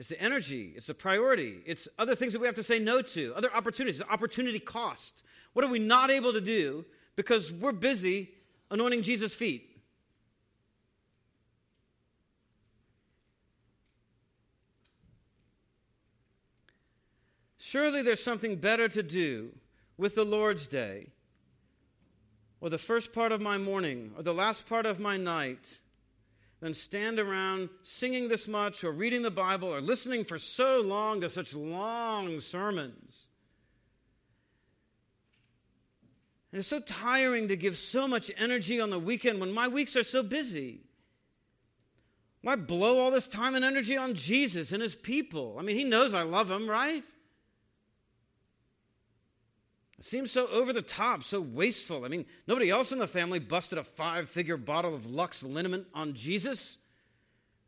it's 0.00 0.08
the 0.08 0.20
energy, 0.20 0.72
it's 0.74 0.88
the 0.88 0.94
priority, 0.94 1.60
it's 1.66 1.86
other 2.00 2.16
things 2.16 2.32
that 2.32 2.40
we 2.40 2.46
have 2.46 2.56
to 2.56 2.64
say 2.64 2.80
no 2.80 3.00
to, 3.00 3.32
other 3.36 3.54
opportunities, 3.54 4.02
opportunity 4.10 4.58
cost. 4.58 5.22
What 5.52 5.64
are 5.64 5.70
we 5.70 5.78
not 5.78 6.10
able 6.10 6.32
to 6.32 6.40
do 6.40 6.84
because 7.14 7.52
we're 7.52 7.72
busy 7.72 8.30
anointing 8.72 9.02
Jesus' 9.02 9.32
feet? 9.32 9.73
Surely 17.66 18.02
there's 18.02 18.22
something 18.22 18.56
better 18.56 18.90
to 18.90 19.02
do 19.02 19.50
with 19.96 20.14
the 20.14 20.22
Lord's 20.22 20.66
day, 20.66 21.06
or 22.60 22.68
the 22.68 22.76
first 22.76 23.14
part 23.14 23.32
of 23.32 23.40
my 23.40 23.56
morning, 23.56 24.12
or 24.18 24.22
the 24.22 24.34
last 24.34 24.68
part 24.68 24.84
of 24.84 25.00
my 25.00 25.16
night, 25.16 25.78
than 26.60 26.74
stand 26.74 27.18
around 27.18 27.70
singing 27.82 28.28
this 28.28 28.46
much, 28.46 28.84
or 28.84 28.92
reading 28.92 29.22
the 29.22 29.30
Bible, 29.30 29.74
or 29.74 29.80
listening 29.80 30.24
for 30.24 30.38
so 30.38 30.82
long 30.82 31.22
to 31.22 31.30
such 31.30 31.54
long 31.54 32.38
sermons. 32.38 33.28
And 36.52 36.58
it's 36.58 36.68
so 36.68 36.80
tiring 36.80 37.48
to 37.48 37.56
give 37.56 37.78
so 37.78 38.06
much 38.06 38.30
energy 38.36 38.78
on 38.78 38.90
the 38.90 38.98
weekend 38.98 39.40
when 39.40 39.54
my 39.54 39.68
weeks 39.68 39.96
are 39.96 40.04
so 40.04 40.22
busy. 40.22 40.80
Why 42.42 42.56
blow 42.56 42.98
all 42.98 43.10
this 43.10 43.26
time 43.26 43.54
and 43.54 43.64
energy 43.64 43.96
on 43.96 44.12
Jesus 44.12 44.70
and 44.70 44.82
his 44.82 44.94
people? 44.94 45.56
I 45.58 45.62
mean, 45.62 45.76
he 45.76 45.84
knows 45.84 46.12
I 46.12 46.24
love 46.24 46.50
him, 46.50 46.68
right? 46.68 47.02
Seems 50.00 50.32
so 50.32 50.48
over 50.48 50.72
the 50.72 50.82
top, 50.82 51.22
so 51.22 51.40
wasteful. 51.40 52.04
I 52.04 52.08
mean, 52.08 52.26
nobody 52.46 52.68
else 52.68 52.92
in 52.92 52.98
the 52.98 53.06
family 53.06 53.38
busted 53.38 53.78
a 53.78 53.84
five 53.84 54.28
figure 54.28 54.56
bottle 54.56 54.94
of 54.94 55.06
Lux 55.06 55.42
liniment 55.42 55.86
on 55.94 56.14
Jesus. 56.14 56.78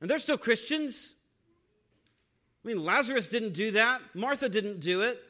And 0.00 0.10
they're 0.10 0.18
still 0.18 0.36
Christians. 0.36 1.14
I 2.64 2.68
mean, 2.68 2.84
Lazarus 2.84 3.28
didn't 3.28 3.52
do 3.52 3.70
that, 3.72 4.02
Martha 4.14 4.48
didn't 4.48 4.80
do 4.80 5.02
it. 5.02 5.22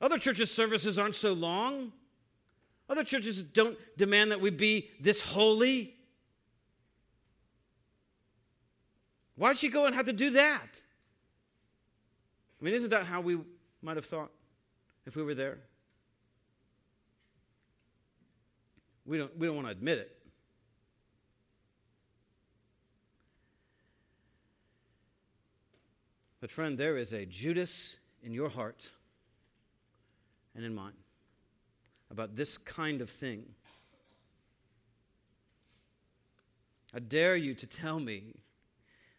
Other 0.00 0.16
churches' 0.18 0.50
services 0.50 0.98
aren't 0.98 1.14
so 1.14 1.34
long. 1.34 1.92
Other 2.88 3.04
churches 3.04 3.42
don't 3.42 3.76
demand 3.98 4.32
that 4.32 4.40
we 4.40 4.50
be 4.50 4.88
this 4.98 5.20
holy. 5.20 5.94
Why'd 9.36 9.58
she 9.58 9.68
go 9.68 9.84
and 9.84 9.94
have 9.94 10.06
to 10.06 10.12
do 10.12 10.30
that? 10.30 10.66
I 12.60 12.64
mean, 12.64 12.74
isn't 12.74 12.90
that 12.90 13.06
how 13.06 13.20
we 13.20 13.38
might 13.82 13.96
have 13.96 14.04
thought 14.04 14.30
if 15.06 15.16
we 15.16 15.22
were 15.22 15.34
there? 15.34 15.58
We 19.06 19.18
don't, 19.18 19.36
we 19.38 19.46
don't 19.46 19.56
want 19.56 19.66
to 19.66 19.72
admit 19.72 19.98
it. 19.98 20.16
But, 26.40 26.50
friend, 26.50 26.78
there 26.78 26.96
is 26.96 27.12
a 27.12 27.26
Judas 27.26 27.96
in 28.22 28.32
your 28.32 28.48
heart 28.48 28.90
and 30.54 30.64
in 30.64 30.74
mine 30.74 30.92
about 32.10 32.34
this 32.34 32.58
kind 32.58 33.00
of 33.00 33.10
thing. 33.10 33.44
I 36.94 36.98
dare 36.98 37.36
you 37.36 37.54
to 37.54 37.66
tell 37.66 38.00
me 38.00 38.34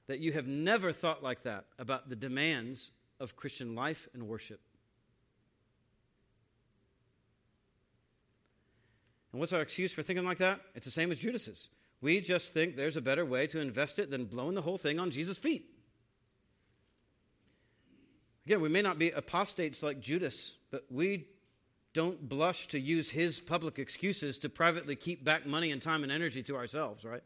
that 0.07 0.19
you 0.19 0.33
have 0.33 0.47
never 0.47 0.91
thought 0.91 1.23
like 1.23 1.43
that 1.43 1.65
about 1.79 2.09
the 2.09 2.15
demands 2.15 2.91
of 3.22 3.36
Christian 3.36 3.76
life 3.76 4.09
and 4.13 4.28
worship. 4.28 4.59
And 9.32 9.39
what's 9.39 9.53
our 9.53 9.61
excuse 9.61 9.93
for 9.93 10.01
thinking 10.01 10.26
like 10.26 10.39
that? 10.39 10.59
It's 10.76 10.86
the 10.86 10.91
same 10.91 11.11
as 11.11 11.19
Judas's. 11.19 11.69
We 12.01 12.19
just 12.19 12.53
think 12.53 12.76
there's 12.76 12.97
a 12.97 13.01
better 13.01 13.24
way 13.24 13.47
to 13.47 13.59
invest 13.59 13.99
it 13.99 14.09
than 14.09 14.26
blowing 14.26 14.55
the 14.55 14.61
whole 14.61 14.78
thing 14.78 14.99
on 14.99 15.11
Jesus' 15.11 15.38
feet. 15.38 15.69
Again, 18.45 18.59
we 18.59 18.69
may 18.69 18.82
not 18.82 18.97
be 18.97 19.11
apostates 19.11 19.84
like 19.84 20.01
Judas, 20.01 20.55
but 20.72 20.86
we 20.89 21.28
don't 21.93 22.28
blush 22.28 22.67
to 22.69 22.80
use 22.80 23.11
his 23.11 23.39
public 23.39 23.78
excuses 23.78 24.39
to 24.39 24.49
privately 24.49 24.95
keep 24.95 25.24
back 25.24 25.45
money 25.45 25.72
and 25.72 25.82
time 25.82 26.03
and 26.03 26.11
energy 26.11 26.41
to 26.43 26.55
ourselves, 26.55 27.05
right? 27.05 27.22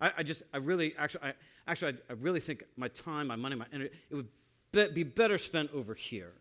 I, 0.00 0.12
I 0.18 0.22
just, 0.22 0.42
I 0.54 0.58
really, 0.58 0.94
actually, 0.96 1.24
I, 1.24 1.34
actually, 1.66 1.94
I, 2.08 2.12
I 2.12 2.16
really 2.20 2.40
think 2.40 2.64
my 2.76 2.88
time, 2.88 3.26
my 3.26 3.36
money, 3.36 3.56
my 3.56 3.66
energy, 3.72 3.92
it 4.10 4.14
would 4.14 4.28
be 4.72 5.02
better 5.02 5.38
spent 5.38 5.70
over 5.72 5.94
here. 5.94 6.32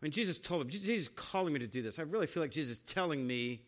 I 0.00 0.06
mean, 0.06 0.12
Jesus 0.12 0.38
told 0.38 0.62
him, 0.62 0.68
Jesus 0.68 0.88
is 0.88 1.08
calling 1.08 1.52
me 1.52 1.60
to 1.60 1.66
do 1.66 1.82
this. 1.82 1.98
I 1.98 2.02
really 2.02 2.26
feel 2.26 2.42
like 2.42 2.50
Jesus 2.50 2.78
is 2.78 2.84
telling 2.84 3.26
me 3.26 3.62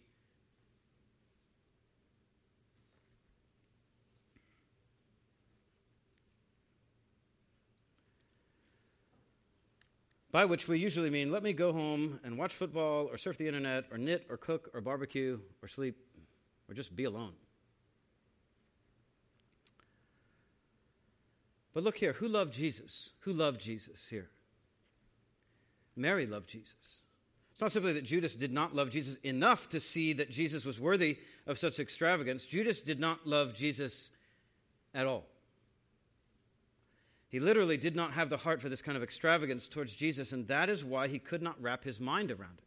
by 10.32 10.44
which 10.44 10.66
we 10.66 10.76
usually 10.76 11.10
mean 11.10 11.30
let 11.30 11.44
me 11.44 11.52
go 11.52 11.72
home 11.72 12.18
and 12.24 12.36
watch 12.36 12.52
football 12.52 13.06
or 13.06 13.16
surf 13.16 13.38
the 13.38 13.46
internet 13.46 13.84
or 13.92 13.98
knit 13.98 14.26
or 14.28 14.36
cook 14.36 14.68
or 14.74 14.80
barbecue 14.80 15.38
or 15.62 15.68
sleep 15.68 15.96
or 16.68 16.74
just 16.74 16.96
be 16.96 17.04
alone. 17.04 17.34
But 21.74 21.82
look 21.82 21.98
here 21.98 22.14
who 22.14 22.28
loved 22.28 22.54
Jesus? 22.54 23.10
Who 23.20 23.32
loved 23.32 23.60
Jesus 23.60 24.06
here? 24.08 24.30
Mary 25.96 26.24
loved 26.26 26.48
Jesus. 26.48 27.00
It's 27.52 27.60
not 27.60 27.72
simply 27.72 27.92
that 27.92 28.04
Judas 28.04 28.34
did 28.34 28.52
not 28.52 28.74
love 28.74 28.90
Jesus 28.90 29.16
enough 29.22 29.68
to 29.68 29.80
see 29.80 30.12
that 30.14 30.30
Jesus 30.30 30.64
was 30.64 30.80
worthy 30.80 31.18
of 31.46 31.58
such 31.58 31.78
extravagance. 31.78 32.46
Judas 32.46 32.80
did 32.80 32.98
not 32.98 33.26
love 33.26 33.54
Jesus 33.54 34.10
at 34.92 35.06
all. 35.06 35.24
He 37.28 37.40
literally 37.40 37.76
did 37.76 37.96
not 37.96 38.12
have 38.12 38.30
the 38.30 38.36
heart 38.36 38.60
for 38.60 38.68
this 38.68 38.82
kind 38.82 38.96
of 38.96 39.02
extravagance 39.02 39.66
towards 39.68 39.94
Jesus, 39.94 40.32
and 40.32 40.46
that 40.48 40.68
is 40.68 40.84
why 40.84 41.08
he 41.08 41.18
could 41.18 41.42
not 41.42 41.60
wrap 41.60 41.84
his 41.84 41.98
mind 42.00 42.30
around 42.30 42.58
it. 42.58 42.64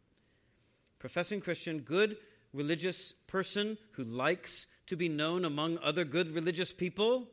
Professing 0.98 1.40
Christian, 1.40 1.80
good 1.80 2.16
religious 2.52 3.12
person 3.26 3.78
who 3.92 4.04
likes 4.04 4.66
to 4.86 4.96
be 4.96 5.08
known 5.08 5.44
among 5.44 5.78
other 5.78 6.04
good 6.04 6.34
religious 6.34 6.72
people, 6.72 7.28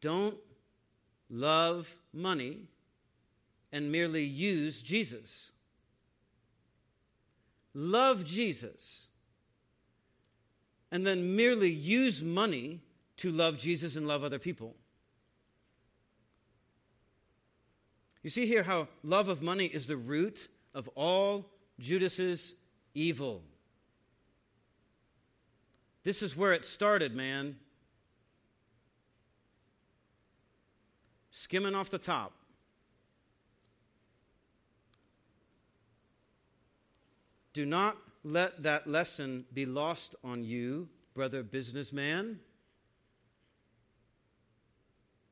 don't 0.00 0.36
love 1.30 1.96
money 2.12 2.68
and 3.72 3.92
merely 3.92 4.24
use 4.24 4.82
Jesus. 4.82 5.52
Love 7.74 8.24
Jesus 8.24 9.08
and 10.90 11.06
then 11.06 11.36
merely 11.36 11.70
use 11.70 12.22
money 12.22 12.80
to 13.18 13.30
love 13.30 13.58
Jesus 13.58 13.96
and 13.96 14.06
love 14.06 14.24
other 14.24 14.38
people. 14.38 14.74
You 18.22 18.30
see 18.30 18.46
here 18.46 18.62
how 18.62 18.88
love 19.02 19.28
of 19.28 19.42
money 19.42 19.66
is 19.66 19.86
the 19.86 19.96
root 19.96 20.48
of 20.74 20.88
all 20.94 21.46
Judas's 21.78 22.54
evil. 22.94 23.42
This 26.04 26.22
is 26.22 26.36
where 26.36 26.52
it 26.52 26.64
started, 26.64 27.14
man. 27.14 27.56
Skimming 31.38 31.76
off 31.76 31.88
the 31.88 31.98
top. 31.98 32.32
Do 37.52 37.64
not 37.64 37.96
let 38.24 38.64
that 38.64 38.88
lesson 38.88 39.44
be 39.54 39.64
lost 39.64 40.16
on 40.24 40.42
you, 40.42 40.88
brother 41.14 41.44
businessman, 41.44 42.40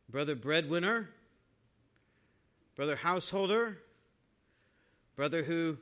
brother 0.09 0.37
breadwinner, 0.37 1.11
brother 2.77 2.95
householder, 2.95 3.79
brother 5.17 5.43
who 5.43 5.77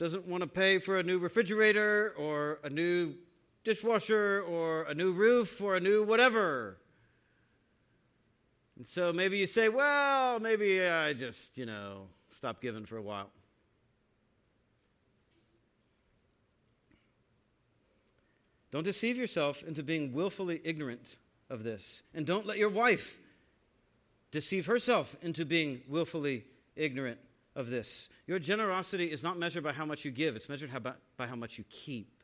doesn't 0.00 0.26
want 0.26 0.42
to 0.42 0.48
pay 0.48 0.80
for 0.80 0.96
a 0.96 1.02
new 1.04 1.20
refrigerator 1.20 2.12
or 2.18 2.58
a 2.64 2.70
new 2.70 3.14
dishwasher 3.62 4.42
or 4.48 4.82
a 4.82 4.94
new 4.94 5.12
roof 5.12 5.60
or 5.60 5.76
a 5.76 5.80
new 5.80 6.02
whatever. 6.02 6.76
And 8.80 8.86
so 8.86 9.12
maybe 9.12 9.36
you 9.36 9.46
say, 9.46 9.68
well, 9.68 10.40
maybe 10.40 10.82
I 10.82 11.12
just, 11.12 11.58
you 11.58 11.66
know, 11.66 12.06
stop 12.30 12.62
giving 12.62 12.86
for 12.86 12.96
a 12.96 13.02
while. 13.02 13.28
Don't 18.70 18.82
deceive 18.82 19.18
yourself 19.18 19.62
into 19.64 19.82
being 19.82 20.14
willfully 20.14 20.62
ignorant 20.64 21.18
of 21.50 21.62
this. 21.62 22.00
And 22.14 22.24
don't 22.24 22.46
let 22.46 22.56
your 22.56 22.70
wife 22.70 23.18
deceive 24.30 24.64
herself 24.64 25.14
into 25.20 25.44
being 25.44 25.82
willfully 25.86 26.46
ignorant 26.74 27.18
of 27.54 27.68
this. 27.68 28.08
Your 28.26 28.38
generosity 28.38 29.12
is 29.12 29.22
not 29.22 29.38
measured 29.38 29.62
by 29.62 29.74
how 29.74 29.84
much 29.84 30.06
you 30.06 30.10
give, 30.10 30.36
it's 30.36 30.48
measured 30.48 30.70
by 31.18 31.26
how 31.26 31.36
much 31.36 31.58
you 31.58 31.64
keep. 31.68 32.14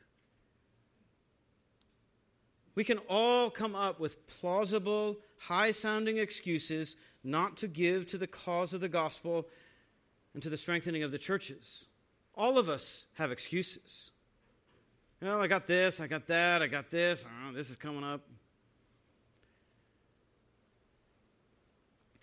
We 2.77 2.83
can 2.83 2.99
all 3.09 3.49
come 3.49 3.73
up 3.73 3.99
with 3.99 4.27
plausible, 4.27 5.17
high 5.39 5.71
sounding 5.71 6.19
excuses 6.19 6.95
not 7.23 7.57
to 7.57 7.67
give 7.67 8.05
to 8.09 8.19
the 8.19 8.27
cause 8.27 8.71
of 8.71 8.81
the 8.81 8.87
gospel 8.87 9.47
and 10.35 10.43
to 10.43 10.49
the 10.51 10.57
strengthening 10.57 11.01
of 11.01 11.09
the 11.09 11.17
churches. 11.17 11.85
All 12.35 12.59
of 12.59 12.69
us 12.69 13.07
have 13.15 13.31
excuses. 13.31 14.11
Well, 15.23 15.41
I 15.41 15.47
got 15.47 15.65
this, 15.65 15.99
I 15.99 16.05
got 16.05 16.27
that, 16.27 16.61
I 16.61 16.67
got 16.67 16.91
this, 16.91 17.25
oh, 17.27 17.51
this 17.51 17.71
is 17.71 17.77
coming 17.77 18.03
up. 18.03 18.21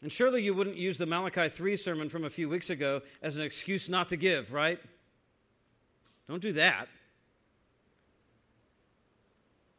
And 0.02 0.12
surely 0.12 0.40
you 0.44 0.54
wouldn't 0.54 0.76
use 0.76 0.98
the 0.98 1.06
Malachi 1.06 1.48
3 1.48 1.76
sermon 1.76 2.08
from 2.08 2.22
a 2.22 2.30
few 2.30 2.48
weeks 2.48 2.70
ago 2.70 3.02
as 3.22 3.34
an 3.34 3.42
excuse 3.42 3.88
not 3.88 4.08
to 4.10 4.16
give, 4.16 4.52
right? 4.52 4.78
Don't 6.28 6.40
do 6.40 6.52
that. 6.52 6.86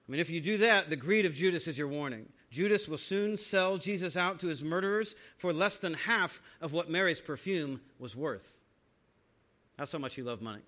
I 0.07 0.11
mean, 0.11 0.21
if 0.21 0.29
you 0.29 0.39
do 0.39 0.57
that, 0.59 0.89
the 0.89 0.95
greed 0.95 1.25
of 1.25 1.33
Judas 1.33 1.67
is 1.67 1.77
your 1.77 1.87
warning. 1.87 2.29
Judas 2.51 2.87
will 2.87 2.97
soon 2.97 3.37
sell 3.37 3.77
Jesus 3.77 4.15
out 4.15 4.39
to 4.39 4.47
his 4.47 4.63
murderers 4.63 5.15
for 5.37 5.51
less 5.51 5.77
than 5.77 5.93
half 5.93 6.41
of 6.61 6.73
what 6.73 6.89
Mary's 6.89 7.21
perfume 7.21 7.81
was 7.97 8.15
worth. 8.15 8.59
That's 9.77 9.91
how 9.91 9.97
much 9.97 10.15
he 10.15 10.21
loved 10.21 10.41
money. 10.41 10.61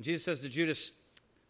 Jesus 0.00 0.24
says 0.24 0.40
to 0.40 0.48
Judas, 0.48 0.92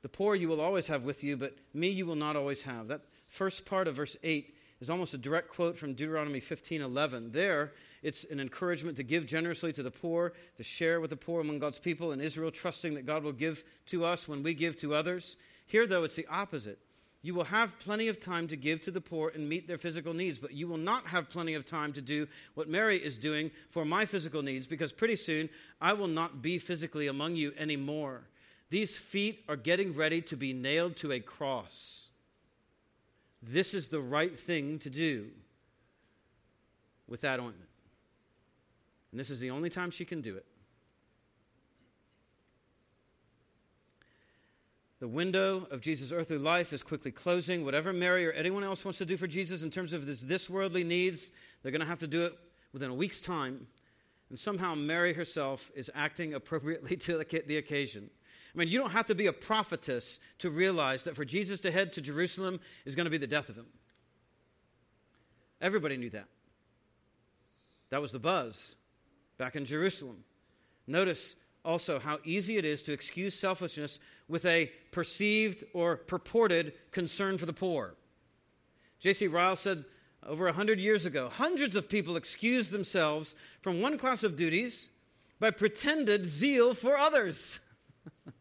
The 0.03 0.09
poor 0.09 0.35
you 0.35 0.49
will 0.49 0.61
always 0.61 0.87
have 0.89 1.05
with 1.05 1.25
you, 1.25 1.37
but 1.37 1.57
me 1.73 1.89
you 1.89 2.05
will 2.05 2.17
not 2.17 2.37
always 2.37 2.63
have. 2.63 2.89
That 2.89 3.01
first 3.29 3.65
part 3.65 3.89
of 3.89 3.97
verse 3.97 4.17
8 4.23 4.55
is 4.81 4.91
almost 4.91 5.15
a 5.15 5.19
direct 5.19 5.49
quote 5.49 5.79
from 5.79 5.95
Deuteronomy 5.95 6.41
15:11. 6.41 7.33
There, 7.33 7.73
it's 8.03 8.25
an 8.25 8.39
encouragement 8.39 8.99
to 8.99 9.03
give 9.03 9.25
generously 9.25 9.73
to 9.73 9.83
the 9.83 9.91
poor, 9.91 10.35
to 10.57 10.63
share 10.63 11.01
with 11.01 11.11
the 11.11 11.17
poor 11.17 11.41
among 11.41 11.59
God's 11.59 11.79
people 11.79 12.13
in 12.13 12.21
Israel, 12.21 12.51
trusting 12.51 12.95
that 12.95 13.07
God 13.07 13.25
will 13.25 13.33
give 13.33 13.65
to 13.87 14.05
us 14.05 14.29
when 14.29 14.43
we 14.43 14.53
give 14.53 14.77
to 14.77 14.95
others. 14.95 15.37
Here, 15.67 15.87
though, 15.87 16.05
it's 16.05 16.17
the 16.17 16.27
opposite. 16.29 16.79
You 17.25 17.33
will 17.33 17.45
have 17.45 17.79
plenty 17.79 18.09
of 18.09 18.21
time 18.21 18.49
to 18.49 18.57
give 18.57 18.85
to 18.85 18.91
the 18.91 19.01
poor 19.01 19.33
and 19.35 19.49
meet 19.49 19.67
their 19.67 19.79
physical 19.79 20.13
needs, 20.13 20.39
but 20.39 20.53
you 20.53 20.69
will 20.69 20.77
not 20.77 21.07
have 21.07 21.31
plenty 21.31 21.55
of 21.55 21.65
time 21.65 21.95
to 21.95 22.03
do 22.03 22.29
what 22.53 22.69
Mary 22.69 22.99
is 22.99 23.17
doing 23.17 23.51
for 23.71 23.87
my 23.87 24.05
physical 24.05 24.43
needs 24.43 24.67
because 24.67 24.93
pretty 24.93 25.17
soon 25.17 25.49
I 25.81 25.95
will 25.95 26.07
not 26.07 26.43
be 26.43 26.59
physically 26.59 27.07
among 27.07 27.37
you 27.37 27.55
anymore. 27.57 28.25
These 28.69 28.99
feet 28.99 29.43
are 29.49 29.57
getting 29.57 29.95
ready 29.95 30.21
to 30.21 30.37
be 30.37 30.53
nailed 30.53 30.97
to 30.97 31.13
a 31.13 31.21
cross. 31.21 32.09
This 33.43 33.73
is 33.73 33.89
the 33.89 34.01
right 34.01 34.39
thing 34.39 34.79
to 34.81 34.91
do 34.91 35.29
with 37.09 37.23
that 37.23 37.41
ointment. 37.41 37.71
And 39.13 39.19
this 39.19 39.31
is 39.31 39.41
the 39.41 39.51
only 39.51 39.71
time 39.71 39.91
she 39.91 40.05
can 40.05 40.21
do 40.21 40.37
it. 40.37 40.45
The 45.05 45.09
window 45.09 45.69
of 45.71 45.83
Jesus' 45.83 46.13
earthly 46.13 46.39
life 46.39 46.73
is 46.73 46.83
quickly 46.83 47.11
closing. 47.11 47.63
Whatever 47.63 47.93
Mary 47.93 48.27
or 48.27 48.33
anyone 48.33 48.65
else 48.65 48.87
wants 48.87 48.97
to 48.97 49.05
do 49.05 49.19
for 49.19 49.27
Jesus 49.27 49.63
in 49.63 49.71
terms 49.71 49.93
of 49.93 50.07
this, 50.07 50.23
this 50.23 50.49
worldly 50.49 50.83
needs, 50.83 51.31
they're 51.63 51.73
going 51.73 51.83
to 51.83 51.87
have 51.87 51.99
to 51.99 52.07
do 52.07 52.25
it 52.25 52.33
within 52.73 52.91
a 52.91 52.95
week's 52.95 53.21
time. 53.21 53.67
And 54.31 54.39
somehow 54.39 54.75
Mary 54.75 55.13
herself 55.13 55.71
is 55.75 55.91
acting 55.95 56.33
appropriately 56.33 56.97
to 57.03 57.19
the 57.19 57.59
occasion. 57.59 58.09
I 58.55 58.59
mean, 58.59 58.69
you 58.69 58.79
don't 58.79 58.93
have 58.93 59.05
to 59.09 59.15
be 59.15 59.27
a 59.27 59.33
prophetess 59.35 60.21
to 60.39 60.49
realize 60.49 61.03
that 61.03 61.17
for 61.17 61.27
Jesus 61.27 61.61
to 61.61 61.71
head 61.71 61.93
to 61.93 62.01
Jerusalem 62.01 62.59
is 62.87 62.95
going 62.95 63.05
to 63.05 63.11
be 63.11 63.19
the 63.19 63.27
death 63.27 63.51
of 63.51 63.57
him. 63.57 63.67
Everybody 65.61 65.99
knew 65.99 66.09
that. 66.09 66.29
That 67.91 68.01
was 68.01 68.11
the 68.11 68.19
buzz 68.19 68.77
back 69.37 69.55
in 69.55 69.67
Jerusalem. 69.67 70.25
Notice 70.87 71.37
also 71.63 71.99
how 71.99 72.21
easy 72.25 72.57
it 72.57 72.65
is 72.65 72.83
to 72.83 72.93
excuse 72.95 73.35
selfishness 73.35 73.99
with 74.29 74.45
a 74.47 74.71
perceived 74.91 75.65
or 75.73 75.97
purported 75.97 76.73
concern 76.91 77.39
for 77.39 77.47
the 77.47 77.53
poor. 77.53 77.95
J.C. 79.01 79.27
Ryle 79.27 79.57
said 79.57 79.85
over 80.27 80.47
a 80.49 80.53
hundred 80.53 80.81
years 80.81 81.05
ago 81.05 81.29
hundreds 81.29 81.77
of 81.77 81.89
people 81.89 82.17
excuse 82.17 82.71
themselves 82.71 83.35
from 83.61 83.81
one 83.81 83.99
class 83.99 84.23
of 84.23 84.37
duties 84.37 84.89
by 85.39 85.51
pretended 85.51 86.27
zeal 86.27 86.75
for 86.75 86.97
others. 86.97 87.61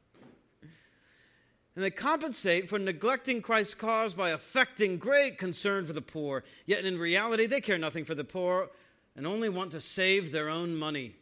And 1.76 1.84
they 1.84 1.90
compensate 1.90 2.70
for 2.70 2.78
neglecting 2.78 3.42
Christ's 3.42 3.74
cause 3.74 4.14
by 4.14 4.30
affecting 4.30 4.98
great 4.98 5.40
concern 5.40 5.86
for 5.86 5.94
the 5.94 6.02
poor. 6.02 6.44
Yet 6.66 6.86
in 6.86 7.00
reality, 7.00 7.48
they 7.48 7.62
care 7.62 7.80
nothing 7.80 8.06
for 8.06 8.14
the 8.14 8.24
poor 8.24 8.70
and 9.16 9.26
only 9.26 9.50
want 9.50 9.72
to 9.72 9.82
save 9.82 10.32
their 10.32 10.50
own 10.50 10.76
money 10.76 11.16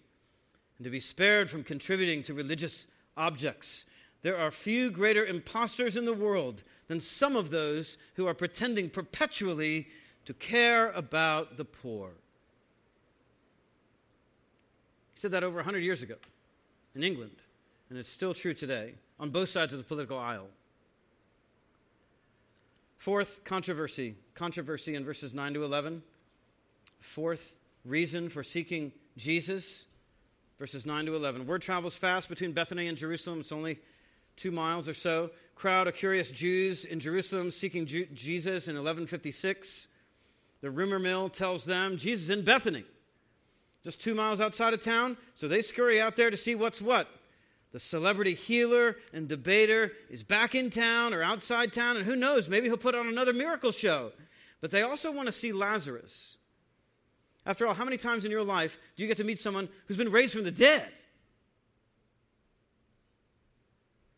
and 0.77 0.83
to 0.83 0.89
be 0.89 0.99
spared 0.99 1.49
from 1.49 1.63
contributing 1.63 2.21
to 2.23 2.33
religious 2.33 2.85
objects. 3.15 3.85
There 4.21 4.37
are 4.37 4.51
few 4.51 4.91
greater 4.91 5.25
impostors 5.25 5.95
in 5.95 6.05
the 6.05 6.13
world 6.13 6.61
than 6.87 7.01
some 7.01 7.35
of 7.35 7.49
those 7.49 7.97
who 8.15 8.27
are 8.27 8.33
pretending 8.33 8.89
perpetually 8.89 9.87
to 10.25 10.33
care 10.33 10.91
about 10.91 11.57
the 11.57 11.65
poor. 11.65 12.09
He 15.13 15.19
said 15.19 15.31
that 15.31 15.43
over 15.43 15.57
100 15.57 15.79
years 15.79 16.03
ago 16.03 16.15
in 16.93 17.03
England, 17.03 17.35
and 17.89 17.97
it's 17.97 18.09
still 18.09 18.33
true 18.33 18.53
today 18.53 18.93
on 19.19 19.29
both 19.29 19.49
sides 19.49 19.73
of 19.73 19.79
the 19.79 19.85
political 19.85 20.17
aisle. 20.17 20.47
Fourth 22.97 23.43
controversy, 23.43 24.15
controversy 24.35 24.93
in 24.93 25.03
verses 25.03 25.33
9 25.33 25.55
to 25.55 25.63
11. 25.63 26.03
Fourth 26.99 27.55
reason 27.83 28.29
for 28.29 28.43
seeking 28.43 28.91
Jesus. 29.17 29.85
Verses 30.59 30.85
9 30.85 31.07
to 31.07 31.15
11. 31.15 31.47
Word 31.47 31.63
travels 31.63 31.97
fast 31.97 32.29
between 32.29 32.51
Bethany 32.51 32.87
and 32.87 32.95
Jerusalem. 32.95 33.39
It's 33.39 33.51
only 33.51 33.79
two 34.35 34.51
miles 34.51 34.87
or 34.87 34.93
so. 34.93 35.31
Crowd 35.55 35.87
of 35.87 35.95
curious 35.95 36.31
Jews 36.31 36.85
in 36.85 36.99
Jerusalem 36.99 37.51
seeking 37.51 37.85
Ju- 37.85 38.07
Jesus 38.13 38.67
in 38.67 38.75
1156. 38.75 39.87
The 40.61 40.71
rumor 40.71 40.99
mill 40.99 41.29
tells 41.29 41.65
them 41.65 41.97
Jesus 41.97 42.29
in 42.29 42.43
Bethany, 42.43 42.83
just 43.83 44.01
two 44.01 44.13
miles 44.13 44.39
outside 44.39 44.73
of 44.73 44.83
town. 44.83 45.17
So 45.35 45.47
they 45.47 45.61
scurry 45.61 45.99
out 45.99 46.15
there 46.15 46.29
to 46.29 46.37
see 46.37 46.55
what's 46.55 46.81
what. 46.81 47.07
The 47.71 47.79
celebrity 47.79 48.33
healer 48.33 48.97
and 49.13 49.27
debater 49.27 49.93
is 50.09 50.23
back 50.23 50.55
in 50.55 50.69
town 50.69 51.13
or 51.13 51.23
outside 51.23 51.71
town, 51.71 51.95
and 51.95 52.05
who 52.05 52.15
knows, 52.15 52.49
maybe 52.49 52.67
he'll 52.67 52.77
put 52.77 52.95
on 52.95 53.07
another 53.07 53.33
miracle 53.33 53.71
show. 53.71 54.11
But 54.59 54.71
they 54.71 54.81
also 54.81 55.11
want 55.11 55.27
to 55.27 55.31
see 55.31 55.51
Lazarus. 55.51 56.37
After 57.45 57.65
all, 57.65 57.73
how 57.73 57.85
many 57.85 57.97
times 57.97 58.25
in 58.25 58.31
your 58.31 58.43
life 58.43 58.77
do 58.95 59.03
you 59.03 59.07
get 59.07 59.17
to 59.17 59.23
meet 59.23 59.39
someone 59.39 59.69
who's 59.87 59.97
been 59.97 60.11
raised 60.11 60.33
from 60.33 60.43
the 60.43 60.51
dead? 60.51 60.87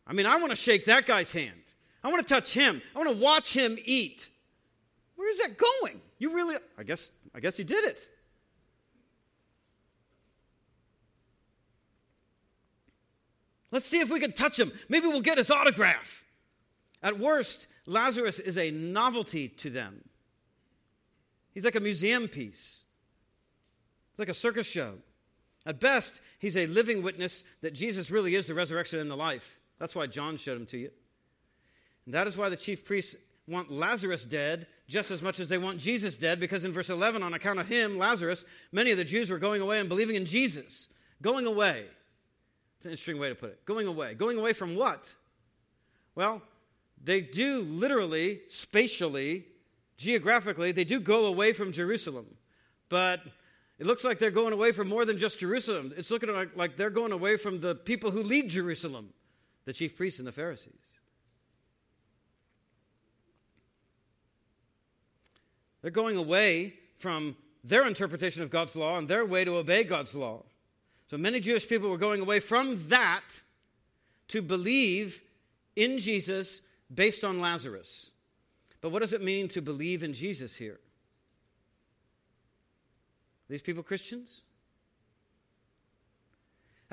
I 0.06 0.12
mean, 0.12 0.26
I 0.26 0.36
want 0.36 0.50
to 0.50 0.56
shake 0.56 0.84
that 0.86 1.06
guy's 1.06 1.32
hand. 1.32 1.60
I 2.02 2.10
want 2.10 2.26
to 2.26 2.34
touch 2.34 2.52
him. 2.52 2.82
I 2.94 2.98
want 2.98 3.10
to 3.10 3.16
watch 3.16 3.54
him 3.54 3.78
eat. 3.84 4.28
Where 5.16 5.30
is 5.30 5.38
that 5.38 5.56
going? 5.56 6.00
You 6.18 6.34
really 6.34 6.56
I 6.78 6.82
guess 6.82 7.10
I 7.34 7.40
guess 7.40 7.56
he 7.56 7.64
did 7.64 7.84
it. 7.84 7.98
Let's 13.70 13.86
see 13.86 13.98
if 13.98 14.08
we 14.08 14.20
can 14.20 14.32
touch 14.32 14.58
him. 14.58 14.70
Maybe 14.88 15.08
we'll 15.08 15.20
get 15.20 15.38
his 15.38 15.50
autograph. 15.50 16.24
At 17.02 17.18
worst, 17.18 17.66
Lazarus 17.86 18.38
is 18.38 18.56
a 18.56 18.70
novelty 18.70 19.48
to 19.48 19.68
them. 19.68 20.04
He's 21.52 21.64
like 21.64 21.74
a 21.74 21.80
museum 21.80 22.28
piece. 22.28 22.82
It's 24.12 24.18
like 24.18 24.28
a 24.28 24.34
circus 24.34 24.66
show. 24.68 24.94
At 25.66 25.80
best, 25.80 26.20
he's 26.38 26.56
a 26.56 26.66
living 26.66 27.02
witness 27.02 27.42
that 27.62 27.74
Jesus 27.74 28.12
really 28.12 28.36
is 28.36 28.46
the 28.46 28.54
resurrection 28.54 29.00
and 29.00 29.10
the 29.10 29.16
life. 29.16 29.58
That's 29.78 29.94
why 29.94 30.06
John 30.06 30.36
showed 30.36 30.56
him 30.56 30.66
to 30.66 30.78
you. 30.78 30.90
And 32.06 32.14
that 32.14 32.26
is 32.26 32.36
why 32.36 32.48
the 32.48 32.56
chief 32.56 32.84
priests 32.84 33.16
want 33.46 33.70
Lazarus 33.70 34.24
dead 34.24 34.66
just 34.86 35.10
as 35.10 35.22
much 35.22 35.40
as 35.40 35.48
they 35.48 35.58
want 35.58 35.78
Jesus 35.78 36.16
dead, 36.16 36.38
because 36.38 36.64
in 36.64 36.72
verse 36.72 36.90
11, 36.90 37.22
on 37.22 37.34
account 37.34 37.58
of 37.58 37.66
him, 37.66 37.96
Lazarus, 37.96 38.44
many 38.72 38.90
of 38.90 38.98
the 38.98 39.04
Jews 39.04 39.30
were 39.30 39.38
going 39.38 39.62
away 39.62 39.80
and 39.80 39.88
believing 39.88 40.16
in 40.16 40.26
Jesus. 40.26 40.88
Going 41.22 41.46
away. 41.46 41.86
It's 42.76 42.86
an 42.86 42.90
interesting 42.90 43.18
way 43.18 43.30
to 43.30 43.34
put 43.34 43.50
it. 43.50 43.64
Going 43.64 43.86
away. 43.86 44.14
Going 44.14 44.38
away 44.38 44.52
from 44.52 44.76
what? 44.76 45.12
Well, 46.14 46.42
they 47.02 47.22
do 47.22 47.62
literally, 47.62 48.42
spatially, 48.48 49.46
geographically, 49.96 50.72
they 50.72 50.84
do 50.84 51.00
go 51.00 51.26
away 51.26 51.52
from 51.52 51.72
Jerusalem. 51.72 52.26
But 52.90 53.20
it 53.78 53.86
looks 53.86 54.04
like 54.04 54.18
they're 54.18 54.30
going 54.30 54.52
away 54.52 54.72
from 54.72 54.88
more 54.88 55.04
than 55.04 55.18
just 55.18 55.38
Jerusalem. 55.38 55.92
It's 55.96 56.10
looking 56.10 56.30
like, 56.32 56.56
like 56.56 56.76
they're 56.76 56.90
going 56.90 57.12
away 57.12 57.36
from 57.36 57.60
the 57.60 57.74
people 57.74 58.10
who 58.10 58.22
lead 58.22 58.50
Jerusalem, 58.50 59.14
the 59.64 59.72
chief 59.72 59.96
priests 59.96 60.18
and 60.18 60.28
the 60.28 60.32
Pharisees. 60.32 60.72
They're 65.82 65.90
going 65.90 66.16
away 66.16 66.74
from 66.98 67.36
their 67.62 67.86
interpretation 67.86 68.42
of 68.42 68.50
God's 68.50 68.76
law 68.76 68.96
and 68.98 69.08
their 69.08 69.24
way 69.24 69.44
to 69.44 69.56
obey 69.56 69.84
God's 69.84 70.14
law. 70.14 70.42
So 71.06 71.18
many 71.18 71.40
Jewish 71.40 71.68
people 71.68 71.90
were 71.90 71.98
going 71.98 72.20
away 72.20 72.40
from 72.40 72.88
that 72.88 73.22
to 74.28 74.40
believe 74.40 75.22
in 75.76 75.98
Jesus 75.98 76.62
based 76.92 77.24
on 77.24 77.40
Lazarus. 77.40 78.10
But 78.80 78.90
what 78.90 79.00
does 79.00 79.12
it 79.12 79.22
mean 79.22 79.48
to 79.48 79.60
believe 79.60 80.02
in 80.02 80.14
Jesus 80.14 80.54
here? 80.54 80.80
These 83.48 83.62
people 83.62 83.82
Christians? 83.82 84.43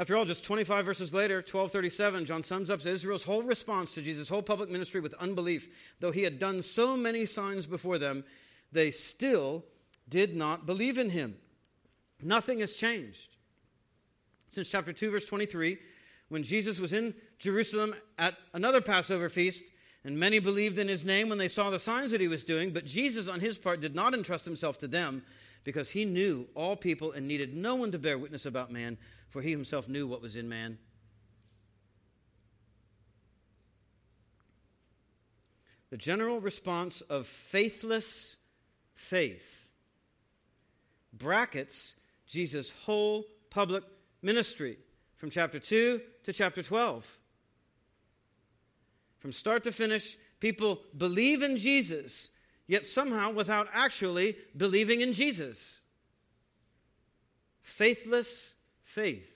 After 0.02 0.18
all, 0.18 0.26
just 0.26 0.44
25 0.46 0.84
verses 0.84 1.14
later, 1.14 1.36
1237, 1.36 2.26
John 2.26 2.44
sums 2.44 2.72
up 2.72 2.84
Israel's 2.84 3.22
whole 3.22 3.44
response 3.44 3.94
to 3.94 4.02
Jesus' 4.02 4.28
whole 4.28 4.42
public 4.42 4.72
ministry 4.72 5.00
with 5.00 5.14
unbelief. 5.20 5.68
Though 6.00 6.12
he 6.12 6.24
had 6.24 6.40
done 6.40 6.64
so 6.64 6.98
many 6.98 7.28
signs 7.28 7.68
before 7.68 8.00
them, 8.00 8.24
they 8.72 8.90
still 8.90 9.64
did 10.10 10.36
not 10.36 10.66
believe 10.66 10.98
in 10.98 11.12
him. 11.12 11.36
Nothing 12.20 12.62
has 12.62 12.74
changed. 12.74 13.36
Since 14.50 14.72
chapter 14.72 14.92
2, 14.92 15.12
verse 15.12 15.28
23, 15.28 15.78
when 16.30 16.42
Jesus 16.42 16.80
was 16.80 16.94
in 16.94 17.14
Jerusalem 17.38 17.94
at 18.18 18.34
another 18.56 18.82
Passover 18.82 19.30
feast, 19.30 19.66
and 20.04 20.18
many 20.18 20.40
believed 20.40 20.80
in 20.80 20.88
his 20.88 21.06
name 21.06 21.30
when 21.30 21.38
they 21.38 21.48
saw 21.48 21.70
the 21.70 21.78
signs 21.78 22.10
that 22.10 22.22
he 22.22 22.28
was 22.28 22.44
doing, 22.44 22.72
but 22.72 22.86
Jesus, 22.86 23.28
on 23.28 23.40
his 23.40 23.60
part, 23.60 23.82
did 23.82 23.94
not 23.94 24.16
entrust 24.16 24.46
himself 24.46 24.80
to 24.80 24.88
them 24.88 25.22
because 25.64 25.92
he 25.92 26.06
knew 26.06 26.48
all 26.56 26.76
people 26.76 27.12
and 27.12 27.28
needed 27.28 27.56
no 27.56 27.76
one 27.76 27.92
to 27.92 28.00
bear 28.00 28.18
witness 28.18 28.48
about 28.48 28.72
man, 28.72 28.98
for 29.32 29.42
he 29.42 29.50
himself 29.50 29.88
knew 29.88 30.06
what 30.06 30.22
was 30.22 30.36
in 30.36 30.48
man. 30.48 30.78
The 35.90 35.98
general 35.98 36.40
response 36.40 37.02
of 37.02 37.28
faithless 37.28 38.36
faith 38.94 39.70
brackets 41.14 41.96
Jesus' 42.28 42.72
whole 42.72 43.26
public 43.50 43.84
ministry 44.22 44.78
from 45.16 45.30
chapter 45.30 45.60
2 45.60 46.02
to 46.26 46.34
chapter 46.34 46.62
12. 46.62 47.18
From 49.20 49.32
start 49.32 49.64
to 49.64 49.72
finish, 49.72 50.18
people 50.40 50.82
believe 50.98 51.42
in 51.42 51.58
Jesus, 51.58 52.32
yet 52.68 52.86
somehow 52.86 53.32
without 53.32 53.68
actually 53.74 54.38
believing 54.58 55.02
in 55.02 55.14
Jesus. 55.14 55.80
Faithless 57.62 58.56
faith. 58.92 59.34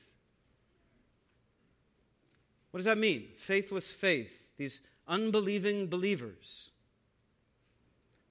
What 2.71 2.79
does 2.79 2.85
that 2.85 2.97
mean? 2.97 3.29
Faithless 3.37 3.89
faith. 3.89 4.49
These 4.57 4.81
unbelieving 5.07 5.87
believers. 5.87 6.71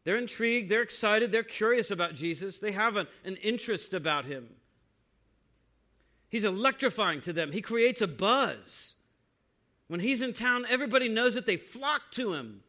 They're 0.04 0.18
intrigued, 0.18 0.70
they're 0.70 0.82
excited, 0.82 1.32
they're 1.32 1.42
curious 1.42 1.90
about 1.90 2.14
Jesus, 2.14 2.58
they 2.58 2.72
have 2.72 2.96
an, 2.96 3.06
an 3.24 3.36
interest 3.36 3.94
about 3.94 4.26
him. 4.26 4.48
He's 6.28 6.44
electrifying 6.44 7.22
to 7.22 7.32
them, 7.32 7.52
he 7.52 7.62
creates 7.62 8.02
a 8.02 8.08
buzz. 8.08 8.94
When 9.88 10.00
he's 10.00 10.20
in 10.20 10.34
town, 10.34 10.66
everybody 10.68 11.08
knows 11.08 11.34
that 11.34 11.46
they 11.46 11.56
flock 11.56 12.02
to 12.12 12.34
him. 12.34 12.62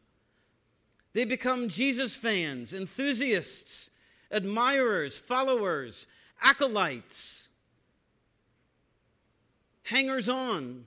They 1.12 1.24
become 1.24 1.68
Jesus 1.68 2.14
fans, 2.14 2.72
enthusiasts, 2.72 3.90
admirers, 4.30 5.16
followers, 5.16 6.06
acolytes, 6.42 7.48
hangers 9.86 10.28
on. 10.28 10.84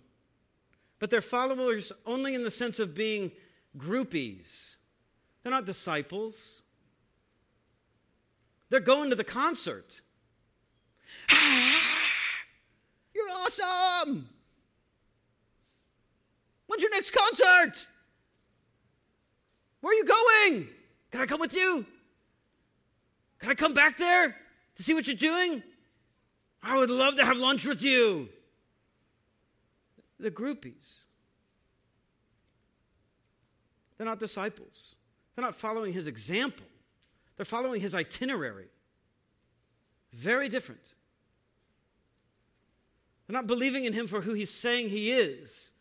But 1.00 1.10
they're 1.10 1.22
followers 1.22 1.91
only 2.06 2.36
in 2.36 2.43
the 2.43 2.52
sense 2.52 2.80
of 2.80 2.93
being 2.93 3.32
groupies. 3.78 4.76
They're 5.41 5.52
not 5.52 5.66
disciples. 5.66 6.62
They're 8.70 8.80
going 8.80 9.10
to 9.10 9.16
the 9.16 9.24
concert. 9.24 10.02
You're 11.32 13.30
awesome! 13.45 14.30
When's 16.68 16.84
your 16.84 16.91
next 16.91 17.12
concert? 17.12 17.88
Where 19.82 19.91
are 19.91 19.95
you 19.95 20.06
going? 20.06 20.68
Can 21.12 21.22
I 21.22 21.26
come 21.26 21.39
with 21.39 21.54
you? 21.54 21.86
Can 23.39 23.50
I 23.50 23.56
come 23.56 23.74
back 23.74 23.97
there 23.97 24.36
to 24.76 24.84
see 24.84 24.93
what 24.93 25.08
you're 25.08 25.16
doing? 25.16 25.64
I 26.62 26.78
would 26.78 26.91
love 26.91 27.16
to 27.16 27.26
have 27.26 27.38
lunch 27.38 27.66
with 27.66 27.82
you. 27.82 28.30
The 30.20 30.32
groupies. 30.32 31.03
They're 33.97 34.05
not 34.05 34.20
disciples. 34.20 34.95
They're 35.36 35.45
not 35.45 35.55
following 35.55 35.93
his 35.93 36.07
example. 36.07 36.65
They're 37.36 37.45
following 37.45 37.80
his 37.82 37.95
itinerary. 37.95 38.67
Very 40.11 40.49
different. 40.49 40.82
They're 43.28 43.36
not 43.36 43.47
believing 43.47 43.86
in 43.86 43.93
him 43.93 44.07
for 44.07 44.22
who 44.22 44.34
he's 44.34 44.49
saying 44.49 44.89
he 44.89 45.11
is. 45.11 45.72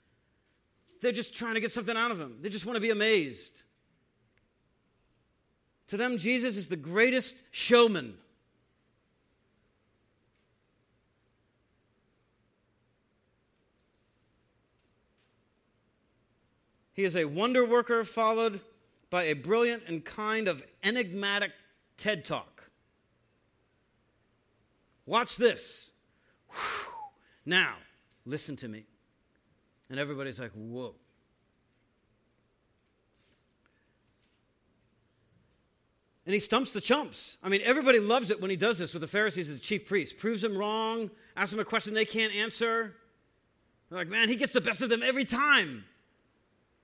They're 1.01 1.12
just 1.12 1.34
trying 1.34 1.55
to 1.55 1.61
get 1.61 1.72
something 1.72 1.97
out 1.97 2.11
of 2.11 2.20
him. 2.20 2.39
They 2.41 2.49
just 2.49 2.66
want 2.66 2.76
to 2.76 2.80
be 2.80 2.91
amazed. 2.91 3.62
To 5.89 5.97
them, 5.97 6.18
Jesus 6.18 6.57
is 6.57 6.68
the 6.68 6.76
greatest 6.76 7.43
showman. 7.51 8.18
He 16.99 17.05
is 17.05 17.14
a 17.14 17.26
wonder 17.26 17.64
worker 17.64 18.03
followed 18.03 18.61
by 19.09 19.26
a 19.26 19.34
brilliant 19.34 19.84
and 19.86 20.05
kind 20.05 20.49
of 20.49 20.64
enigmatic 20.82 21.53
TED 21.96 22.24
talk. 22.24 22.64
Watch 25.07 25.36
this. 25.36 25.92
Now, 27.46 27.76
listen 28.26 28.57
to 28.57 28.66
me. 28.66 28.82
And 29.88 30.01
everybody's 30.01 30.40
like, 30.40 30.51
whoa. 30.57 30.96
And 36.26 36.34
he 36.34 36.40
stumps 36.40 36.72
the 36.72 36.80
chumps. 36.80 37.36
I 37.44 37.49
mean, 37.49 37.61
everybody 37.62 38.01
loves 38.01 38.32
it 38.32 38.40
when 38.40 38.51
he 38.51 38.57
does 38.57 38.76
this 38.76 38.92
with 38.92 39.03
the 39.03 39.07
Pharisees 39.07 39.51
and 39.51 39.59
the 39.59 39.62
chief 39.62 39.86
priests. 39.86 40.16
Proves 40.18 40.42
them 40.42 40.59
wrong, 40.59 41.12
asks 41.36 41.53
them 41.53 41.61
a 41.61 41.64
question 41.64 41.94
they 41.94 42.05
can't 42.05 42.34
answer. 42.34 42.96
They're 43.88 44.01
like, 44.01 44.09
man, 44.09 44.28
he 44.28 44.34
gets 44.34 44.53
the 44.53 44.61
best 44.61 44.82
of 44.82 44.90
them 44.90 45.05
every 45.05 45.24
time. 45.24 45.84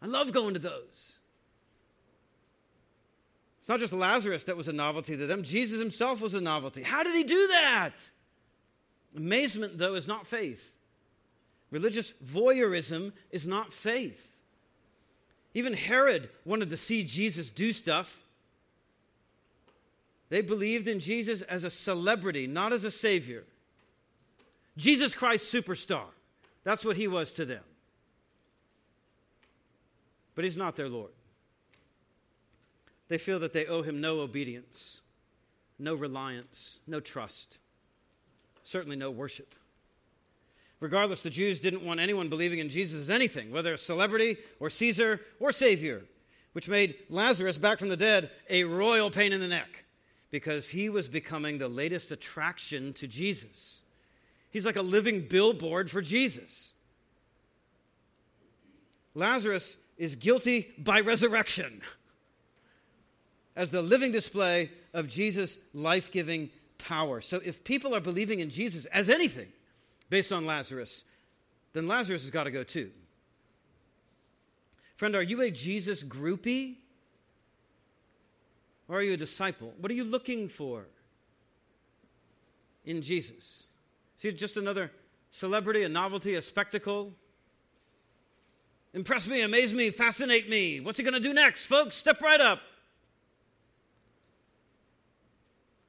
I 0.04 0.06
love 0.06 0.32
going 0.32 0.52
to 0.52 0.60
those. 0.60 1.14
It's 3.58 3.68
not 3.70 3.80
just 3.80 3.94
Lazarus 3.94 4.44
that 4.44 4.56
was 4.56 4.68
a 4.68 4.72
novelty 4.74 5.16
to 5.16 5.26
them, 5.26 5.42
Jesus 5.42 5.78
himself 5.80 6.20
was 6.20 6.34
a 6.34 6.42
novelty. 6.42 6.82
How 6.82 7.02
did 7.02 7.14
he 7.14 7.24
do 7.24 7.48
that? 7.48 7.92
Amazement, 9.16 9.78
though, 9.78 9.94
is 9.94 10.06
not 10.06 10.26
faith. 10.26 10.74
Religious 11.70 12.12
voyeurism 12.22 13.12
is 13.30 13.46
not 13.46 13.72
faith. 13.72 14.36
Even 15.54 15.72
Herod 15.72 16.28
wanted 16.44 16.68
to 16.68 16.76
see 16.76 17.02
Jesus 17.02 17.48
do 17.48 17.72
stuff. 17.72 18.20
They 20.28 20.42
believed 20.42 20.86
in 20.86 21.00
Jesus 21.00 21.40
as 21.40 21.64
a 21.64 21.70
celebrity, 21.70 22.46
not 22.46 22.74
as 22.74 22.84
a 22.84 22.90
savior. 22.90 23.44
Jesus 24.76 25.14
Christ 25.14 25.50
superstar. 25.50 26.08
That's 26.62 26.84
what 26.84 26.96
he 26.96 27.08
was 27.08 27.32
to 27.34 27.46
them. 27.46 27.62
But 30.34 30.44
he's 30.44 30.56
not 30.56 30.76
their 30.76 30.88
Lord. 30.88 31.12
They 33.08 33.18
feel 33.18 33.38
that 33.40 33.52
they 33.52 33.66
owe 33.66 33.82
him 33.82 34.00
no 34.00 34.20
obedience, 34.20 35.02
no 35.78 35.94
reliance, 35.94 36.80
no 36.86 37.00
trust, 37.00 37.58
certainly 38.62 38.96
no 38.96 39.10
worship. 39.10 39.54
Regardless, 40.80 41.22
the 41.22 41.30
Jews 41.30 41.60
didn't 41.60 41.84
want 41.84 42.00
anyone 42.00 42.28
believing 42.28 42.58
in 42.58 42.68
Jesus 42.68 43.00
as 43.00 43.10
anything, 43.10 43.50
whether 43.50 43.74
a 43.74 43.78
celebrity 43.78 44.36
or 44.58 44.68
Caesar 44.70 45.20
or 45.38 45.52
Savior, 45.52 46.02
which 46.52 46.68
made 46.68 46.96
Lazarus 47.08 47.58
back 47.58 47.78
from 47.78 47.88
the 47.88 47.96
dead 47.96 48.30
a 48.50 48.64
royal 48.64 49.10
pain 49.10 49.32
in 49.32 49.40
the 49.40 49.48
neck 49.48 49.84
because 50.30 50.68
he 50.68 50.88
was 50.88 51.08
becoming 51.08 51.58
the 51.58 51.68
latest 51.68 52.10
attraction 52.10 52.92
to 52.94 53.06
Jesus. 53.06 53.82
He's 54.50 54.66
like 54.66 54.76
a 54.76 54.82
living 54.82 55.26
billboard 55.28 55.90
for 55.90 56.02
Jesus. 56.02 56.72
Lazarus 59.14 59.76
is 59.96 60.16
guilty 60.16 60.72
by 60.78 61.00
resurrection 61.00 61.80
as 63.56 63.70
the 63.70 63.82
living 63.82 64.12
display 64.12 64.70
of 64.92 65.08
Jesus' 65.08 65.58
life 65.72 66.10
giving 66.10 66.50
power. 66.78 67.20
So 67.20 67.40
if 67.44 67.64
people 67.64 67.94
are 67.94 68.00
believing 68.00 68.40
in 68.40 68.50
Jesus 68.50 68.86
as 68.86 69.08
anything 69.08 69.52
based 70.10 70.32
on 70.32 70.46
Lazarus, 70.46 71.04
then 71.72 71.86
Lazarus 71.88 72.22
has 72.22 72.30
got 72.30 72.44
to 72.44 72.50
go 72.50 72.62
too. 72.62 72.90
Friend, 74.96 75.14
are 75.16 75.22
you 75.22 75.42
a 75.42 75.50
Jesus 75.50 76.02
groupie? 76.02 76.76
Or 78.88 78.98
are 78.98 79.02
you 79.02 79.14
a 79.14 79.16
disciple? 79.16 79.72
What 79.80 79.90
are 79.90 79.94
you 79.94 80.04
looking 80.04 80.48
for 80.48 80.84
in 82.84 83.00
Jesus? 83.02 83.64
Is 84.16 84.22
he 84.22 84.32
just 84.32 84.56
another 84.56 84.92
celebrity, 85.30 85.84
a 85.84 85.88
novelty, 85.88 86.34
a 86.34 86.42
spectacle? 86.42 87.12
Impress 88.94 89.26
me, 89.26 89.40
amaze 89.40 89.74
me, 89.74 89.90
fascinate 89.90 90.48
me. 90.48 90.78
What's 90.78 90.98
he 90.98 91.04
going 91.04 91.14
to 91.14 91.20
do 91.20 91.32
next, 91.32 91.66
folks? 91.66 91.96
Step 91.96 92.22
right 92.22 92.40
up. 92.40 92.60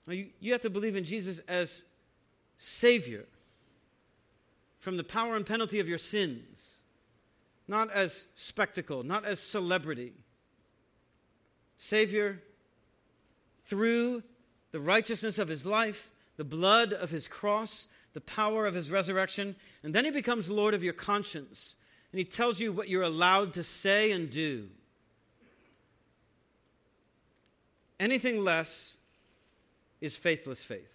You, 0.07 0.27
you 0.39 0.51
have 0.51 0.61
to 0.61 0.69
believe 0.69 0.95
in 0.95 1.03
Jesus 1.03 1.39
as 1.47 1.83
Savior 2.57 3.25
from 4.79 4.97
the 4.97 5.03
power 5.03 5.35
and 5.35 5.45
penalty 5.45 5.79
of 5.79 5.87
your 5.87 5.97
sins, 5.97 6.77
not 7.67 7.91
as 7.91 8.25
spectacle, 8.35 9.03
not 9.03 9.25
as 9.25 9.39
celebrity. 9.39 10.13
Savior 11.77 12.41
through 13.63 14.21
the 14.71 14.79
righteousness 14.79 15.39
of 15.39 15.47
his 15.47 15.65
life, 15.65 16.11
the 16.37 16.43
blood 16.43 16.93
of 16.93 17.09
his 17.09 17.27
cross, 17.27 17.87
the 18.13 18.21
power 18.21 18.65
of 18.65 18.73
his 18.73 18.91
resurrection, 18.91 19.55
and 19.83 19.93
then 19.93 20.05
he 20.05 20.11
becomes 20.11 20.49
Lord 20.49 20.73
of 20.73 20.83
your 20.83 20.93
conscience. 20.93 21.75
And 22.15 22.19
he 22.19 22.23
tells 22.23 22.61
you 22.61 22.71
what 22.71 22.87
you're 22.87 23.03
allowed 23.03 23.55
to 23.55 23.63
say 23.63 24.13
and 24.13 24.31
do. 24.31 24.69
Anything 27.99 28.41
less 28.41 28.95
is 29.99 30.15
faithless 30.15 30.63
faith. 30.63 30.93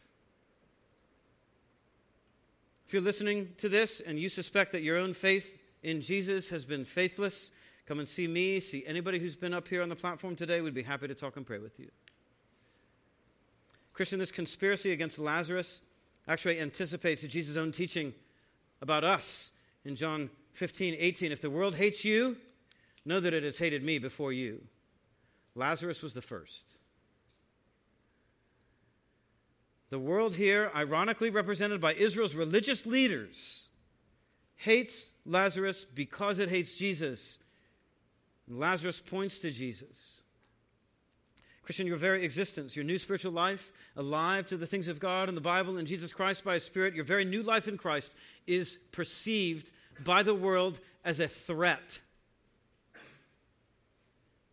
If 2.87 2.95
you're 2.95 3.03
listening 3.03 3.51
to 3.59 3.69
this 3.69 4.01
and 4.01 4.19
you 4.19 4.31
suspect 4.31 4.73
that 4.73 4.81
your 4.81 4.97
own 4.97 5.13
faith 5.13 5.59
in 5.83 6.01
Jesus 6.01 6.49
has 6.49 6.65
been 6.65 6.87
faithless, 6.87 7.51
come 7.85 7.99
and 7.99 8.09
see 8.09 8.27
me, 8.27 8.59
see 8.59 8.83
anybody 8.87 9.19
who's 9.19 9.37
been 9.37 9.53
up 9.53 9.69
here 9.69 9.83
on 9.83 9.91
the 9.91 9.97
platform 9.97 10.37
today. 10.37 10.63
We'd 10.63 10.73
be 10.73 10.83
happy 10.83 11.07
to 11.07 11.15
talk 11.15 11.37
and 11.37 11.45
pray 11.45 11.59
with 11.59 11.79
you. 11.79 11.91
Christian, 13.93 14.19
this 14.19 14.33
conspiracy 14.33 14.93
against 14.93 15.19
Lazarus 15.19 15.83
actually 16.27 16.61
anticipates 16.61 17.21
Jesus' 17.25 17.59
own 17.59 17.73
teaching 17.73 18.15
about 18.81 19.05
us 19.05 19.51
in 19.85 19.97
John 19.97 20.31
15, 20.53 20.97
18. 20.99 21.33
If 21.33 21.41
the 21.41 21.51
world 21.51 21.75
hates 21.75 22.05
you, 22.05 22.37
know 23.05 23.21
that 23.21 23.35
it 23.35 23.43
has 23.43 23.59
hated 23.59 23.83
me 23.83 23.99
before 23.99 24.33
you. 24.33 24.63
Lazarus 25.55 26.03
was 26.03 26.15
the 26.15 26.23
first. 26.23 26.81
The 29.91 29.99
world 29.99 30.37
here, 30.37 30.71
ironically 30.75 31.31
represented 31.31 31.81
by 31.81 31.95
Israel's 31.95 32.35
religious 32.35 32.87
leaders, 32.87 33.65
hates 34.57 35.11
Lazarus 35.27 35.85
because 35.85 36.39
it 36.39 36.49
hates 36.49 36.77
Jesus. 36.77 37.39
And 38.49 38.61
Lazarus 38.61 39.01
points 39.01 39.39
to 39.41 39.51
Jesus. 39.51 40.21
Christian, 41.63 41.87
your 41.87 41.97
very 41.97 42.25
existence, 42.25 42.75
your 42.75 42.85
new 42.85 42.99
spiritual 42.99 43.33
life, 43.33 43.71
alive 43.97 44.47
to 44.49 44.57
the 44.57 44.67
things 44.67 44.89
of 44.89 44.99
God 44.99 45.29
and 45.29 45.37
the 45.37 45.43
Bible 45.43 45.79
and 45.79 45.87
Jesus 45.87 46.13
Christ 46.13 46.45
by 46.45 46.55
His 46.55 46.65
Spirit, 46.65 46.95
your 46.95 47.05
very 47.05 47.25
new 47.25 47.43
life 47.43 47.69
in 47.69 47.79
Christ 47.79 48.13
is 48.47 48.79
perceived 48.93 49.71
by 50.05 50.23
the 50.23 50.35
world 50.35 50.81
as 51.05 51.21
a 51.21 51.29
threat 51.29 52.01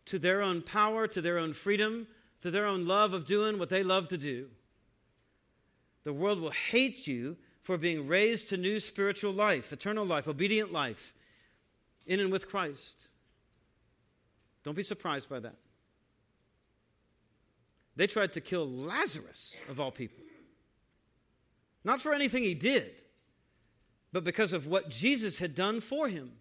to 0.06 0.18
their 0.18 0.40
own 0.40 0.62
power, 0.62 1.06
to 1.06 1.20
their 1.20 1.38
own 1.38 1.52
freedom, 1.52 2.06
to 2.40 2.50
their 2.50 2.66
own 2.66 2.86
love 2.86 3.12
of 3.12 3.26
doing 3.26 3.58
what 3.58 3.68
they 3.68 3.82
love 3.82 4.08
to 4.08 4.16
do. 4.16 4.48
The 6.04 6.12
world 6.12 6.40
will 6.40 6.50
hate 6.50 7.06
you 7.06 7.36
for 7.62 7.76
being 7.76 8.08
raised 8.08 8.48
to 8.48 8.56
new 8.56 8.80
spiritual 8.80 9.32
life, 9.32 9.72
eternal 9.72 10.06
life, 10.06 10.26
obedient 10.26 10.72
life, 10.72 11.12
in 12.06 12.20
and 12.20 12.32
with 12.32 12.48
Christ. 12.48 13.08
Don't 14.64 14.76
be 14.76 14.82
surprised 14.82 15.28
by 15.28 15.40
that. 15.40 15.56
They 17.96 18.06
tried 18.06 18.32
to 18.34 18.40
kill 18.40 18.66
Lazarus, 18.66 19.54
of 19.68 19.80
all 19.80 19.90
people. 19.90 20.24
Not 21.84 22.00
for 22.00 22.14
anything 22.14 22.44
he 22.44 22.54
did, 22.54 22.92
but 24.12 24.24
because 24.24 24.52
of 24.52 24.66
what 24.66 24.88
Jesus 24.88 25.38
had 25.38 25.54
done 25.54 25.80
for 25.80 26.08
him. 26.08 26.32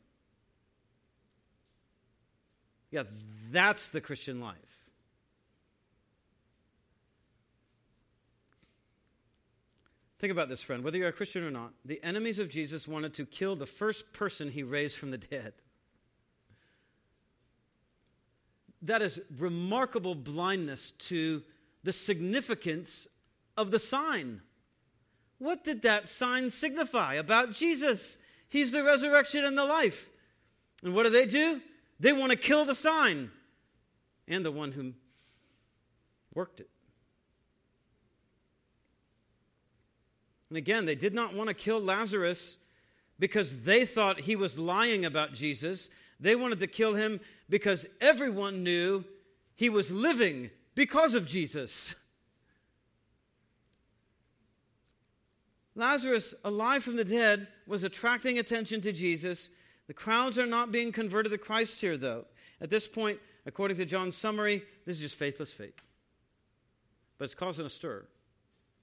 Yeah, 2.92 3.04
that's 3.52 3.90
the 3.90 4.02
Christian 4.02 4.40
life. 4.40 4.56
Think 10.20 10.32
about 10.32 10.50
this, 10.50 10.62
friend. 10.62 10.84
Whether 10.84 10.98
you're 10.98 11.10
a 11.10 11.14
Christian 11.14 11.44
or 11.44 11.52
not, 11.52 11.74
the 11.86 12.02
enemies 12.04 12.40
of 12.40 12.50
Jesus 12.50 12.88
wanted 12.88 13.14
to 13.16 13.26
kill 13.26 13.56
the 13.56 13.68
first 13.68 14.14
person 14.14 14.50
he 14.50 14.64
raised 14.64 14.98
from 14.98 15.12
the 15.12 15.18
dead. 15.18 15.54
that 18.82 19.02
is 19.02 19.20
remarkable 19.38 20.16
blindness 20.16 20.92
to 20.92 21.44
the 21.84 21.94
significance 21.94 23.08
of 23.56 23.72
the 23.72 23.80
sign. 23.80 24.42
What 25.40 25.64
did 25.64 25.84
that 25.84 26.08
sign 26.08 26.50
signify 26.50 27.16
about 27.16 27.52
Jesus? 27.52 28.18
He's 28.50 28.72
the 28.72 28.84
resurrection 28.84 29.46
and 29.46 29.58
the 29.58 29.66
life. 29.66 30.10
And 30.84 30.94
what 30.94 31.04
do 31.04 31.10
they 31.10 31.26
do? 31.26 31.62
They 32.00 32.14
want 32.14 32.32
to 32.32 32.38
kill 32.38 32.66
the 32.66 32.76
sign 32.76 33.32
and 34.28 34.46
the 34.46 34.52
one 34.52 34.72
who 34.72 34.94
worked 36.34 36.60
it. 36.60 36.70
And 40.50 40.58
again, 40.58 40.86
they 40.86 40.96
did 40.96 41.14
not 41.14 41.34
want 41.34 41.50
to 41.50 41.54
kill 41.54 41.80
Lazarus 41.80 42.58
because 43.20 43.64
they 43.64 43.86
thought 43.86 44.22
he 44.22 44.36
was 44.36 44.58
lying 44.58 45.06
about 45.06 45.34
Jesus. 45.34 45.90
They 46.20 46.36
wanted 46.36 46.60
to 46.60 46.68
kill 46.68 46.94
him 46.94 47.20
because 47.50 47.86
everyone 48.00 48.64
knew 48.64 49.04
he 49.56 49.70
was 49.70 49.92
living 49.92 50.50
because 50.76 51.16
of 51.16 51.26
Jesus. 51.26 51.96
Lazarus, 55.78 56.34
alive 56.44 56.84
from 56.84 56.96
the 56.96 57.06
dead, 57.06 57.48
was 57.68 57.84
attracting 57.84 58.40
attention 58.40 58.82
to 58.82 58.92
Jesus. 58.92 59.50
The 59.86 59.94
crowds 59.94 60.40
are 60.40 60.48
not 60.48 60.72
being 60.72 60.92
converted 60.92 61.32
to 61.32 61.38
Christ 61.38 61.80
here, 61.80 61.98
though. 61.98 62.26
At 62.60 62.72
this 62.72 62.88
point, 62.88 63.20
according 63.46 63.78
to 63.78 63.86
John's 63.86 64.18
summary, 64.18 64.64
this 64.86 64.96
is 64.96 65.04
just 65.04 65.16
faithless 65.16 65.54
faith. 65.54 65.80
But 67.20 67.26
it's 67.26 67.36
causing 67.36 67.66
a 67.66 67.70
stir, 67.70 68.06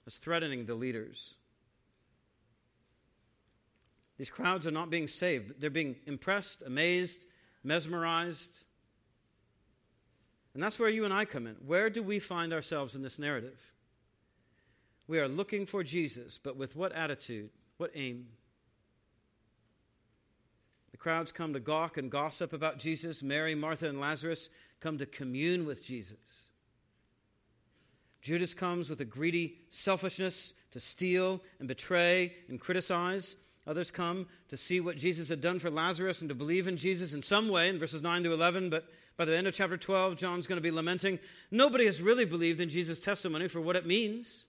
it's 0.07 0.19
threatening 0.19 0.67
the 0.67 0.77
leaders. 0.77 1.35
These 4.17 4.31
crowds 4.31 4.65
are 4.65 4.71
not 4.71 4.89
being 4.89 5.09
saved, 5.09 5.61
they're 5.61 5.71
being 5.71 5.97
impressed, 6.07 6.63
amazed, 6.65 7.25
mesmerized. 7.65 8.53
And 10.55 10.63
that's 10.63 10.79
where 10.79 10.89
you 10.89 11.05
and 11.05 11.13
I 11.13 11.25
come 11.25 11.49
in. 11.49 11.57
Where 11.67 11.91
do 11.91 12.05
we 12.05 12.21
find 12.21 12.53
ourselves 12.53 12.95
in 12.95 13.03
this 13.03 13.19
narrative? 13.19 13.59
We 15.07 15.19
are 15.19 15.29
looking 15.29 15.67
for 15.67 15.83
Jesus, 15.83 16.39
but 16.43 16.57
with 16.57 16.77
what 16.77 16.93
attitude? 16.93 17.51
What 17.77 17.91
aim? 17.95 18.27
The 20.93 20.97
crowds 20.97 21.33
come 21.33 21.53
to 21.53 21.61
gawk 21.61 21.99
and 21.99 22.11
gossip 22.11 22.53
about 22.53 22.79
Jesus. 22.79 23.23
Mary, 23.23 23.55
Martha, 23.55 23.89
and 23.89 24.01
Lazarus 24.01 24.49
come 24.81 24.97
to 24.99 25.07
commune 25.07 25.67
with 25.67 25.85
Jesus. 25.85 26.49
Judas 28.23 28.55
comes 28.55 28.89
with 28.89 29.01
a 29.03 29.05
greedy 29.05 29.59
selfishness 29.69 30.55
to 30.71 30.81
steal 30.81 31.43
and 31.59 31.69
betray 31.69 32.33
and 32.49 32.59
criticize. 32.59 33.37
Others 33.67 33.91
come 33.91 34.27
to 34.49 34.57
see 34.57 34.81
what 34.81 34.97
Jesus 34.97 35.29
had 35.29 35.43
done 35.43 35.59
for 35.59 35.69
Lazarus 35.71 36.21
and 36.21 36.31
to 36.31 36.35
believe 36.35 36.67
in 36.67 36.79
Jesus 36.79 37.13
in 37.13 37.23
some 37.23 37.49
way 37.51 37.69
in 37.69 37.79
verses 37.79 38.01
9 38.01 38.23
to 38.23 38.33
11. 38.33 38.71
But 38.71 38.87
by 39.19 39.27
the 39.27 39.37
end 39.37 39.47
of 39.47 39.53
chapter 39.53 39.77
12, 39.77 40.17
John's 40.17 40.47
going 40.47 40.57
to 40.57 40.63
be 40.63 40.71
lamenting 40.71 41.19
nobody 41.51 41.85
has 41.85 42.01
really 42.01 42.25
believed 42.25 42.61
in 42.61 42.71
Jesus' 42.71 43.01
testimony 43.01 43.49
for 43.49 43.61
what 43.61 43.77
it 43.77 43.85
means 43.85 44.47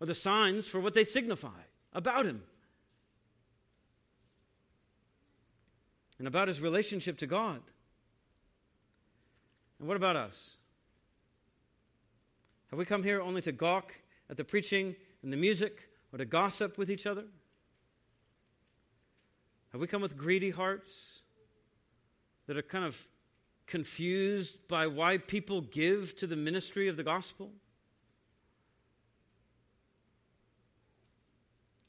or 0.00 0.06
the 0.06 0.14
signs 0.14 0.68
for 0.68 0.80
what 0.80 0.94
they 0.94 1.04
signify 1.04 1.60
about 1.92 2.26
him 2.26 2.42
and 6.18 6.26
about 6.26 6.48
his 6.48 6.60
relationship 6.60 7.18
to 7.18 7.26
God. 7.26 7.60
And 9.78 9.88
what 9.88 9.96
about 9.96 10.16
us? 10.16 10.56
Have 12.70 12.78
we 12.78 12.84
come 12.84 13.02
here 13.02 13.20
only 13.20 13.40
to 13.42 13.52
gawk 13.52 13.94
at 14.28 14.36
the 14.36 14.44
preaching 14.44 14.94
and 15.22 15.32
the 15.32 15.36
music 15.36 15.88
or 16.12 16.18
to 16.18 16.24
gossip 16.24 16.76
with 16.76 16.90
each 16.90 17.06
other? 17.06 17.24
Have 19.72 19.80
we 19.80 19.86
come 19.86 20.02
with 20.02 20.16
greedy 20.16 20.50
hearts 20.50 21.20
that 22.46 22.56
are 22.56 22.62
kind 22.62 22.84
of 22.84 23.06
confused 23.66 24.56
by 24.66 24.86
why 24.86 25.18
people 25.18 25.60
give 25.60 26.16
to 26.16 26.26
the 26.26 26.36
ministry 26.36 26.88
of 26.88 26.96
the 26.96 27.04
gospel? 27.04 27.50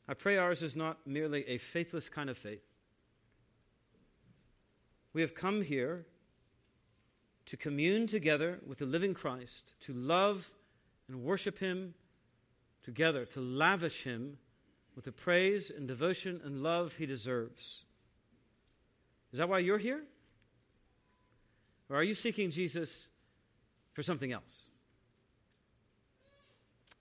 I 0.10 0.16
pray 0.16 0.38
ours 0.38 0.64
is 0.64 0.76
not 0.76 1.06
merely 1.06 1.48
a 1.48 1.60
faithless 1.60 2.10
kind 2.10 2.32
of 2.32 2.38
faith. 2.38 2.66
We 5.14 5.22
have 5.22 5.36
come 5.36 5.62
here 5.62 6.08
to 7.46 7.56
commune 7.56 8.08
together 8.08 8.60
with 8.66 8.80
the 8.80 8.88
living 8.88 9.14
Christ, 9.14 9.74
to 9.82 9.94
love 9.94 10.52
and 11.08 11.22
worship 11.22 11.60
Him 11.60 11.94
together, 12.82 13.24
to 13.26 13.40
lavish 13.40 14.02
Him 14.02 14.40
with 14.96 15.06
the 15.06 15.12
praise 15.12 15.70
and 15.70 15.88
devotion 15.88 16.42
and 16.44 16.64
love 16.64 16.96
He 16.96 17.06
deserves. 17.06 17.84
Is 19.32 19.38
that 19.38 19.48
why 19.48 19.60
you're 19.60 19.78
here? 19.78 20.02
Or 21.88 21.98
are 21.98 22.04
you 22.04 22.16
seeking 22.16 22.50
Jesus 22.50 23.10
for 23.94 24.02
something 24.02 24.32
else? 24.32 24.70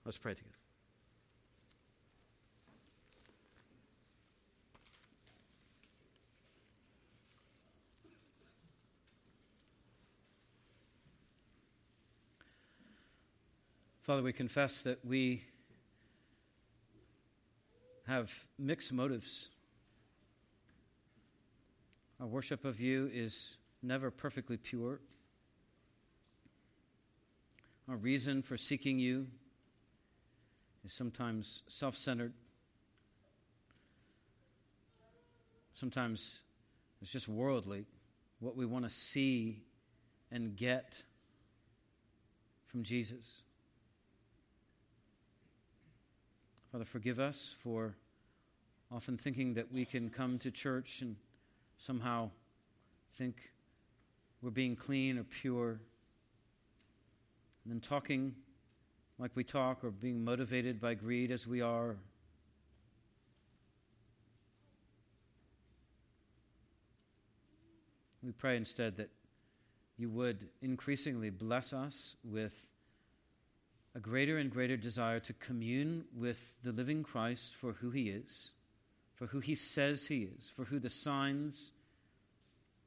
Let's 0.05 0.19
pray 0.19 0.35
together. 0.35 0.53
Father, 14.09 14.23
we 14.23 14.33
confess 14.33 14.81
that 14.81 15.05
we 15.05 15.43
have 18.07 18.33
mixed 18.57 18.91
motives. 18.91 19.49
Our 22.19 22.25
worship 22.25 22.65
of 22.65 22.79
you 22.79 23.11
is 23.13 23.59
never 23.83 24.09
perfectly 24.09 24.57
pure. 24.57 24.99
Our 27.87 27.97
reason 27.97 28.41
for 28.41 28.57
seeking 28.57 28.97
you 28.97 29.27
is 30.83 30.91
sometimes 30.91 31.61
self 31.67 31.95
centered. 31.95 32.33
Sometimes 35.75 36.39
it's 36.99 37.11
just 37.11 37.27
worldly, 37.27 37.85
what 38.39 38.55
we 38.55 38.65
want 38.65 38.85
to 38.85 38.89
see 38.89 39.61
and 40.31 40.55
get 40.55 41.03
from 42.65 42.81
Jesus. 42.81 43.43
Father, 46.71 46.85
forgive 46.85 47.19
us 47.19 47.55
for 47.59 47.95
often 48.91 49.17
thinking 49.17 49.55
that 49.55 49.71
we 49.71 49.85
can 49.85 50.07
come 50.07 50.37
to 50.37 50.51
church 50.51 51.01
and 51.01 51.15
somehow 51.79 52.29
think 53.17 53.37
we're 54.43 54.51
being 54.51 54.75
clean 54.75 55.17
or 55.17 55.23
pure, 55.23 55.79
and 57.63 57.73
then 57.73 57.79
talking 57.79 58.35
like 59.17 59.31
we 59.33 59.43
talk 59.43 59.83
or 59.83 59.89
being 59.89 60.23
motivated 60.23 60.79
by 60.79 60.93
greed 60.93 61.31
as 61.31 61.47
we 61.47 61.59
are. 61.59 61.95
We 68.21 68.31
pray 68.31 68.57
instead 68.57 68.95
that 68.97 69.09
you 69.97 70.09
would 70.09 70.49
increasingly 70.61 71.31
bless 71.31 71.73
us 71.73 72.15
with 72.23 72.67
a 73.95 73.99
greater 73.99 74.37
and 74.37 74.51
greater 74.51 74.77
desire 74.77 75.19
to 75.19 75.33
commune 75.33 76.05
with 76.15 76.55
the 76.63 76.71
living 76.71 77.03
Christ 77.03 77.55
for 77.55 77.73
who 77.73 77.89
he 77.89 78.09
is, 78.09 78.51
for 79.15 79.25
who 79.27 79.39
he 79.39 79.55
says 79.55 80.05
he 80.05 80.29
is, 80.37 80.49
for 80.55 80.63
who 80.63 80.79
the 80.79 80.89
signs 80.89 81.71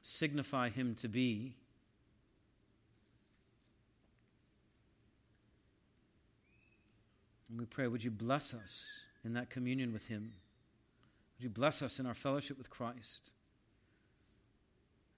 signify 0.01 0.69
him 0.69 0.95
to 0.95 1.07
be. 1.07 1.55
And 7.49 7.59
we 7.59 7.65
pray, 7.65 7.87
would 7.87 8.03
you 8.03 8.11
bless 8.11 8.53
us 8.53 8.99
in 9.25 9.33
that 9.33 9.49
communion 9.49 9.93
with 9.93 10.07
him? 10.07 10.31
Would 11.37 11.43
you 11.43 11.49
bless 11.49 11.81
us 11.81 11.99
in 11.99 12.05
our 12.05 12.13
fellowship 12.13 12.57
with 12.57 12.69
Christ? 12.69 13.31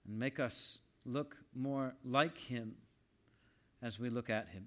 And 0.06 0.18
make 0.18 0.40
us 0.40 0.78
look 1.04 1.36
more 1.54 1.94
like 2.04 2.36
him 2.36 2.74
as 3.80 3.98
we 3.98 4.10
look 4.10 4.28
at 4.28 4.48
him 4.48 4.66